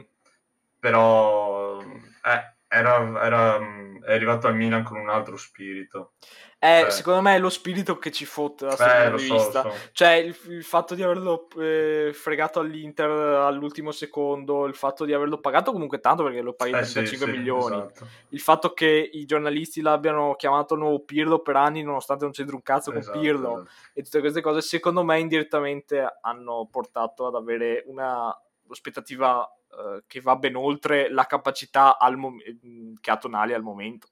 Però 0.79 1.54
eh, 1.81 2.53
era, 2.69 3.25
era, 3.25 3.59
mm, 3.61 4.03
è 4.03 4.13
arrivato 4.15 4.47
al 4.49 4.57
Milan 4.57 4.83
con 4.83 4.99
un 4.99 5.09
altro 5.09 5.37
spirito. 5.37 6.13
Eh, 6.59 6.81
Cioè- 6.81 6.91
secondo 6.91 7.21
me 7.21 7.35
è 7.37 7.39
lo 7.39 7.51
spirito 7.51 7.99
che 7.99 8.11
ci 8.11 8.25
fotte 8.25 8.65
da 8.67 8.75
questo 8.75 8.93
Eh, 8.95 9.03
punto 9.03 9.17
di 9.19 9.27
so, 9.27 9.35
vista. 9.35 9.63
so. 9.63 9.73
Cioè, 9.93 10.11
il, 10.13 10.37
il 10.49 10.65
fatto 10.65 10.95
di 10.95 11.03
averlo 11.03 11.47
eh, 11.59 12.11
fregato 12.15 12.59
all'Inter 12.61 13.11
all'ultimo 13.11 13.91
secondo, 13.93 14.65
il 14.65 14.75
fatto 14.75 15.05
di 15.05 15.13
averlo 15.13 15.39
pagato 15.41 15.73
comunque 15.73 16.01
tanto 16.01 16.23
perché 16.25 16.41
lo 16.41 16.55
paghi 16.55 16.73
Eh, 16.73 16.85
sì, 16.85 16.93
35 16.95 17.27
sì, 17.31 17.37
milioni. 17.39 17.77
esatto. 17.77 18.07
Il 18.31 18.41
fatto 18.41 18.73
che 18.73 19.11
i 19.13 19.27
giornalisti 19.27 19.83
l'abbiano 19.83 20.35
chiamato 20.37 20.75
nuovo 20.75 21.01
Pirlo 21.05 21.41
per 21.41 21.57
anni, 21.57 21.83
nonostante 21.83 22.25
non 22.25 22.33
c'entri 22.33 22.55
un 22.55 22.63
cazzo 22.63 22.91
con 22.93 23.01
Esatto, 23.01 23.19
Pirlo 23.21 23.53
esatto. 23.61 23.71
e 23.93 24.03
tutte 24.03 24.21
queste 24.21 24.41
cose, 24.41 24.63
secondo 24.63 25.05
me 25.05 25.19
indirettamente 25.21 26.19
hanno 26.23 26.67
portato 26.71 27.27
ad 27.27 27.35
avere 27.35 27.85
una 27.89 28.35
aspettativa 28.71 29.47
eh, 29.71 30.05
che 30.07 30.21
va 30.21 30.37
ben 30.37 30.57
oltre 30.57 31.11
la 31.11 31.27
capacità 31.27 31.99
al 31.99 32.17
mom- 32.17 32.41
mm, 32.67 32.95
che 33.01 33.11
ha 33.11 33.17
Tonali 33.17 33.53
al 33.55 33.63
momento. 33.63 34.09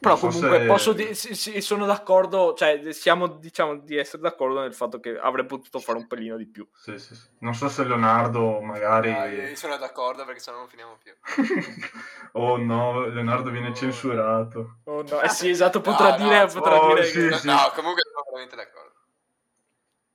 Però 0.00 0.14
so 0.14 0.28
comunque 0.28 0.60
se- 0.60 0.66
posso 0.66 0.92
di- 0.92 1.12
sì, 1.14 1.34
sì, 1.34 1.60
sono 1.60 1.84
d'accordo, 1.84 2.54
cioè 2.54 2.92
siamo 2.92 3.26
diciamo 3.26 3.78
di 3.78 3.96
essere 3.96 4.22
d'accordo 4.22 4.60
nel 4.60 4.72
fatto 4.72 5.00
che 5.00 5.18
avrei 5.18 5.44
potuto 5.44 5.80
fare 5.80 5.98
un 5.98 6.06
pelino 6.06 6.36
di 6.36 6.46
più. 6.46 6.68
Sì, 6.72 6.96
sì, 6.98 7.16
sì. 7.16 7.26
Non 7.40 7.52
so 7.54 7.68
se 7.68 7.82
Leonardo 7.84 8.60
magari... 8.60 9.10
Ah, 9.10 9.26
io 9.26 9.56
sono 9.56 9.76
d'accordo 9.76 10.24
perché 10.24 10.38
sennò 10.38 10.58
non 10.58 10.68
finiamo 10.68 10.98
più. 11.02 11.12
oh 12.34 12.56
no, 12.58 13.06
Leonardo 13.08 13.50
viene 13.50 13.70
Oh. 13.70 13.74
censurato. 13.74 14.78
Oh 14.84 15.02
no, 15.02 15.20
eh 15.20 15.28
sì, 15.28 15.48
esatto, 15.48 15.80
potrà 15.80 16.10
No, 16.10 16.16
dire, 16.24 16.40
no, 16.44 16.46
potrà 16.52 16.78
oh, 16.78 16.86
dire 16.94 17.04
sì, 17.04 17.18
che- 17.28 17.32
sì. 17.36 17.46
no, 17.48 17.56
comunque 17.74 18.02
sono 18.02 18.24
veramente 18.30 18.54
d'accordo. 18.54 18.94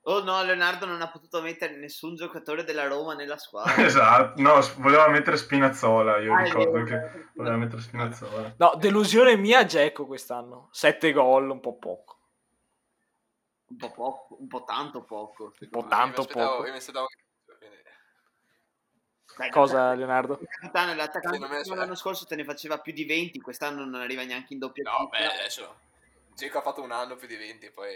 Oh 0.06 0.22
no, 0.22 0.44
Leonardo 0.44 0.86
non 0.86 1.02
ha 1.02 1.10
potuto 1.10 1.42
mettere 1.42 1.78
nessun 1.78 2.16
giocatore 2.16 2.66
della 2.66 2.88
Roma 2.88 3.14
nella 3.14 3.38
squadra. 3.38 3.76
esatto, 3.86 4.42
no, 4.42 4.60
voleva 4.78 5.08
mettere 5.08 5.38
Spinazzola, 5.38 6.18
io 6.18 6.34
Ah, 6.34 6.44
ricordo 6.44 6.84
che 6.84 7.30
voleva 7.36 7.56
mettere 7.56 7.82
Spinazzola. 7.82 8.56
No, 8.58 8.74
delusione 8.76 9.38
mia 9.38 9.64
Dzeko 9.64 10.06
quest'anno. 10.06 10.68
7 10.72 11.14
gol, 11.14 11.50
un 11.50 11.60
po' 11.62 11.78
poco. 11.78 12.18
Un 13.68 13.78
po' 13.78 13.92
poco, 13.92 14.38
un 14.40 14.48
po' 14.48 14.64
tanto 14.66 15.04
poco. 15.04 15.54
Un 15.58 15.70
po' 15.70 15.86
tanto 15.88 16.26
poco. 16.26 16.66
Io 16.66 16.72
mi 16.72 16.78
aspettavo 16.78 17.08
Dai, 19.38 19.50
Cosa, 19.50 19.94
Leonardo? 19.94 20.38
Il 20.40 20.48
capitano, 20.48 20.94
l'attaccante 20.94 21.64
fino 21.64 21.74
all'anno 21.74 21.96
scorso 21.96 22.26
te 22.26 22.36
ne 22.36 22.44
faceva 22.44 22.80
più 22.80 22.94
di 22.94 23.06
20, 23.06 23.40
quest'anno 23.40 23.84
non 23.84 24.02
arriva 24.02 24.24
neanche 24.24 24.54
in 24.54 24.60
doppia 24.60 24.84
No, 24.84 25.08
beh, 25.08 25.26
adesso. 25.26 25.80
Dzeko 26.34 26.60
ha 26.60 26.62
fatto 26.62 26.84
un 26.84 26.92
anno 26.92 27.16
più 27.16 27.28
di 27.28 27.36
20, 27.36 27.72
poi. 27.72 27.96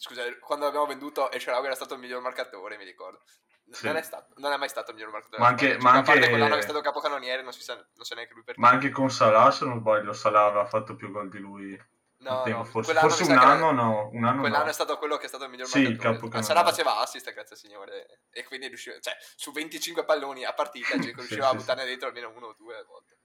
Scusa, 0.00 0.22
quando 0.38 0.64
l'abbiamo 0.64 0.86
venduto 0.86 1.28
Esharawi 1.32 1.66
era 1.66 1.74
stato 1.74 1.94
il 1.94 2.00
miglior 2.00 2.20
marcatore, 2.22 2.76
mi 2.76 2.84
ricordo. 2.84 3.22
Sì. 3.70 3.86
Non, 3.86 3.96
è 3.96 4.02
stato, 4.02 4.32
non 4.36 4.52
è 4.52 4.56
mai 4.56 4.68
stato 4.68 4.90
il 4.92 4.96
miglior 4.96 5.10
marcatore. 5.12 5.42
Ma 5.42 5.48
anche- 5.48 5.72
squadra. 5.72 5.90
ma 5.90 5.90
A 5.90 6.02
parte 6.02 6.12
anche- 6.12 6.28
quell'anno 6.30 6.54
che 6.54 6.60
è 6.60 6.62
stato 6.62 6.80
capocannoniere, 6.80 7.42
non 7.42 7.52
si 7.52 7.62
sa, 7.62 7.74
non 7.74 8.04
sa 8.04 8.14
neanche 8.14 8.32
lui 8.34 8.44
perché. 8.44 8.60
Ma 8.60 8.68
anche 8.70 8.90
con 8.90 9.10
Salah, 9.10 9.50
se 9.50 9.64
non 9.64 9.80
sbaglio, 9.80 10.12
Salah 10.12 10.44
aveva 10.44 10.66
fatto 10.66 10.94
più 10.94 11.10
gol 11.10 11.28
di 11.28 11.38
lui. 11.38 11.76
no, 12.20 12.44
no, 12.46 12.64
forse 12.64 12.94
forse 12.94 13.24
un 13.24 13.32
anno 13.32 13.70
era- 13.70 13.70
no, 13.72 14.08
un 14.12 14.24
anno 14.24 14.40
Quell'anno 14.40 14.64
no. 14.64 14.70
è 14.70 14.72
stato 14.72 14.96
quello 14.98 15.16
che 15.18 15.24
è 15.24 15.28
stato 15.28 15.44
il 15.44 15.50
miglior 15.50 15.66
Sì, 15.66 15.82
marcatore. 15.82 16.14
capocannoniere. 16.14 16.54
Sarà 16.54 16.64
faceva 16.64 16.96
assist, 16.98 17.32
grazie 17.32 17.56
signore. 17.56 18.22
E 18.30 18.44
quindi 18.44 18.68
riusciva, 18.68 18.98
cioè, 19.00 19.16
su 19.36 19.50
25 19.52 20.04
palloni 20.04 20.44
a 20.44 20.52
partita, 20.54 20.86
Sì, 21.02 21.12
riusciva 21.12 21.48
sì, 21.48 21.54
a 21.54 21.58
buttarne 21.58 21.84
dentro 21.84 22.06
almeno 22.08 22.30
uno 22.34 22.46
o 22.46 22.54
due 22.56 22.76
a 22.76 22.84
volte. 22.84 23.16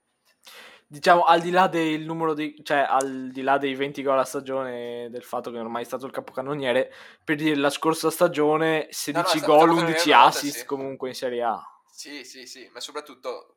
Diciamo, 0.86 1.24
al 1.24 1.40
di 1.40 1.50
là 1.50 1.66
del 1.66 2.02
numero 2.02 2.34
di... 2.34 2.60
cioè, 2.62 2.86
al 2.88 3.30
di 3.30 3.42
là 3.42 3.58
dei 3.58 3.74
20 3.74 4.02
gol 4.02 4.18
a 4.18 4.24
stagione, 4.24 5.08
del 5.10 5.24
fatto 5.24 5.50
che 5.50 5.58
ormai 5.58 5.82
è 5.82 5.86
stato 5.86 6.06
il 6.06 6.12
capocannoniere, 6.12 6.92
per 7.24 7.36
dire, 7.36 7.56
la 7.56 7.70
scorsa 7.70 8.10
stagione 8.10 8.88
16 8.90 9.36
è 9.36 9.38
stato 9.38 9.46
gol, 9.46 9.60
capocannoniere 9.60 9.86
11 9.92 10.08
una 10.08 10.18
volta, 10.22 10.36
assist 10.38 10.58
sì. 10.58 10.64
comunque 10.66 11.08
in 11.08 11.14
Serie 11.14 11.42
A. 11.42 11.60
Sì, 11.90 12.24
sì, 12.24 12.46
sì, 12.46 12.68
ma 12.72 12.80
soprattutto 12.80 13.56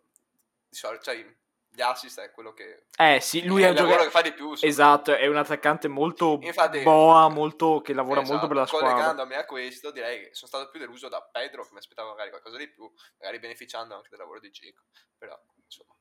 di 0.69 0.75
solito, 0.75 1.03
cioè, 1.03 1.36
gli 1.69 1.82
assist 1.82 2.19
è 2.21 2.32
quello 2.32 2.53
che 2.53 2.86
Eh 2.97 3.19
sì, 3.19 3.45
lui 3.45 3.61
è 3.61 3.67
è 3.67 3.69
il 3.69 3.75
giocatore... 3.75 4.05
che 4.05 4.09
fa 4.09 4.21
di 4.21 4.34
più. 4.34 4.53
Esatto, 4.59 5.15
è 5.15 5.28
un 5.28 5.36
attaccante 5.36 5.88
molto 5.88 6.39
Infatti- 6.41 6.82
boa, 6.82 7.28
molto... 7.30 7.82
che 7.82 7.93
lavora 7.93 8.21
Esatto, 8.21 8.34
molto 8.34 8.47
per 8.47 8.57
la 8.57 8.65
squadra. 8.65 8.89
Collegandomi 8.93 9.36
a 9.36 9.45
questo, 9.45 9.91
direi 9.91 10.21
che 10.21 10.34
sono 10.34 10.47
stato 10.47 10.71
più 10.71 10.80
deluso 10.80 11.07
da 11.07 11.21
Pedro, 11.21 11.63
che 11.63 11.69
mi 11.73 11.78
aspettavo 11.78 12.09
magari 12.09 12.30
qualcosa 12.30 12.57
di 12.57 12.67
più, 12.67 12.91
magari 13.19 13.39
beneficiando 13.39 13.93
anche 13.93 14.07
del 14.09 14.17
lavoro 14.17 14.39
di 14.39 14.49
Dzeko. 14.49 14.82
Però, 15.19 15.39
insomma, 15.68 15.93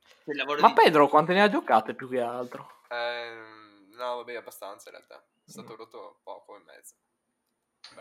Ma 0.61 0.73
di- 0.73 0.75
Pedro 0.75 1.09
quante 1.09 1.33
ne 1.33 1.43
ha 1.43 1.49
giocate 1.49 1.95
più 1.95 2.09
che 2.09 2.21
altro? 2.21 2.69
ehm, 2.89 3.91
no, 3.95 4.17
vabbè, 4.17 4.35
abbastanza 4.37 4.89
in 4.91 4.97
realtà. 4.97 5.17
È 5.45 5.51
stato 5.51 5.77
rotto 5.77 6.21
poco 6.23 6.57
e 6.57 6.63
mezzo. 6.65 6.95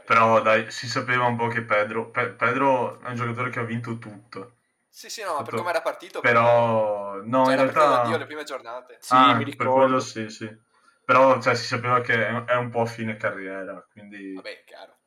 Però 0.06 0.42
dai, 0.42 0.72
si 0.72 0.88
sapeva 0.88 1.26
un 1.26 1.36
po' 1.36 1.48
che 1.48 1.64
Pedro, 1.64 2.10
Pe- 2.10 2.30
Pedro 2.34 3.00
è 3.02 3.10
un 3.10 3.16
giocatore 3.16 3.50
che 3.50 3.60
ha 3.60 3.64
vinto 3.64 3.98
tutto. 3.98 4.58
Sì, 4.90 5.10
sì, 5.10 5.22
no, 5.22 5.34
ma 5.36 5.44
per 5.44 5.54
Tutto. 5.54 5.58
come 5.58 5.70
era 5.70 5.82
partito, 5.82 6.22
Però 6.22 7.22
no, 7.22 7.44
cioè, 7.44 7.54
in 7.54 7.56
era 7.56 7.64
partito 7.64 7.88
da 7.88 7.98
Dio 8.00 8.18
le 8.18 8.26
realtà 8.26 8.26
prime 8.26 8.44
giornate. 8.44 8.98
Sì, 9.00 9.16
Ah, 9.16 9.34
mi 9.36 9.44
per 9.44 9.52
ricordo. 9.58 9.74
quello 9.74 10.00
sì, 10.00 10.30
sì. 10.30 10.50
Però 11.04 11.40
cioè, 11.42 11.56
si 11.56 11.66
sapeva 11.66 12.02
che 12.02 12.28
è, 12.46 12.56
un 12.56 12.70
po' 12.70 12.82
a 12.82 12.86
fine 12.86 13.16
carriera, 13.18 13.86
quindi 13.92 14.34
Vabbè, 14.36 14.64
chiaro. 14.66 14.98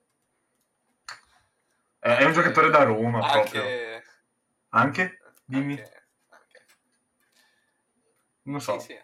è, 2.00 2.09
è 2.16 2.24
un 2.24 2.32
giocatore 2.32 2.70
da 2.70 2.82
Roma 2.82 3.24
proprio. 3.24 3.62
Anche... 3.62 4.02
Anche? 4.70 5.18
Dimmi. 5.44 5.72
Anche... 5.74 5.82
anche. 5.82 5.97
Non 8.49 8.61
so. 8.61 8.78
Sì, 8.78 8.86
sì. 8.92 8.99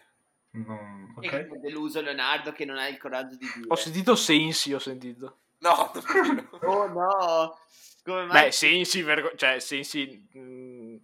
Non- 0.57 1.13
E 1.21 1.27
ok. 1.27 1.47
come 1.47 1.59
deluso 1.59 2.01
Leonardo 2.01 2.51
che 2.51 2.65
non 2.65 2.77
ha 2.77 2.87
il 2.87 2.97
coraggio 2.97 3.35
di 3.37 3.49
dire. 3.53 3.65
Ho 3.67 3.75
sentito 3.75 4.15
Sensi, 4.15 4.73
ho 4.73 4.79
sentito. 4.79 5.39
No, 5.59 5.91
no. 6.61 6.67
Oh 6.67 6.87
no! 6.87 7.57
Come 8.03 8.25
mai? 8.25 8.45
Beh, 8.45 8.51
Sensi, 8.51 9.01
vergo- 9.01 9.35
cioè 9.35 9.59
Sensi... 9.59 10.27
mh, 10.31 10.95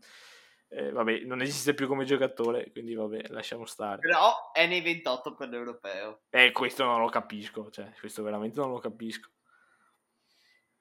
eh, 0.70 0.92
vabbè, 0.92 1.20
non 1.26 1.42
esiste 1.42 1.74
più 1.74 1.88
come 1.88 2.06
giocatore, 2.06 2.72
quindi 2.72 2.94
vabbè, 2.94 3.28
lasciamo 3.30 3.66
stare. 3.66 4.00
Però 4.00 4.52
è 4.54 4.66
nei 4.68 4.80
28 4.82 5.34
per 5.36 5.50
l'europeo. 5.50 6.22
Eh, 6.30 6.52
questo 6.54 6.86
non 6.86 7.02
lo 7.02 7.10
capisco, 7.10 7.70
cioè, 7.72 7.92
questo 8.00 8.24
veramente 8.24 8.60
non 8.60 8.72
lo 8.72 8.80
capisco. 8.80 9.30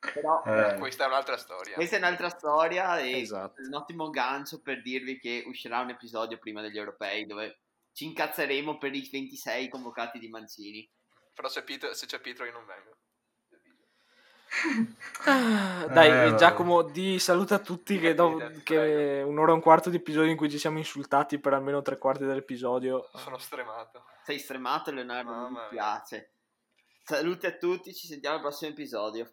Però 0.00 0.42
Eh, 0.44 0.78
Questa 0.78 1.04
è 1.04 1.06
un'altra 1.08 1.36
storia. 1.36 1.74
questa 1.74 1.96
è 1.96 1.98
un'altra 1.98 2.30
storia 2.30 2.98
e 2.98 3.20
Esatto. 3.20 3.60
un 3.60 3.74
ottimo 3.74 4.08
gancio 4.10 4.60
per 4.62 4.80
dirvi 4.82 5.18
che 5.18 5.44
uscirà 5.46 5.80
un 5.80 5.90
episodio 5.90 6.38
prima 6.38 6.62
degli 6.62 6.78
europei 6.78 7.26
dove 7.26 7.60
ci 7.92 8.06
incazzeremo 8.06 8.78
per 8.78 8.94
i 8.94 9.06
26 9.10 9.68
convocati 9.68 10.18
di 10.18 10.28
Mancini. 10.28 10.88
Però 11.34 11.48
se, 11.48 11.62
Pietro- 11.64 11.92
se 11.92 12.06
c'è 12.06 12.18
Pietro 12.20 12.44
io 12.46 12.52
non 12.52 12.64
vengo. 12.64 12.96
Ah, 15.26 15.86
Dai, 15.86 16.32
Eh. 16.32 16.34
Giacomo, 16.36 16.82
di 16.82 17.18
saluta 17.18 17.56
a 17.56 17.58
tutti 17.60 17.94
che, 17.98 18.14
Prego. 18.14 18.50
che 18.64 19.22
un'ora 19.24 19.52
e 19.52 19.54
un 19.54 19.60
quarto 19.60 19.90
di 19.90 19.96
episodio 19.96 20.30
in 20.30 20.36
cui 20.36 20.50
ci 20.50 20.58
siamo 20.58 20.78
insultati 20.78 21.38
per 21.38 21.52
almeno 21.52 21.82
tre 21.82 21.98
quarti 21.98 22.24
dell'episodio. 22.24 23.08
Sono 23.14 23.38
stremato. 23.38 24.04
Sei 24.24 24.38
stremato 24.38 24.90
Leonardo, 24.90 25.30
Mamma 25.30 25.62
mi 25.62 25.68
piace. 25.70 26.32
Saluti 27.04 27.46
a 27.46 27.52
tutti, 27.56 27.94
ci 27.94 28.06
sentiamo 28.06 28.36
al 28.36 28.42
prossimo 28.42 28.70
episodio. 28.72 29.32